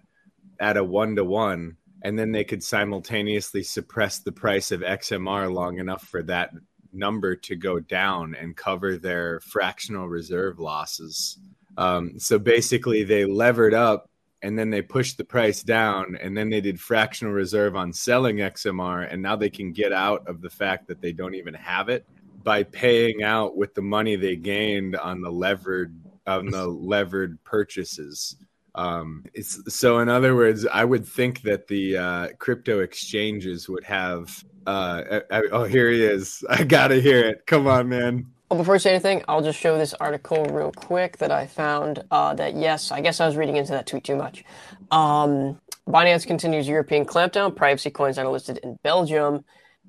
[0.59, 5.53] at a one to one and then they could simultaneously suppress the price of xmr
[5.53, 6.51] long enough for that
[6.93, 11.37] number to go down and cover their fractional reserve losses.
[11.77, 14.09] Um, so basically they levered up
[14.43, 18.37] and then they pushed the price down and then they did fractional reserve on selling
[18.37, 21.89] XMR and now they can get out of the fact that they don't even have
[21.89, 22.05] it
[22.43, 25.93] by paying out with the money they gained on the levered
[26.25, 28.35] on the levered purchases.
[28.73, 33.83] Um, it's so in other words i would think that the uh, crypto exchanges would
[33.83, 36.43] have uh, I, I- oh here he is.
[36.49, 37.45] I gotta hear it.
[37.47, 41.19] Come on man Well, before I say anything, I'll just show this article real quick
[41.19, 42.03] that I found.
[42.11, 44.43] Uh, that yes, I guess I was reading into that tweet too much.
[44.91, 45.57] Um,
[45.87, 47.55] Binance continues European clampdown.
[47.55, 49.45] Privacy coins are listed in Belgium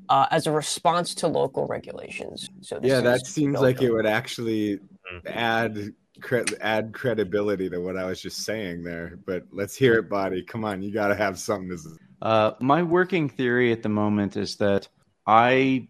[0.08, 2.50] uh, as a response to local regulations.
[2.60, 4.78] So this yeah is that seems like it would actually
[5.12, 5.26] Mhm.
[5.26, 10.08] add cre- add credibility to what i was just saying there but let's hear it
[10.08, 11.88] Bawdy come on you gotta have something to s-
[12.22, 14.86] Uh, my working theory at the moment is that
[15.26, 15.88] I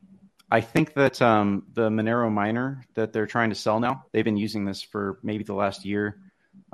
[0.53, 4.37] I think that um, the Monero miner that they're trying to sell now, they've been
[4.37, 6.19] using this for maybe the last year,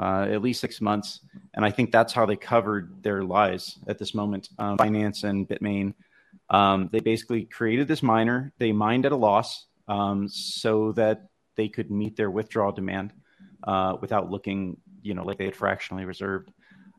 [0.01, 1.21] uh, at least six months,
[1.55, 4.49] and I think that's how they covered their lies at this moment.
[4.59, 5.95] Um, Binance and Bitmain
[6.51, 8.53] Um, they basically created this miner.
[8.59, 13.13] They mined at a loss um, so that they could meet their withdrawal demand
[13.63, 16.51] uh, without looking, you know, like they had fractionally reserved.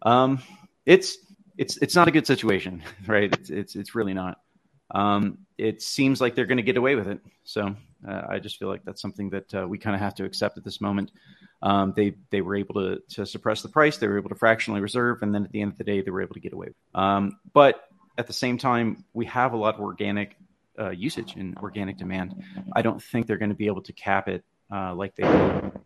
[0.03, 0.41] Um,
[0.85, 1.17] it's
[1.57, 3.33] it's it's not a good situation, right?
[3.33, 4.39] It's it's it's really not.
[4.91, 7.19] Um, it seems like they're going to get away with it.
[7.43, 7.75] So
[8.07, 10.57] uh, I just feel like that's something that uh, we kind of have to accept
[10.57, 11.11] at this moment.
[11.61, 13.97] Um, they they were able to to suppress the price.
[13.97, 16.11] They were able to fractionally reserve, and then at the end of the day, they
[16.11, 16.69] were able to get away.
[16.95, 17.83] Um, but
[18.17, 20.35] at the same time, we have a lot of organic
[20.79, 22.41] uh, usage and organic demand.
[22.73, 24.43] I don't think they're going to be able to cap it
[24.73, 25.23] uh, like they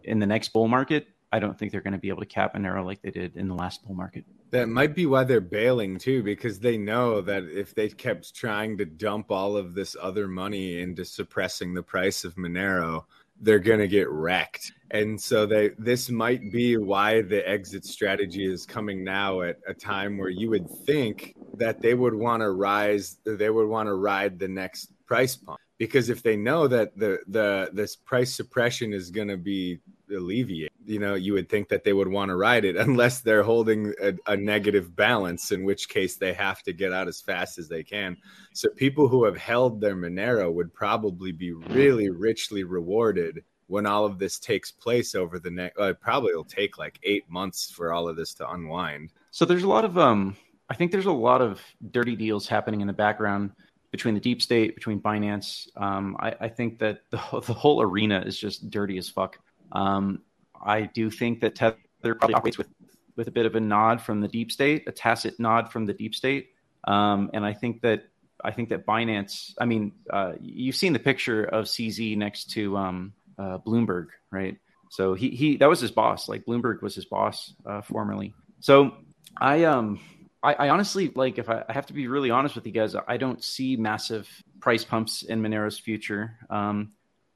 [0.03, 1.07] in the next bull market.
[1.33, 3.47] I don't think they're going to be able to cap Monero like they did in
[3.47, 4.23] the last bull market.
[4.51, 8.77] That might be why they're bailing too, because they know that if they kept trying
[8.77, 13.05] to dump all of this other money into suppressing the price of Monero,
[13.41, 14.73] they're going to get wrecked.
[14.91, 19.73] And so they this might be why the exit strategy is coming now at a
[19.73, 23.95] time where you would think that they would want to rise they would want to
[23.95, 28.93] ride the next price pump because if they know that the the this price suppression
[28.93, 29.79] is going to be
[30.09, 33.43] alleviated you know you would think that they would want to ride it unless they're
[33.43, 37.57] holding a, a, negative balance in which case they have to get out as fast
[37.57, 38.17] as they can.
[38.53, 44.05] So people who have held their monero would probably be really richly rewarded when all
[44.05, 47.93] of this takes place over the next uh, probably will take like eight months for
[47.93, 49.11] all of this to unwind.
[49.31, 50.35] So there's a lot of um
[50.69, 51.61] i think there's a lot of
[51.91, 53.51] dirty deals happening in the background
[53.91, 58.23] between the deep state between binance um, I, I think that the, the whole arena
[58.25, 59.39] is just dirty as fuck
[59.73, 60.21] um,
[60.63, 62.67] I do think that Tether probably operates with
[63.15, 65.93] with a bit of a nod from the deep state, a tacit nod from the
[65.93, 66.51] deep state,
[66.85, 68.05] um, and I think that
[68.43, 69.53] I think that Binance.
[69.59, 74.57] I mean, uh, you've seen the picture of CZ next to um, uh, Bloomberg, right?
[74.89, 76.29] So he he that was his boss.
[76.29, 78.33] Like Bloomberg was his boss uh, formerly.
[78.59, 78.93] So
[79.39, 79.99] I um
[80.43, 82.95] I, I honestly like if I, I, have to be really honest with you guys,
[83.07, 84.29] I don't see massive
[84.59, 86.37] price pumps in Monero's future.
[86.49, 86.91] Um,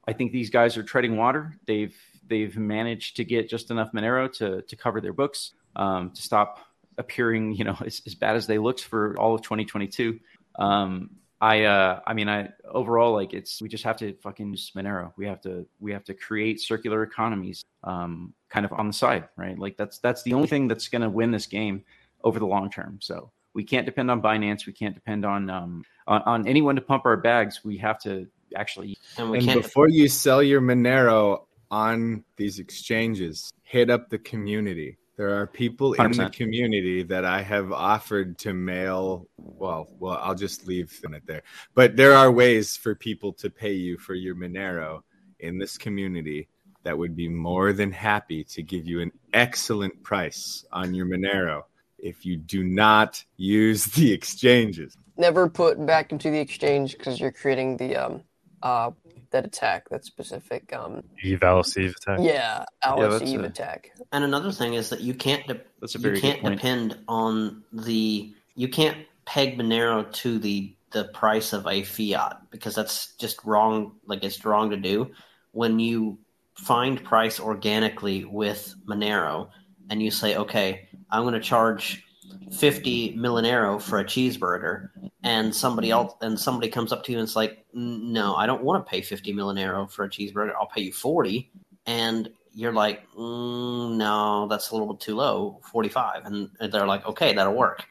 [0.06, 1.56] I think these guys are treading water.
[1.66, 1.96] They've
[2.28, 6.60] they've managed to get just enough Monero to to cover their books, um, to stop
[6.98, 10.18] appearing, you know, as, as, bad as they looked for all of 2022.
[10.58, 11.10] Um,
[11.40, 15.12] I, uh, I mean, I overall like it's we just have to fucking use Monero.
[15.16, 19.28] We have to we have to create circular economies, um, kind of on the side,
[19.36, 19.56] right?
[19.56, 21.84] Like that's that's the only thing that's going to win this game
[22.24, 22.98] over the long term.
[23.00, 24.66] So we can't depend on Binance.
[24.66, 27.60] We can't depend on um, on, on anyone to pump our bags.
[27.64, 28.26] We have to
[28.56, 28.98] actually.
[29.16, 34.98] And, and before you sell your Monero, on these exchanges, hit up the community.
[35.16, 36.04] There are people 100%.
[36.04, 39.26] in the community that I have offered to mail.
[39.36, 41.42] Well, well, I'll just leave it there.
[41.74, 45.02] But there are ways for people to pay you for your Monero
[45.40, 46.48] in this community
[46.84, 51.64] that would be more than happy to give you an excellent price on your Monero
[51.98, 54.96] if you do not use the exchanges.
[55.16, 58.22] Never put back into the exchange because you're creating the um,
[58.62, 58.90] uh,
[59.30, 62.18] that attack, that specific um eval Eve attack.
[62.22, 63.44] Yeah, Alice yeah, Eve a...
[63.44, 63.90] attack.
[64.12, 65.60] And another thing is that you can't de-
[65.98, 71.82] you can't depend on the you can't peg Monero to the the price of a
[71.82, 73.92] fiat because that's just wrong.
[74.06, 75.10] Like it's wrong to do
[75.52, 76.18] when you
[76.54, 79.50] find price organically with Monero
[79.90, 82.04] and you say, okay, I'm going to charge
[82.52, 84.90] 50 Millinero for a cheeseburger
[85.22, 88.62] and somebody else and somebody comes up to you and it's like no i don't
[88.62, 91.50] want to pay 50 Millinero for a cheeseburger i'll pay you 40
[91.86, 97.06] and you're like mm, no that's a little bit too low 45 and they're like
[97.06, 97.84] okay that'll work.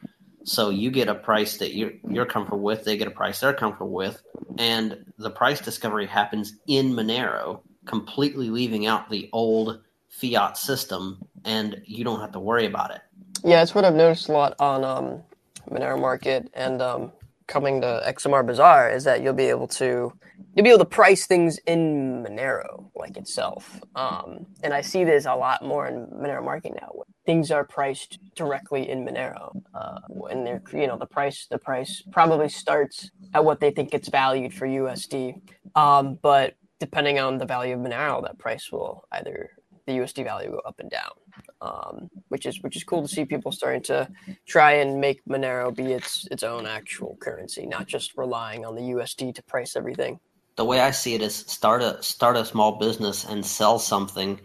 [0.44, 3.54] So you get a price that you're, you're comfortable with they get a price they're
[3.54, 4.22] comfortable with
[4.58, 11.80] and the price discovery happens in monero completely leaving out the old fiat system and
[11.84, 13.00] you don't have to worry about it
[13.44, 15.22] yeah, it's what I've noticed a lot on um,
[15.70, 17.12] Monero Market and um,
[17.46, 20.12] coming to XMR Bazaar is that you'll be able to
[20.54, 23.80] you'll be able to price things in Monero like itself.
[23.94, 26.90] Um, and I see this a lot more in Monero Market now.
[27.26, 30.00] Things are priced directly in Monero, uh,
[30.30, 34.08] and they're you know the price the price probably starts at what they think it's
[34.08, 35.40] valued for USD,
[35.74, 39.50] um, but depending on the value of Monero, that price will either
[39.86, 41.10] the USD value go up and down
[41.60, 44.08] um, which is which is cool to see people starting to
[44.46, 48.82] try and make Monero be its its own actual currency, not just relying on the
[48.82, 50.20] USD to price everything.
[50.56, 54.40] The way I see it is start a start a small business and sell something,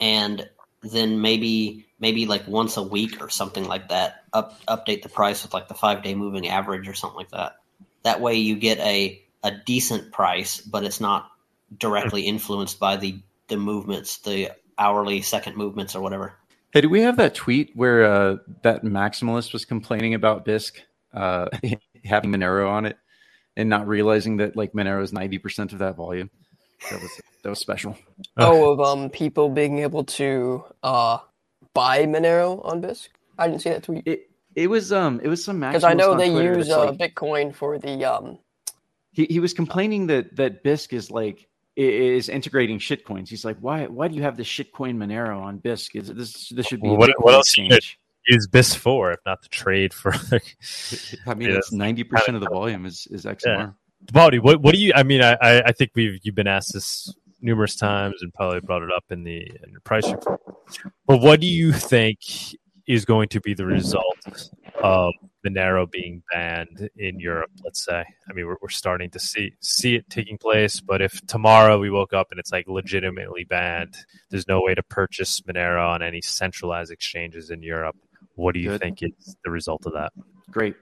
[0.00, 0.48] and
[0.82, 4.24] then maybe maybe like once a week or something like that.
[4.32, 7.56] Up update the price with like the five day moving average or something like that.
[8.02, 11.30] That way you get a a decent price, but it's not
[11.78, 16.34] directly influenced by the the movements, the hourly second movements or whatever.
[16.72, 20.72] Hey, do we have that tweet where uh, that maximalist was complaining about Bisq
[21.14, 21.46] uh,
[22.04, 22.98] having Monero on it?
[23.56, 26.30] and not realizing that like Monero is ninety percent of that volume.
[26.90, 27.96] That was that was special.
[28.36, 31.18] Oh, of um people being able to uh
[31.74, 33.08] buy Monero on Bisq.
[33.38, 34.06] I didn't see that tweet.
[34.06, 36.98] It it was um it was some because I know they Twitter use uh, like,
[36.98, 38.38] Bitcoin for the um.
[39.12, 43.28] He he was complaining that that Bisq is like is integrating shitcoins.
[43.28, 45.94] He's like, why why do you have this shitcoin Monero on Bisq?
[45.94, 47.98] Is this this should be well, what, what else exchange.
[48.26, 50.14] use Bisq for if not to trade for?
[51.26, 53.44] I mean, it's ninety percent of the volume is is XMR.
[53.46, 53.70] Yeah.
[54.12, 54.92] Bawdy, what what do you?
[54.94, 58.82] I mean, I I think we've you've been asked this numerous times and probably brought
[58.82, 60.40] it up in the in the price report.
[61.06, 62.18] But what do you think
[62.86, 64.50] is going to be the result
[64.82, 65.12] of
[65.46, 67.50] Monero being banned in Europe?
[67.64, 68.04] Let's say.
[68.28, 70.80] I mean, we're, we're starting to see see it taking place.
[70.80, 73.96] But if tomorrow we woke up and it's like legitimately banned,
[74.30, 77.96] there's no way to purchase Monero on any centralized exchanges in Europe.
[78.34, 78.80] What do you Good.
[78.80, 80.12] think is the result of that?
[80.50, 80.76] Great.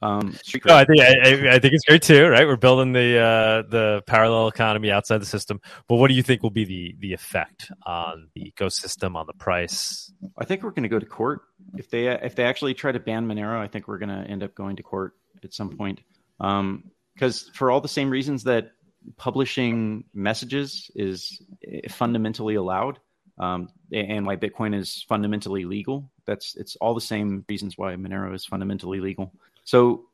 [0.00, 2.46] Um, no, I think I, I, think it's great too, right?
[2.46, 5.60] We're building the uh, the parallel economy outside the system.
[5.88, 9.32] But what do you think will be the the effect on the ecosystem, on the
[9.32, 10.12] price?
[10.38, 11.40] I think we're going to go to court
[11.76, 13.58] if they if they actually try to ban Monero.
[13.58, 15.14] I think we're going to end up going to court
[15.44, 16.00] at some point
[16.38, 18.72] because um, for all the same reasons that
[19.16, 22.98] publishing messages is eh, fundamentally allowed
[23.38, 26.10] um, and why Bitcoin is fundamentally legal.
[26.26, 29.32] That's it's all the same reasons why Monero is fundamentally legal.
[29.64, 30.06] So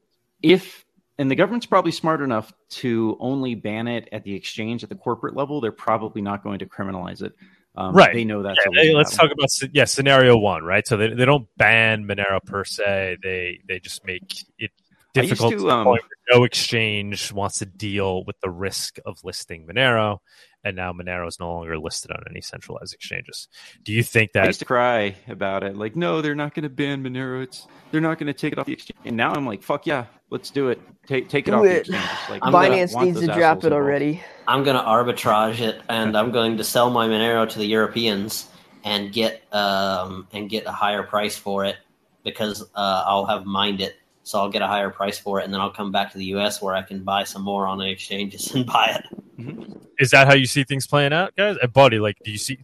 [0.42, 0.84] if
[1.18, 4.96] and the government's probably smart enough to only ban it at the exchange at the
[4.96, 7.32] corporate level, they're probably not going to criminalize it.
[7.76, 8.14] Um, right.
[8.14, 8.56] They know that.
[8.72, 10.62] Yeah, let's talk about yeah scenario one.
[10.62, 10.86] Right.
[10.86, 13.18] So they, they don't ban Monero per se.
[13.22, 14.70] They they just make it
[15.12, 15.96] difficult to, to um,
[16.30, 20.18] no exchange wants to deal with the risk of listing Monero
[20.64, 23.48] and now Monero is no longer listed on any centralized exchanges.
[23.82, 24.44] Do you think that?
[24.44, 27.42] I used to cry about it, like, no, they're not going to ban Monero.
[27.42, 28.98] It's they're not going to take it off the exchange.
[29.04, 30.80] And now I'm like, fuck yeah, let's do it.
[31.06, 31.86] Take take it do off it.
[31.86, 32.30] the exchange.
[32.30, 34.22] Like, Binance needs to drop it already.
[34.48, 38.48] I'm going to arbitrage it, and I'm going to sell my Monero to the Europeans
[38.84, 41.76] and get um and get a higher price for it
[42.22, 45.52] because uh, I'll have mined it so I'll get a higher price for it, and
[45.52, 46.60] then I'll come back to the U.S.
[46.60, 49.23] where I can buy some more on the exchanges and buy it.
[49.38, 49.72] Mm-hmm.
[49.98, 51.56] Is that how you see things playing out, guys?
[51.60, 52.58] And Bawdy, like, do you see?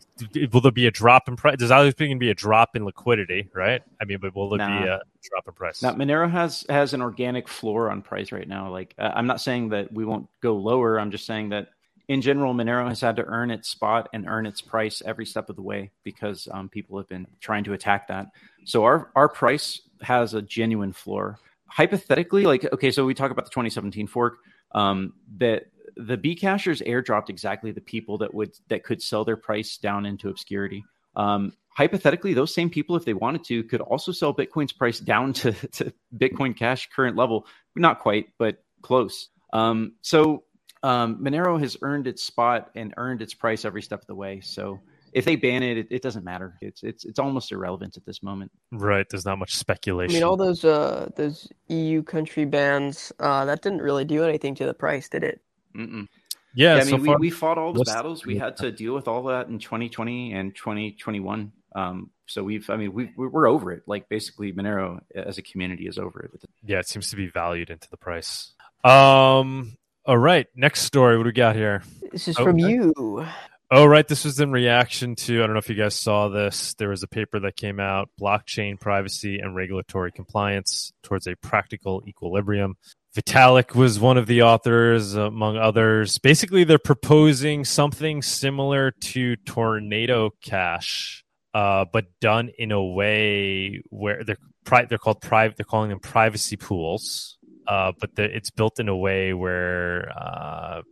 [0.53, 1.57] Will there be a drop in price?
[1.57, 3.83] Does always going to be a drop in liquidity, right?
[4.01, 4.83] I mean, but will there nah.
[4.83, 5.83] be a drop in price?
[5.83, 8.71] Now, Monero has has an organic floor on price right now.
[8.71, 11.01] Like, uh, I'm not saying that we won't go lower.
[11.01, 11.69] I'm just saying that
[12.11, 15.49] in general, Monero has had to earn its spot and earn its price every step
[15.49, 18.27] of the way because um, people have been trying to attack that.
[18.65, 23.45] So our our price has a genuine floor hypothetically, like okay, so we talk about
[23.45, 24.39] the 2017 fork.
[24.73, 25.67] Um, that
[25.97, 30.07] the B cashers airdropped exactly the people that would that could sell their price down
[30.07, 30.85] into obscurity.
[31.17, 35.33] Um, hypothetically, those same people, if they wanted to, could also sell Bitcoin's price down
[35.35, 37.47] to, to Bitcoin Cash current level.
[37.77, 39.29] Not quite, but close.
[39.53, 40.45] Um, so
[40.83, 44.41] um, Monero has earned its spot and earned its price every step of the way.
[44.41, 44.81] So
[45.13, 46.57] if they ban it, it, it, doesn't matter.
[46.61, 48.53] It's it's it's almost irrelevant at this moment.
[48.71, 49.07] Right.
[49.11, 50.15] There's not much speculation.
[50.15, 54.55] I mean, all those uh those EU country bans uh that didn't really do anything
[54.57, 55.41] to the price, did it?
[55.77, 56.09] Mm-mm.
[56.55, 56.77] Yeah.
[56.77, 58.27] yeah I mean, we, we fought all the battles.
[58.27, 61.53] We had to deal with all that in 2020 and 2021.
[61.75, 63.83] Um, so we've, I mean, we we're over it.
[63.87, 66.45] Like basically, Monero as a community is over it.
[66.65, 68.53] Yeah, it seems to be valued into the price.
[68.83, 69.77] Um.
[70.07, 70.47] All right.
[70.57, 71.17] Next story.
[71.17, 71.83] What do we got here?
[72.11, 73.25] This is oh, from you.
[73.71, 74.09] Oh, right.
[74.09, 76.75] This was in reaction to, I don't know if you guys saw this.
[76.75, 82.03] There was a paper that came out Blockchain Privacy and Regulatory Compliance Towards a Practical
[82.07, 82.77] Equilibrium.
[83.17, 86.19] Vitalik was one of the authors, among others.
[86.19, 94.23] Basically, they're proposing something similar to Tornado Cash, uh, but done in a way where
[94.23, 95.57] they're pri- they're called private.
[95.57, 100.83] They're calling them privacy pools, uh, but the, it's built in a way where uh,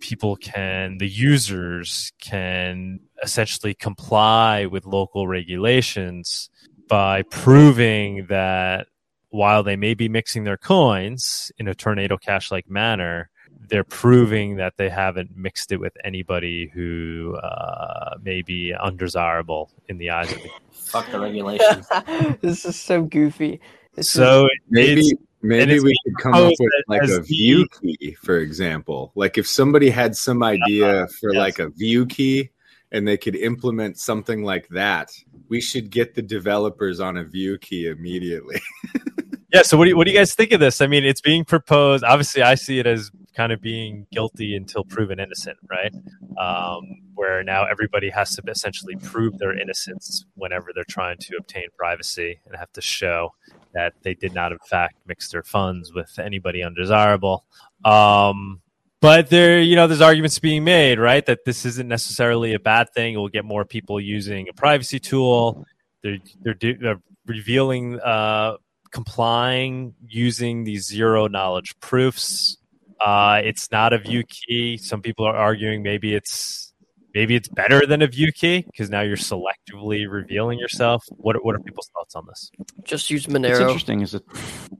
[0.00, 6.48] people can, the users can essentially comply with local regulations
[6.88, 8.86] by proving that
[9.30, 13.30] while they may be mixing their coins in a tornado cash like manner,
[13.68, 19.98] they're proving that they haven't mixed it with anybody who uh, may be undesirable in
[19.98, 20.50] the eyes of the.
[20.70, 21.86] Fuck the regulations.
[22.40, 23.60] this is so goofy.
[23.94, 24.50] This so is...
[24.68, 25.12] maybe
[25.42, 29.12] Maybe we could come up with like a view key, for example.
[29.14, 31.38] Like if somebody had some idea uh, for yes.
[31.38, 32.50] like a view key
[32.90, 35.12] and they could implement something like that,
[35.48, 38.60] we should get the developers on a view key immediately.
[39.56, 39.62] yeah.
[39.62, 40.80] So what do you, what do you guys think of this?
[40.80, 42.04] I mean, it's being proposed.
[42.04, 45.92] Obviously, I see it as kind of being guilty until proven innocent, right?
[46.38, 46.82] Um,
[47.14, 52.40] where now everybody has to essentially prove their innocence whenever they're trying to obtain privacy
[52.46, 53.34] and have to show
[53.74, 57.44] that they did not, in fact, mix their funds with anybody undesirable.
[57.84, 58.60] Um,
[59.00, 62.88] but there, you know, there's arguments being made, right, that this isn't necessarily a bad
[62.94, 63.14] thing.
[63.14, 65.66] It will get more people using a privacy tool.
[66.02, 68.56] They're they're, do, they're revealing, uh,
[68.96, 72.56] complying using these zero knowledge proofs.
[72.98, 74.78] Uh, it's not a view key.
[74.78, 76.72] Some people are arguing maybe it's
[77.14, 81.04] maybe it's better than a view key because now you're selectively revealing yourself.
[81.10, 82.50] What are, what are people's thoughts on this?
[82.84, 83.60] Just use It's Monero.
[83.60, 84.22] interesting, is it?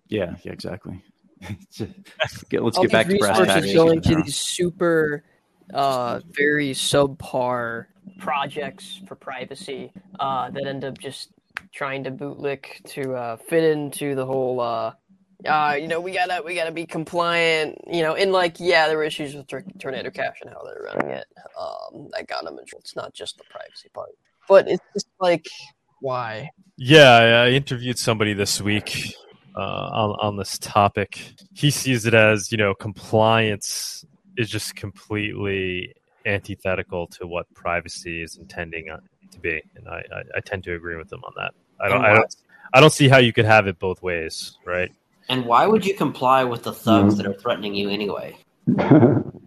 [0.08, 1.02] Yeah, yeah, exactly.
[2.48, 3.74] Get- let's All get back to these brass resources tacks.
[3.74, 5.24] going to these super,
[5.74, 7.86] uh, very subpar
[8.18, 11.28] projects for privacy uh, that end up just
[11.72, 14.60] trying to bootlick to uh, fit into the whole.
[14.60, 14.92] Uh,
[15.46, 17.78] uh, you know, we gotta we gotta be compliant.
[17.86, 20.82] You know, and like, yeah, there were issues with Tor- Tornado Cash and how they're
[20.82, 21.26] running it.
[21.58, 22.80] Um, that got them in trouble.
[22.80, 24.10] It's not just the privacy part,
[24.48, 25.46] but it's just like,
[26.00, 26.50] why?
[26.76, 29.14] Yeah, I interviewed somebody this week
[29.54, 31.18] uh, on on this topic.
[31.54, 34.04] He sees it as you know compliance
[34.36, 35.94] is just completely
[36.26, 39.00] antithetical to what privacy is intending on-
[39.32, 41.52] to be, and I, I, I tend to agree with them on that.
[41.80, 42.36] I don't, And I don't
[42.74, 44.90] I don't see how you could have it both ways, right?
[45.28, 48.36] And why would you comply with the thugs that are threatening you anyway?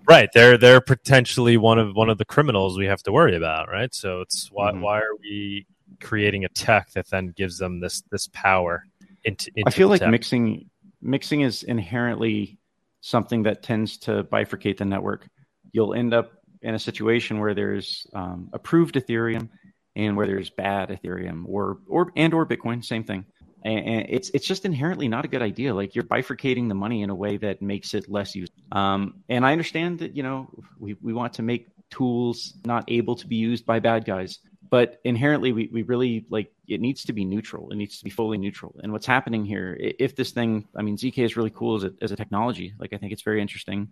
[0.08, 3.70] Right, they're they're potentially one of one of the criminals we have to worry about,
[3.70, 3.94] right?
[3.94, 4.82] So it's why Mhm.
[4.82, 5.68] why are we
[6.02, 8.86] creating a tech that then gives them this this power
[9.24, 9.52] into?
[9.56, 10.10] into I feel like tech?
[10.10, 10.68] mixing
[11.00, 12.58] mixing is inherently
[13.02, 15.28] something that tends to bifurcate the network.
[15.74, 16.32] You'll end up
[16.64, 19.48] in a situation where there's um, approved Ethereum
[19.96, 23.26] and where there's bad Ethereum, or or and or Bitcoin, same thing.
[23.64, 25.74] And, it's it's just inherently not a good idea.
[25.74, 28.64] Like you're bifurcating the money in a way that makes it less useful.
[28.72, 30.50] Um, and I understand that you know
[30.80, 34.40] we we want to make tools not able to be used by bad guys
[34.70, 38.10] but inherently we, we really like it needs to be neutral it needs to be
[38.10, 41.78] fully neutral and what's happening here if this thing i mean zk is really cool
[41.78, 43.92] as a, as a technology like i think it's very interesting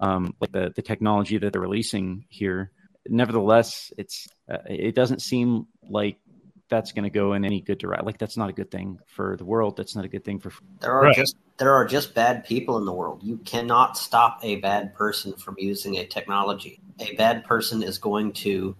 [0.00, 2.72] um, like the, the technology that they're releasing here
[3.08, 6.18] nevertheless it's uh, it doesn't seem like
[6.68, 9.36] that's going to go in any good direction like that's not a good thing for
[9.36, 11.16] the world that's not a good thing for There are Right.
[11.16, 13.22] just there are just bad people in the world.
[13.22, 16.80] You cannot stop a bad person from using a technology.
[16.98, 18.76] A bad person is going to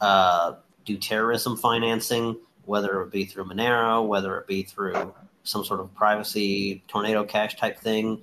[0.00, 2.36] uh, do terrorism financing,
[2.66, 7.56] whether it be through Monero, whether it be through some sort of privacy tornado cash
[7.56, 8.20] type thing.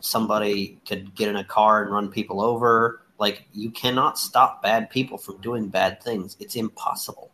[0.00, 3.00] Somebody could get in a car and run people over.
[3.18, 6.36] Like you cannot stop bad people from doing bad things.
[6.40, 7.30] It's impossible.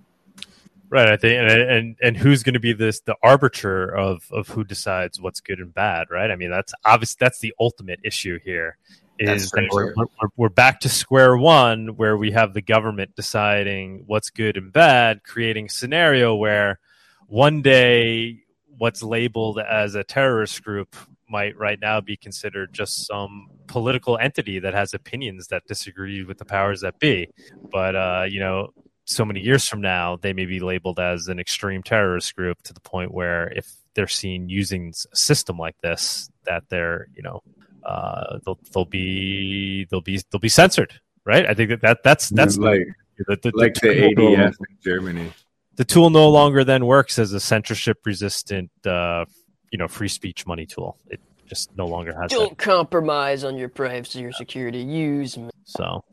[0.89, 4.49] Right, I think, and and, and who's going to be this the arbiter of of
[4.49, 6.31] who decides what's good and bad, right?
[6.31, 7.15] I mean, that's obvious.
[7.15, 8.77] That's the ultimate issue here.
[9.19, 14.05] Is that we're, we're, we're back to square one, where we have the government deciding
[14.07, 16.79] what's good and bad, creating a scenario where
[17.27, 18.41] one day
[18.77, 20.97] what's labeled as a terrorist group
[21.33, 26.39] might right now be considered just some political entity that has opinions that disagree with
[26.39, 27.29] the powers that be.
[27.73, 28.69] But uh, you know,
[29.05, 32.73] so many years from now, they may be labeled as an extreme terrorist group to
[32.73, 37.43] the point where if they're seen using a system like this, that they're you know
[37.85, 41.47] uh, they'll they'll be they'll be they'll be censored, right?
[41.47, 42.87] I think that, that that's that's like
[43.19, 45.33] the, the, like the ADF in Germany.
[45.77, 49.25] the tool no longer then works as a censorship resistant uh,
[49.73, 50.97] you know free speech money tool.
[51.09, 52.37] It just no longer has that.
[52.37, 54.79] Don't compromise on your privacy or security.
[54.79, 55.51] Use Monero.
[55.65, 56.05] So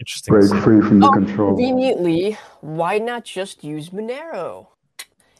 [0.00, 0.34] interesting.
[0.34, 0.60] to Break see.
[0.60, 1.48] free from the Oh, control.
[1.54, 4.66] Conveniently, why not just use Monero?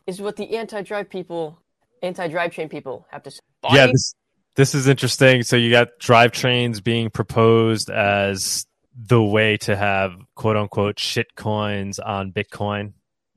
[0.06, 1.59] Is what the anti-drive people,
[2.02, 3.40] anti-drive chain people have to say.
[3.72, 4.14] yeah this
[4.56, 10.12] this is interesting so you got drive chains being proposed as the way to have
[10.34, 12.92] quote unquote shit coins on bitcoin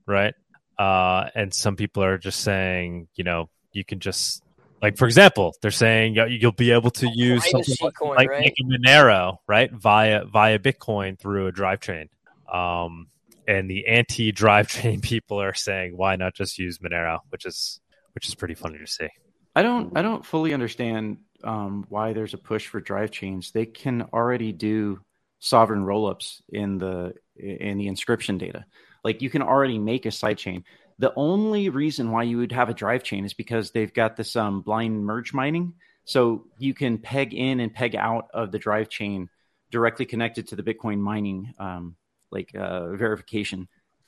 [0.07, 0.33] right
[0.79, 4.41] uh and some people are just saying you know you can just
[4.81, 8.29] like for example they're saying you- you'll be able to use something like, coin, like,
[8.29, 8.43] right?
[8.43, 12.09] like monero right via via bitcoin through a drive chain
[12.51, 13.07] um
[13.47, 17.79] and the anti drive chain people are saying why not just use monero which is
[18.13, 19.09] which is pretty funny to see
[19.55, 23.51] I don't I don't fully understand um, why there's a push for drive chains.
[23.51, 24.99] They can already do
[25.39, 28.65] sovereign rollups in the in the inscription data.
[29.03, 30.63] Like you can already make a sidechain.
[30.99, 34.35] The only reason why you would have a drive chain is because they've got this
[34.35, 35.73] um, blind merge mining.
[36.05, 39.29] So you can peg in and peg out of the drive chain
[39.71, 41.95] directly connected to the Bitcoin mining um,
[42.31, 43.67] like uh, verification.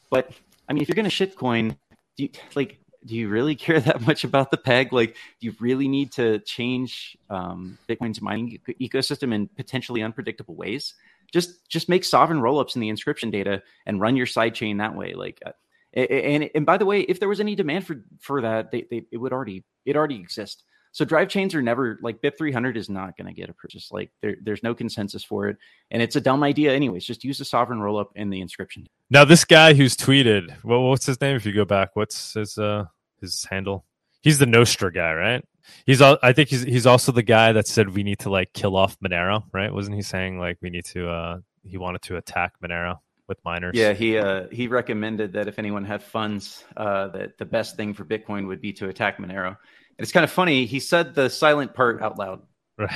[0.09, 0.31] But
[0.69, 1.75] I mean, if you're going to shitcoin,
[2.15, 4.93] do you, like do you really care that much about the peg?
[4.93, 10.93] Like, do you really need to change um, Bitcoin's mining ecosystem in potentially unpredictable ways?
[11.33, 15.13] Just just make sovereign rollups in the inscription data and run your sidechain that way.
[15.13, 15.51] Like, uh,
[15.97, 19.03] And and by the way, if there was any demand for for that, they, they
[19.11, 20.63] it would already it already exist.
[20.91, 23.91] So drive chains are never like BIP 300 is not going to get a purchase.
[23.91, 25.57] Like there, there's no consensus for it,
[25.91, 27.05] and it's a dumb idea anyways.
[27.05, 28.87] Just use the sovereign rollup in the inscription.
[29.09, 31.35] Now this guy who's tweeted, well, what's his name?
[31.35, 32.85] If you go back, what's his uh
[33.19, 33.85] his handle?
[34.21, 35.45] He's the Nostr guy, right?
[35.85, 38.75] He's I think he's he's also the guy that said we need to like kill
[38.75, 39.73] off Monero, right?
[39.73, 43.73] Wasn't he saying like we need to uh he wanted to attack Monero with miners?
[43.75, 47.93] Yeah, he uh he recommended that if anyone had funds, uh that the best thing
[47.93, 49.47] for Bitcoin would be to attack Monero.
[49.49, 49.57] And
[49.99, 50.65] It's kind of funny.
[50.65, 52.41] He said the silent part out loud.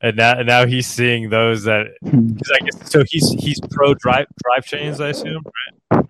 [0.00, 3.02] and now, now he's seeing those that because I guess so.
[3.08, 6.04] He's he's pro drive drive chains, I assume, right?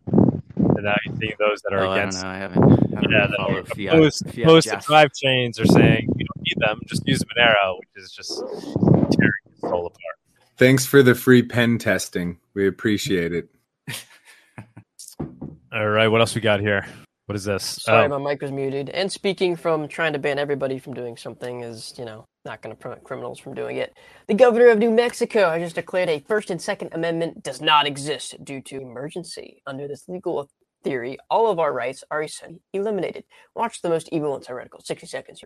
[0.58, 2.22] And now he's seeing those that are Oh, against.
[2.24, 2.66] I, don't know.
[2.66, 2.96] I haven't.
[2.96, 6.24] I haven't Yeah, followed that Fiat- opposed, Fiat opposed to drive chains are saying you
[6.26, 10.16] don't need them, just use Monero, which is just tearing the soul apart.
[10.58, 12.38] Thanks for the free pen testing.
[12.56, 13.50] We appreciate it.
[15.20, 16.86] All right, what else we got here?
[17.26, 17.82] What is this?
[17.82, 18.88] Sorry, Oh, my mic was muted.
[18.88, 22.74] And speaking from trying to ban everybody from doing something is, you know, not going
[22.74, 23.92] to prevent criminals from doing it.
[24.26, 27.86] The governor of New Mexico has just declared a First and Second Amendment does not
[27.86, 29.60] exist due to emergency.
[29.66, 30.48] Under this legal
[30.82, 33.24] theory, all of our rights are essentially eliminated.
[33.54, 35.44] Watch the most evil and tyrannical 60 seconds.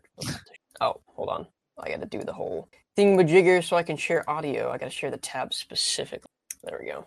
[0.80, 1.48] Oh, hold on.
[1.76, 4.70] I got to do the whole thing with Jigger so I can share audio.
[4.70, 6.30] I got to share the tab specifically.
[6.62, 7.06] There we go.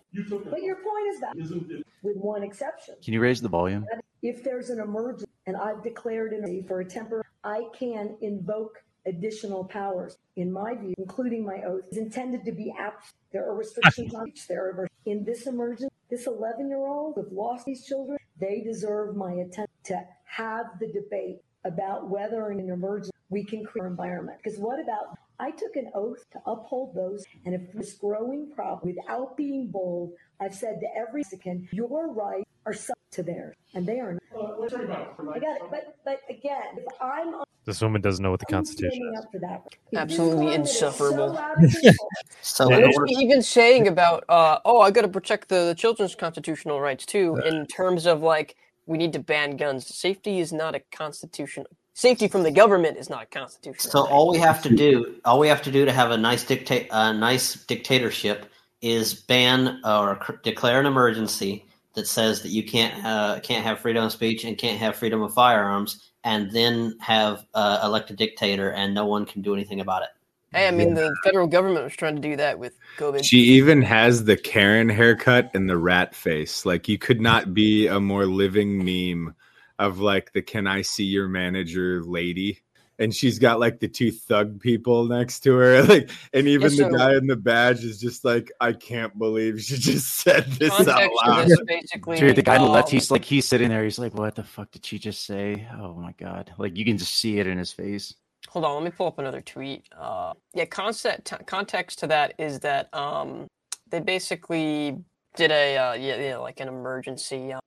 [0.50, 3.86] But your point is that, with one exception, Can you raise the volume?
[4.22, 9.66] if there's an emergency and I've declared an for a temporary, I can invoke additional
[9.66, 10.18] powers.
[10.38, 13.14] In my view, including my oath, is intended to be absent.
[13.32, 14.48] There are restrictions on each.
[14.48, 15.90] There are in this emergency.
[16.10, 20.88] This 11 year old who've lost these children, they deserve my attention to have the
[20.88, 24.38] debate about whether in an emergency we can create our environment.
[24.44, 28.96] Because what about I took an oath to uphold those, and if this growing problem,
[28.96, 33.86] without being bold, I've said to every Mexican, your rights are subject to theirs, and
[33.86, 34.22] they are not.
[34.34, 37.34] I got it, but but again, if I'm
[37.66, 39.26] this woman doesn't know what the Constitution is.
[39.32, 39.64] for that,
[39.96, 41.38] Absolutely climate is so insufferable.
[41.38, 42.10] out of control,
[42.42, 45.50] So Yeah, in What's order, he even saying about uh oh I got to protect
[45.50, 48.56] the, the children's constitutional rights too in terms of like
[48.86, 49.88] we need to ban guns.
[49.96, 51.66] Safety is not a constitution.
[51.96, 53.92] Safety from the government is not a constitutional.
[53.92, 54.12] so right.
[54.12, 56.88] all we have to do, all we have to do to have a nice dictate,
[56.92, 58.48] a nice dictatorship,
[58.82, 63.80] is ban or cr- declare an emergency that says that you can't uh, can't have
[63.80, 68.16] freedom of speech and can't have freedom of firearms, and then have uh, elect a
[68.16, 70.10] dictator, and no one can do anything about it.
[70.52, 73.24] Hey, I mean the federal government was trying to do that with COVID.
[73.24, 76.66] She even has the Karen haircut and the rat face.
[76.66, 79.36] Like you could not be a more living meme
[79.80, 82.60] of like the "Can I see your manager?" lady,
[83.00, 85.84] and she's got like the two thug people next to her.
[85.88, 89.62] Like, and even Yeah, the guy in the badge is just like, "I can't believe
[89.62, 92.20] she just said this out loud." this basically.
[92.20, 93.84] Dude, the guy on the left, um, he's like, he's sitting there.
[93.84, 95.68] He's like, what the fuck did she just say?
[95.78, 96.54] Oh my god!
[96.58, 98.16] Like you can just see it in his face.
[98.50, 99.86] Hold on, let me pull up another tweet.
[99.98, 103.48] Uh, yeah, concept context to that is that um,
[103.90, 104.98] they basically
[105.36, 107.60] did a uh, yeah, yeah like an emergency uh,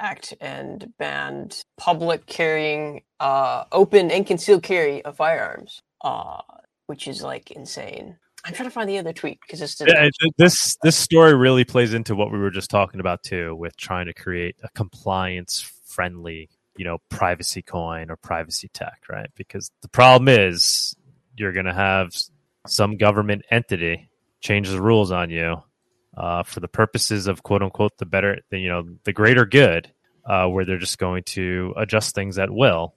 [0.00, 6.40] act and banned public carrying, uh, open and concealed carry of firearms, uh,
[6.86, 8.16] which is like insane.
[8.44, 9.80] I'm trying to find the other tweet because this.
[9.84, 10.08] Yeah,
[10.38, 14.06] this this story really plays into what we were just talking about too, with trying
[14.06, 19.30] to create a compliance friendly, you know, privacy coin or privacy tech, right?
[19.34, 20.94] Because the problem is
[21.36, 22.12] you're going to have
[22.68, 24.08] some government entity
[24.40, 25.62] change the rules on you
[26.16, 29.90] uh, for the purposes of quote unquote the better, the, you know, the greater good,
[30.24, 32.94] uh, where they're just going to adjust things at will,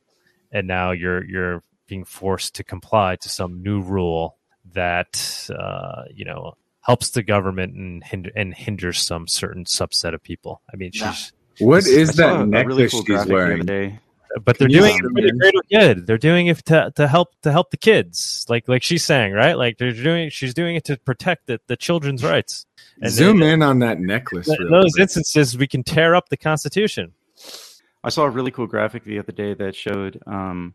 [0.52, 4.38] and now you're you're being forced to comply to some new rule
[4.74, 10.24] that uh, you know helps the government and hinder, and hinders some certain subset of
[10.24, 10.62] people.
[10.74, 11.12] I mean, Yeah.
[11.12, 13.66] she's What I is that a- a necklace cool she's graphic the other wearing?
[14.36, 14.42] Day.
[14.44, 16.08] but they're doing zoom it for the greater good.
[16.08, 19.58] They're doing it to to help to help the kids, like like she's saying, right?
[19.58, 22.66] Like they're doing she's doing it to protect the, the children's rights.
[23.02, 24.48] And Zoom then- in on that necklace.
[24.48, 25.02] In real those quick.
[25.04, 27.14] instances, we can tear up the Constitution.
[28.04, 30.74] I saw a really cool graphic the other day that showed um,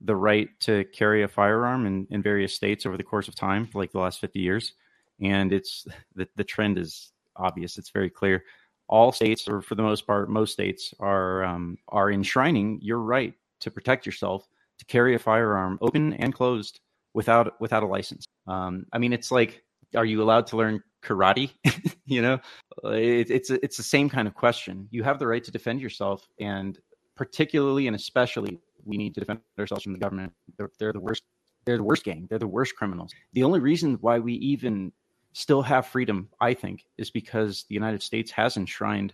[0.00, 3.66] the right to carry a firearm in, in various states over the course of time
[3.66, 4.72] for like the last 50 years.
[5.20, 7.78] And it's the, the trend is obvious.
[7.78, 8.44] It's very clear.
[8.88, 13.34] All states, or for the most part, most states are um, are enshrining your right
[13.60, 14.46] to protect yourself
[14.78, 16.80] to carry a firearm, open and closed,
[17.14, 18.26] without without a license.
[18.46, 19.62] Um, I mean, it's like,
[19.96, 21.50] are you allowed to learn karate?
[22.04, 22.38] you know,
[22.84, 24.86] it, it's it's the same kind of question.
[24.90, 26.78] You have the right to defend yourself, and
[27.16, 30.32] particularly and especially, we need to defend ourselves from the government.
[30.58, 31.22] They're, they're the worst.
[31.64, 32.26] They're the worst gang.
[32.28, 33.12] They're the worst criminals.
[33.32, 34.92] The only reason why we even
[35.36, 39.12] still have freedom, I think, is because the United States has enshrined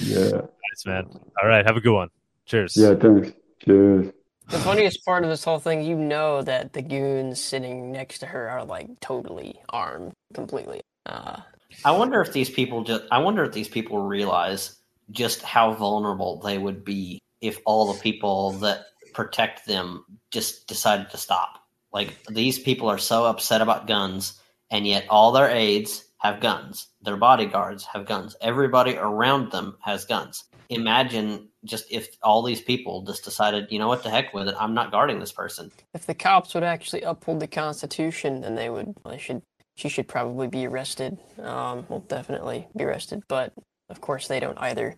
[0.00, 0.40] yeah,
[0.70, 1.06] Nice, man.
[1.42, 1.66] All right.
[1.66, 2.08] Have a good one.
[2.46, 2.76] Cheers.
[2.76, 3.32] yeah, thanks.
[3.64, 4.12] Cheers.
[4.48, 8.26] The funniest part of this whole thing, you know that the goons sitting next to
[8.26, 10.80] her are like totally armed completely.
[11.06, 11.40] Uh,
[11.84, 13.04] I wonder if these people just.
[13.12, 14.76] I wonder if these people realize
[15.12, 21.10] just how vulnerable they would be if all the people that protect them just decided
[21.10, 21.60] to stop.
[21.92, 24.40] Like these people are so upset about guns,
[24.70, 26.88] and yet all their aides have guns.
[27.02, 28.36] Their bodyguards have guns.
[28.40, 30.44] Everybody around them has guns.
[30.68, 34.54] Imagine just if all these people just decided, you know what, the heck with it.
[34.58, 35.70] I'm not guarding this person.
[35.94, 38.94] if the cops would actually uphold the Constitution, then they would.
[39.04, 39.42] They should.
[39.76, 41.18] She should probably be arrested.
[41.38, 43.22] Um, well, definitely be arrested.
[43.28, 43.54] But
[43.90, 44.96] of course, they don't either,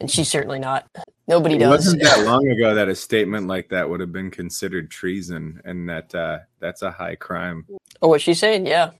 [0.00, 0.86] and she's certainly not.
[1.28, 1.70] Nobody It does.
[1.86, 5.88] wasn't that long ago that a statement like that would have been considered treason, and
[5.88, 7.66] that uh, that's a high crime.
[8.00, 8.66] Oh, what she's saying?
[8.66, 8.90] Yeah,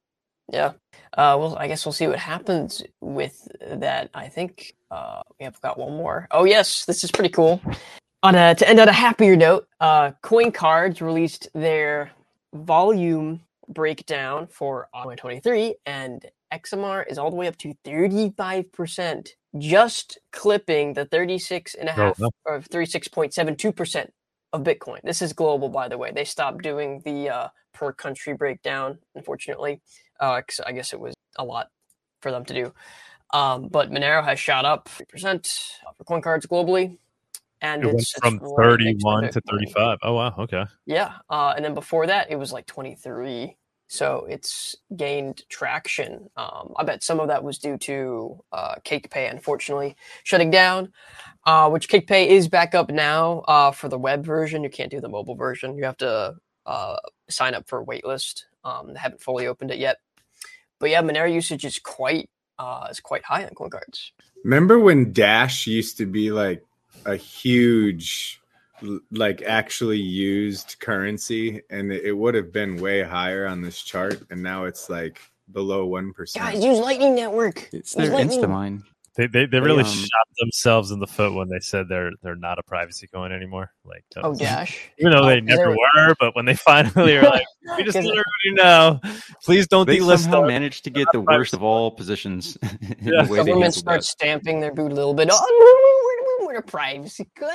[0.52, 0.72] yeah.
[1.14, 4.08] Uh, well, I guess we'll see what happens with that.
[4.14, 6.26] I think uh, we have got one more.
[6.30, 7.60] Oh, yes, this is pretty cool.
[8.22, 12.12] On a, to end on a happier note, uh, Coin Cards released their
[12.54, 20.92] volume breakdown for 2023, and XMR is all the way up to 35%, just clipping
[20.92, 24.08] the 36 and a half Oh, or 36.72%
[24.52, 25.00] of Bitcoin.
[25.02, 26.12] This is global, by the way.
[26.14, 29.80] They stopped doing the uh, per country breakdown, unfortunately.
[30.20, 31.68] Uh, I guess it was a lot
[32.20, 32.72] for them to do.
[33.32, 35.46] Um, but Monero has shot up 3%
[35.96, 36.98] for coin cards globally.
[37.62, 39.98] And It went from right 31 to 35.
[40.02, 40.34] Oh, wow.
[40.36, 40.64] Okay.
[40.84, 41.14] Yeah.
[41.30, 43.56] Uh, and then before that, it was like 23.
[43.92, 46.30] So it's gained traction.
[46.38, 50.94] Um, I bet some of that was due to uh, CakePay, unfortunately, shutting down,
[51.44, 54.64] uh, which CakePay is back up now uh, for the web version.
[54.64, 55.76] You can't do the mobile version.
[55.76, 56.96] You have to uh,
[57.28, 58.44] sign up for a waitlist.
[58.64, 59.98] Um, they haven't fully opened it yet.
[60.78, 64.12] But yeah, Monero usage is quite uh, is quite high on coin cards.
[64.42, 66.64] Remember when Dash used to be like
[67.04, 68.40] a huge,
[69.10, 74.22] like actually used currency, and it it would have been way higher on this chart,
[74.30, 75.20] and now it's like
[75.52, 77.68] below one Guys, use Lightning Network.
[77.72, 78.38] It's Use their Lightning.
[78.40, 78.82] Instamine.
[79.14, 82.34] They, they, they really um, shot themselves in the foot when they said they're they're
[82.34, 83.70] not a privacy coin anymore.
[83.84, 84.88] Like, Oh, was- Dash.
[84.98, 87.44] even though Oh, they they never were- were, but when they finally are like,
[87.76, 89.00] we just 'Cause- let everybody know,
[89.44, 90.48] please don't They delist somehow us.
[90.48, 92.56] managed to get the worst of all positions.
[92.62, 93.26] in the Yeah.
[93.28, 95.28] way they Government starts stamping their boot a little bit.
[95.30, 95.38] Oh,
[96.56, 97.28] a privacy.
[97.36, 97.48] Good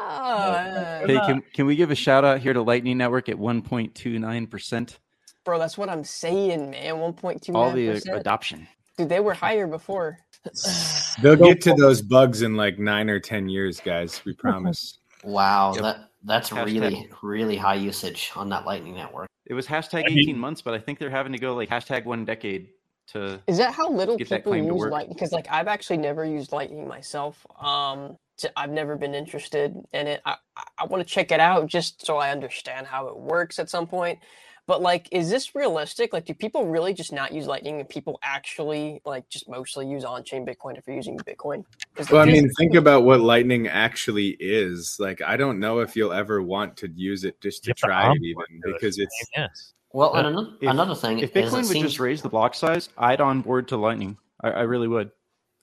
[0.00, 1.04] no.
[1.06, 4.96] Hey, can, can we give a shout out here to Lightning Network at 1.29%?
[5.44, 6.94] Bro, that's what I'm saying, man.
[6.94, 7.54] 1.29%.
[7.54, 8.66] All the uh, adoption.
[8.98, 10.18] Dude, they were higher before.
[11.22, 14.24] They'll get to those bugs in like nine or ten years, guys.
[14.24, 14.98] We promise.
[15.24, 15.82] Wow, Yep.
[15.82, 19.28] that that's Hashtag- really really high usage on that Lightning network.
[19.46, 21.68] It was hashtag I mean- 18 months, but I think they're having to go like
[21.68, 22.68] hashtag one decade
[23.08, 23.40] to.
[23.46, 24.86] Is that how little people use.
[24.90, 25.14] Lightning?
[25.14, 27.44] Because like I've actually never used Lightning myself.
[27.60, 28.16] Um, j-
[28.56, 30.20] I've never been interested in it.
[30.24, 33.58] I I, I want to check it out just so I understand how it works
[33.58, 34.18] at some point.
[34.66, 36.12] But like, is this realistic?
[36.12, 40.02] Like, do people really just not use Lightning, and people actually like just mostly use
[40.04, 41.64] on-chain Bitcoin if you're using Bitcoin?
[41.94, 44.96] the Well, I mean, think about what Lightning actually is.
[44.98, 48.10] Like, I don't know if you'll ever want to use it just to You try
[48.10, 49.72] it, even because it's Yes.
[49.92, 50.18] Well, Yeah.
[50.18, 52.88] and another, If- another thing If Bitcoin it would seems just raise the block size,
[52.98, 54.18] I'd on board to Lightning.
[54.42, 55.12] I, I really would.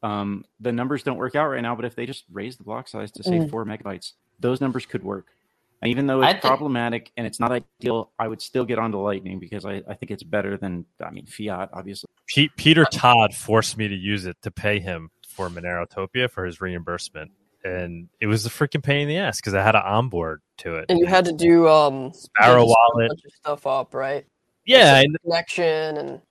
[0.03, 2.87] Um, the numbers don't work out right now, but if they just raise the block
[2.89, 3.49] size to say Mm.
[3.49, 5.27] four megabytes, those numbers could work.
[5.81, 8.79] And even though it's I think- problematic and it's not ideal, I would still get
[8.79, 12.09] onto Lightning because I, I think it's better than I mean Fiat, obviously.
[12.27, 16.61] Pete, Peter Todd forced me to use it to pay him for Monerotopia for his
[16.61, 17.31] reimbursement,
[17.65, 20.75] and it was a freaking pain in the ass because I had to onboard to
[20.75, 20.85] it.
[20.89, 23.09] And you had to do um Sparrow you had to set a wallet.
[23.09, 24.25] bunch of stuff up, right?
[24.65, 26.21] yeah, Like, and connection and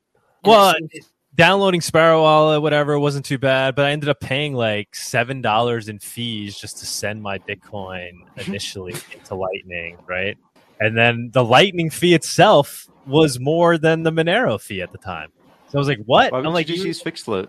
[0.45, 4.55] Well, and it's- downloading Sparrow Wallet, whatever, wasn't too bad, but I ended up paying
[4.55, 8.11] like seven dollars in fees just to send my Bitcoin
[8.47, 10.37] initially into Lightning, right?
[10.81, 15.31] And then the Lightning fee itself was more than the Monero fee at the time.
[15.69, 17.49] So I was like, "What?" Why would I'm like, you just you- use FixedFloat?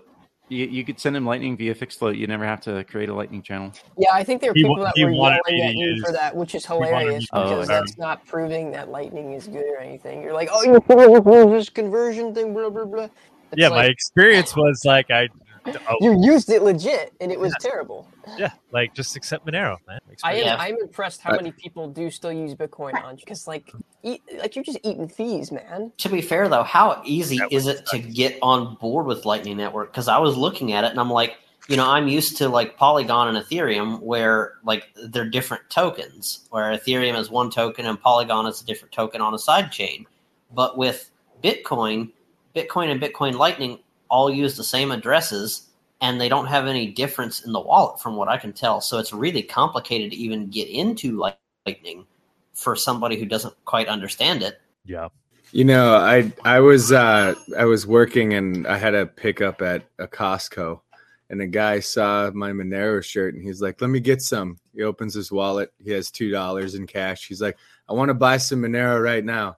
[0.49, 2.17] You, you could send him Lightning via FixedFloat.
[2.17, 3.71] You never have to create a Lightning channel.
[3.97, 5.71] yeah, I think there were He people wa- that he were wanted yelling me at
[5.71, 7.67] to you for that, which is hilarious because Monero.
[7.67, 10.21] that's not proving that Lightning is good or anything.
[10.21, 10.61] You're like, oh,
[11.45, 13.07] you're this conversion thing, blah blah blah.
[13.53, 15.29] It's yeah, my experience was like I,
[15.65, 18.07] oh, you used it legit, and it was terrible.
[18.37, 19.99] yeah, like just accept Monero, man.
[20.23, 20.59] I am.
[20.59, 23.71] I'm impressed how many people do still use Bitcoin on because, like,
[24.01, 25.91] eat, like you're just eating fees, man.
[25.97, 29.25] To be fair, though, how easy That is was it to get on board with
[29.25, 29.91] Lightning Network?
[29.91, 32.77] Because I was looking at it and I'm like, you know, I'm used to like
[32.77, 38.45] Polygon and Ethereum, where like they're different tokens, where Ethereum is one token and Polygon
[38.47, 40.05] is a different token on a side chain.
[40.51, 41.09] But with
[41.43, 42.11] Bitcoin,
[42.55, 45.69] Bitcoin and Bitcoin Lightning all use the same addresses
[46.01, 48.81] and they don't have any difference in the wallet from what I can tell.
[48.81, 51.17] So it's really complicated to even get into
[51.65, 52.05] Lightning
[52.53, 54.61] for somebody who doesn't quite understand it.
[54.85, 55.07] yeah,
[55.51, 59.83] You know, I I was uh I was working and I had a pickup at
[59.97, 60.81] a Costco
[61.29, 64.83] and a guy saw my Monero shirt and he's like, "Let me get some." He
[64.83, 65.71] opens his wallet.
[65.79, 67.27] He has $2 in cash.
[67.27, 67.57] He's like,
[67.89, 69.57] "I want to buy some Monero right now."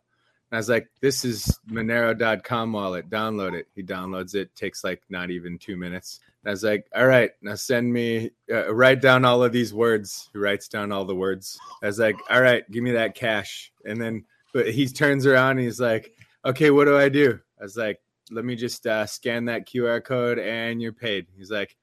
[0.52, 3.10] And I was like, "This is Monero.com wallet.
[3.10, 4.56] Download it." He downloads it.
[4.56, 6.20] Takes like not even 2 minutes.
[6.44, 9.74] And I was like, "All right, now send me uh, write down all of these
[9.74, 11.58] words." He writes down all the words.
[11.82, 15.52] I was like, "All right, give me that cash." And then but he turns around
[15.58, 16.14] and he's like,
[16.46, 18.00] "Okay, what do I do?" I was like,
[18.32, 21.76] "Let me just uh, scan that QR code and you're paid." He's like,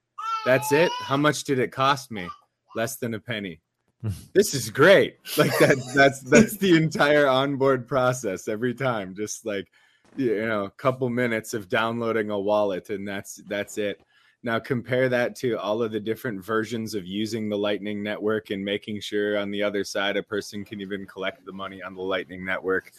[0.47, 0.91] "That's it?
[1.01, 2.29] How much did it cost me?"
[2.75, 3.61] Less than a penny.
[4.33, 5.19] This is great.
[5.37, 5.79] Like that.
[5.95, 9.15] That's that's the entire onboard process every time.
[9.15, 9.71] Just like
[10.17, 14.01] you know, a couple minutes of downloading a wallet and that's that's it.
[14.43, 18.65] Now compare that to all of the different versions of using the Lightning Network and
[18.65, 22.03] making sure on the other side a person can even collect the money on the
[22.03, 22.93] Lightning Network.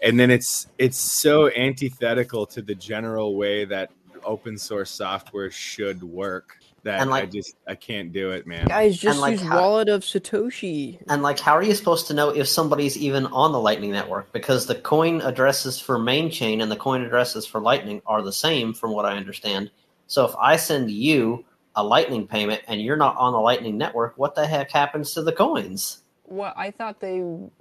[0.00, 3.90] And then it's it's so antithetical to the general way that
[4.24, 8.66] open source software should work that And, like- I just I can't do it, man.
[8.66, 10.98] Guys, just like use how- wallet of Satoshi.
[11.08, 14.32] And like, how are you supposed to know if somebody's even on the Lightning Network?
[14.32, 18.32] Because the coin addresses for main chain and the coin addresses for Lightning are the
[18.32, 19.70] same, from what I understand.
[20.06, 21.44] So if I send you
[21.76, 25.22] a Lightning payment and you're not on the Lightning Network, what the heck happens to
[25.22, 26.02] the coins?
[26.24, 27.20] What I thought they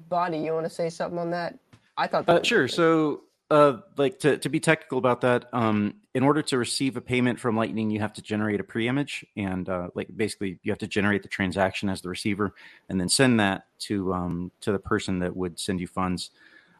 [0.09, 0.39] Bawdy.
[0.39, 1.57] You want to say something on that?
[1.97, 2.27] I thought.
[2.27, 2.67] Uh, that- sure.
[2.67, 7.01] So, uh, like to, to be technical about that, um, in order to receive a
[7.01, 10.79] payment from Lightning, you have to generate a pre-image, and uh, like basically, you have
[10.79, 12.53] to generate the transaction as the receiver,
[12.89, 16.31] and then send that to um, to the person that would send you funds.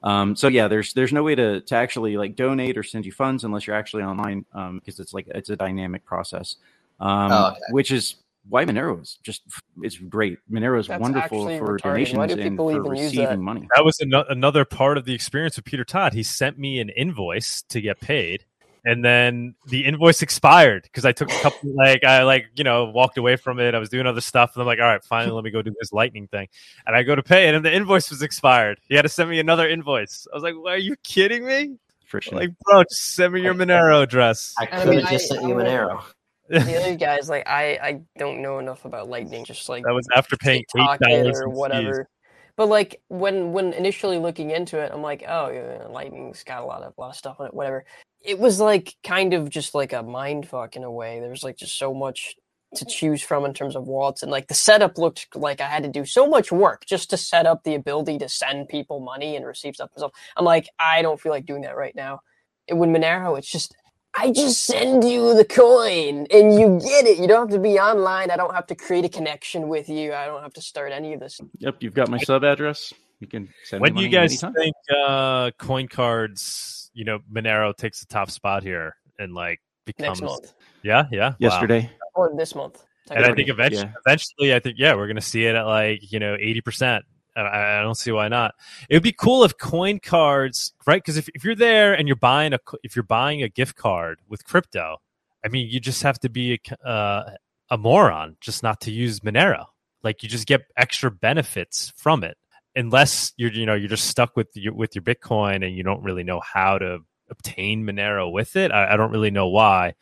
[0.03, 3.11] Um, so yeah, there's there's no way to to actually like donate or send you
[3.11, 6.57] funds unless you're actually online, um, because it's like it's a dynamic process,
[6.99, 7.59] um, Oh, okay.
[7.71, 8.15] which is
[8.49, 9.41] why Monero is just
[9.81, 10.37] it's great.
[10.51, 11.81] Monero is That's wonderful for retarded.
[11.83, 13.39] Donations do and for receiving that?
[13.39, 13.67] money.
[13.75, 16.13] that was ano- another part of the experience with Peter Todd.
[16.13, 18.45] He sent me an invoice to get paid,
[18.85, 22.85] and then the invoice expired because I took a couple, like I like you know
[22.85, 23.75] walked away from it.
[23.75, 25.73] I was doing other stuff, and I'm like, all right, finally, let me go do
[25.79, 26.47] this Lightning thing.
[26.85, 28.79] And I go to pay it, and the invoice was expired.
[28.87, 30.27] He had to send me another invoice.
[30.31, 31.75] I was like, well, are you kidding me?
[32.05, 32.37] Friction.
[32.37, 34.55] Like, bro, just send me your Monero address.
[34.57, 36.05] I And I could mean, have just I- sent you I'm an a- arrow.
[36.49, 39.45] The other guys, like I, I don't know enough about Lightning.
[39.45, 42.09] Just like That was after paying eight dollars or whatever.
[42.55, 46.65] But like when when initially looking into it, I'm like, oh, yeah, Lightning's got a
[46.65, 47.85] lot of a lot of stuff on it, whatever.
[48.21, 51.19] It was like kind of just like a mind fuck in a way.
[51.19, 52.35] There was like just so much
[52.75, 55.83] to choose from in terms of wallets, and like the setup looked like I had
[55.83, 59.35] to do so much work just to set up the ability to send people money
[59.35, 60.11] and receive stuff and stuff.
[60.35, 62.21] I'm like, I don't feel like doing that right now.
[62.67, 63.75] And with Monero, it's just
[64.19, 67.19] I just send you the coin and you get it.
[67.19, 68.31] You don't have to be online.
[68.31, 70.13] I don't have to create a connection with you.
[70.13, 71.39] I don't have to start any of this.
[71.59, 72.93] Yep, you've got my sub address.
[73.19, 74.53] You can send When do you guys anytime.
[74.53, 74.75] think
[75.05, 76.89] uh, coin cards?
[76.93, 80.53] You know, Monero takes the top spot here and like becomes Next month
[80.83, 81.29] yeah, yeah.
[81.29, 81.35] Wow.
[81.39, 82.83] Yesterday, or this month.
[83.11, 83.93] And I think eventually, Yeah.
[84.05, 87.05] eventually, I think yeah, we're gonna see it at like you know eighty percent.
[87.45, 88.55] I, I don't see why not.
[88.89, 91.01] It would be cool if coin cards, right?
[91.01, 94.19] Because if, if you're there and you're buying a if you're buying a gift card
[94.27, 94.97] with crypto,
[95.43, 97.31] I mean, you just have to be a, uh,
[97.69, 99.65] a moron just not to use Monero.
[100.03, 102.37] Like you just get extra benefits from it,
[102.75, 106.03] unless you're you know you're just stuck with your with your Bitcoin and you don't
[106.03, 106.99] really know how to
[107.29, 108.71] obtain Monero with it.
[108.71, 109.95] I, I don't really know why.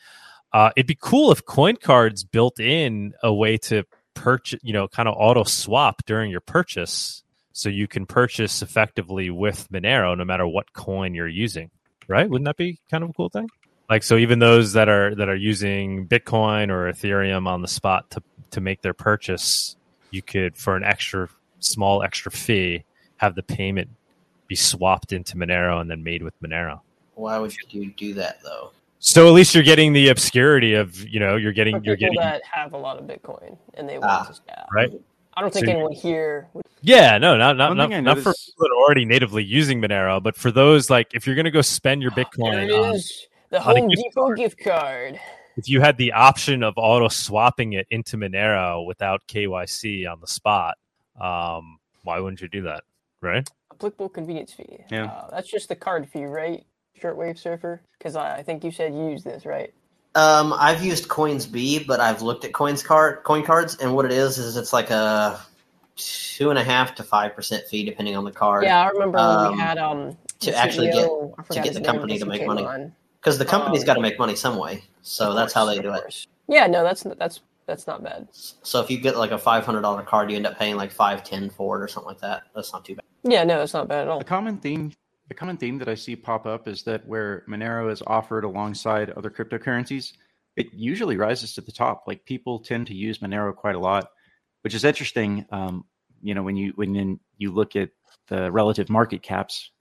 [0.53, 3.83] Uh, it'd be cool if coin cards built in a way to
[4.13, 7.24] purchase, you know, kind of auto swap during your purchase,
[7.57, 11.71] so you can purchase effectively with Monero no matter what coin you're using.
[12.09, 12.29] Right?
[12.29, 13.49] Wouldn't that be kind of a cool thing?
[13.89, 18.09] Like so, even those that are that are using Bitcoin or Ethereum on the spot
[18.11, 18.21] to
[18.51, 19.75] to make their purchase,
[20.11, 21.29] you could for an extra
[21.59, 22.83] small extra fee
[23.17, 23.89] have the payment
[24.47, 26.81] be swapped into Monero and then made with Monero.
[27.15, 28.71] Why would you do that though?
[28.99, 32.15] So at least you're getting the obscurity of you know you're getting For you're people
[32.15, 34.17] getting that have a lot of Bitcoin and they Ah.
[34.17, 34.67] want to scab.
[34.73, 34.91] right.
[35.37, 38.53] I don't think So- anyone here would Yeah, no, not not not, not for people
[38.59, 42.01] that are already natively using Monero, but for those like if you're gonna go spend
[42.01, 43.27] your Bitcoin, it on- is.
[43.49, 45.19] The on a Home gift Depot gift card.
[45.55, 50.27] if you had the option of auto swapping it into Monero without KYC on the
[50.27, 50.75] spot,
[51.21, 52.83] um, why wouldn't you do that?
[53.21, 53.47] Right?
[53.71, 54.79] Applicable convenience fee.
[54.89, 55.05] Yeah.
[55.05, 56.65] Uh, that's just the card fee, right?
[57.01, 57.81] Shortwave surfer?
[57.97, 59.73] Because I, I think you said you use this, right?
[60.15, 64.11] Um, I've used Coinsbee, but I've looked at Coins card coin cards, and what it
[64.11, 65.39] is is it's like a
[65.97, 68.63] two and a half to five percent fee depending on the card.
[68.63, 71.09] Yeah, I remember when um, we had um to the actually get-
[71.51, 72.65] to get the company to make money.
[73.19, 74.83] because the company's Um, got to make money some way.
[75.01, 76.25] So Of that's how they do it.
[76.47, 78.27] Yeah, no, that's that's that's not bad.
[78.31, 80.91] So if you get like a five hundred dollar card, you end up paying like
[80.91, 82.43] five ten for it or something like that.
[82.55, 83.05] That's not too bad.
[83.23, 84.19] Yeah, no, it's not bad at all.
[84.21, 84.91] A common theme,
[85.29, 89.09] a common theme that I see pop up is that where Monero is offered alongside
[89.11, 90.13] other cryptocurrencies,
[90.55, 92.03] it usually rises to the top.
[92.07, 94.09] Like people tend to use Monero quite a lot,
[94.61, 95.45] which is interesting.
[95.51, 95.85] Um,
[96.21, 97.89] you know, when you when then you look at
[98.27, 99.71] the relative market caps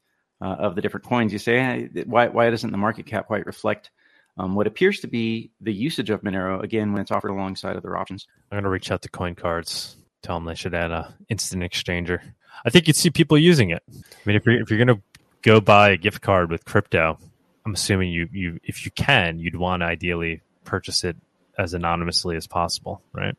[0.41, 3.47] uh, of the different coins, you say, "Hey, why why doesn't the market cap quite
[3.47, 3.91] reflect
[4.37, 7.97] um, what appears to be the usage of Monero again when it's offered alongside other
[7.97, 8.27] options?
[8.51, 12.21] I'm gonna reach out to coin cards, tell them they should add a instant exchanger.
[12.65, 13.83] I think you'd see people using it.
[13.89, 13.95] I
[14.25, 15.01] mean, if you're if you're gonna
[15.45, 17.19] go buy a gift card with crypto,
[17.65, 21.17] I'm assuming you you if you can, you'd want to ideally purchase it
[21.59, 23.37] as anonymously as possible, right?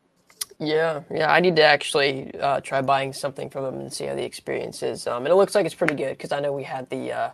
[0.58, 1.32] Yeah, yeah.
[1.34, 4.82] I need to actually uh, try buying something from them and see how the experience
[4.84, 5.06] is.
[5.06, 7.12] Um, and it looks like it's pretty good because I know we had the.
[7.12, 7.30] Uh,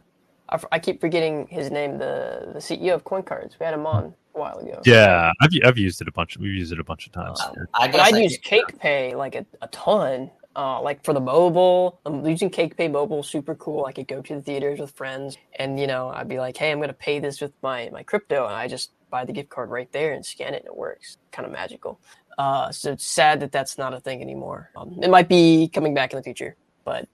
[0.49, 3.55] I, f- I keep forgetting his name, the the CEO of Coin Cards.
[3.59, 4.81] We had him on a while ago.
[4.85, 6.35] Yeah, I've I've used it a bunch.
[6.37, 7.39] We've used it a bunch of times.
[7.41, 10.31] Um, I But guess I'd I use think- Cake Pay like a, a ton.
[10.55, 13.85] Uh, like for the mobile, I'm using CakePay mobile, super cool.
[13.85, 16.71] I could go to the theaters with friends, and you know, I'd be like, "Hey,
[16.71, 19.69] I'm gonna pay this with my my crypto," and I just buy the gift card
[19.69, 21.17] right there and scan it, and it works.
[21.31, 21.99] Kind of magical.
[22.37, 24.71] Uh, so it's sad that that's not a thing anymore.
[24.75, 27.07] Um, it might be coming back in the future, but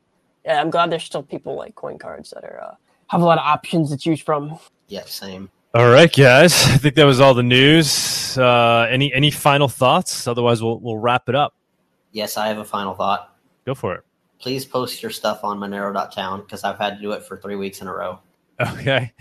[0.45, 2.75] yeah, I'm glad there's still people like coin cards that are uh,
[3.07, 4.57] have a lot of options to choose from.
[4.87, 5.49] Yeah, same.
[5.73, 6.53] All right, guys.
[6.65, 8.37] I think that was all the news.
[8.37, 10.27] Uh, any any final thoughts?
[10.27, 11.53] Otherwise, we'll we'll wrap it up.
[12.11, 13.35] Yes, I have a final thought.
[13.65, 14.03] Go for it.
[14.39, 17.81] Please post your stuff on Monero.town because I've had to do it for three weeks
[17.81, 18.19] in a row.
[18.59, 19.11] Okay.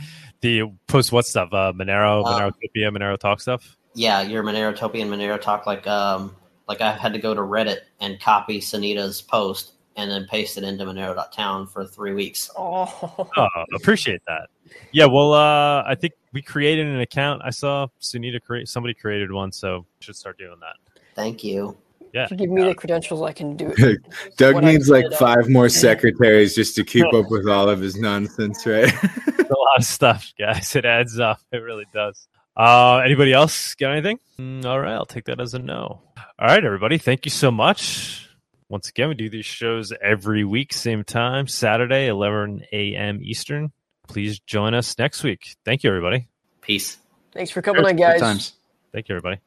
[0.40, 1.48] The post what stuff?
[1.52, 3.76] Uh, Monero, Uh, Monero Topia, Monero Talk stuff.
[3.94, 6.36] Yeah, your Monerotopia and Monero talk like um
[6.68, 10.64] like I had to go to Reddit and copy Sunita's post and then paste it
[10.64, 12.50] into Monero.town for three weeks.
[12.58, 14.48] Oh, Oh, appreciate that.
[14.92, 15.06] Yeah.
[15.06, 17.40] Well, uh, I think we created an account.
[17.44, 18.68] I saw Sunita create.
[18.68, 20.76] Somebody created one, so should start doing that.
[21.14, 21.76] Thank you.
[22.16, 22.24] Yeah.
[22.24, 24.00] if you give me the credentials, I can do it.
[24.38, 28.00] Doug needs like said, five more secretaries just to keep up with all of his
[28.00, 28.90] nonsense, right?
[28.94, 30.74] A lot of stuff, guys.
[30.74, 31.40] It adds up.
[31.52, 32.26] It really does.
[32.56, 34.18] Uh, anybody else got anything?
[34.38, 36.00] Mm, all right, I'll take that as a no.
[36.16, 36.96] All right, everybody.
[36.96, 38.30] Thank you so much.
[38.70, 43.20] Once again, we do these shows every week, same time, Saturday, 11 a.m.
[43.22, 43.72] Eastern.
[44.08, 45.54] Please join us next week.
[45.66, 46.28] Thank you, everybody.
[46.62, 46.96] Peace.
[47.32, 48.20] Thanks for coming on, Good guys.
[48.20, 48.52] times.
[48.90, 49.42] Thank you, everybody.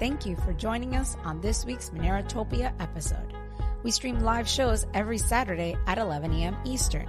[0.00, 3.34] Thank you for joining us on this week's Monerotopia episode.
[3.82, 6.56] We stream live shows every Saturday at 11 a.m.
[6.64, 7.06] Eastern.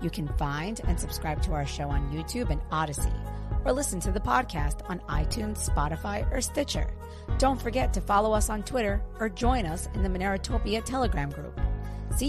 [0.00, 3.12] You can find and subscribe to our show on YouTube and Odysee,
[3.64, 6.92] or listen to the podcast on iTunes, Spotify, or Stitcher.
[7.38, 11.60] Don't forget to follow us on Twitter or join us in the Monerotopia Telegram group.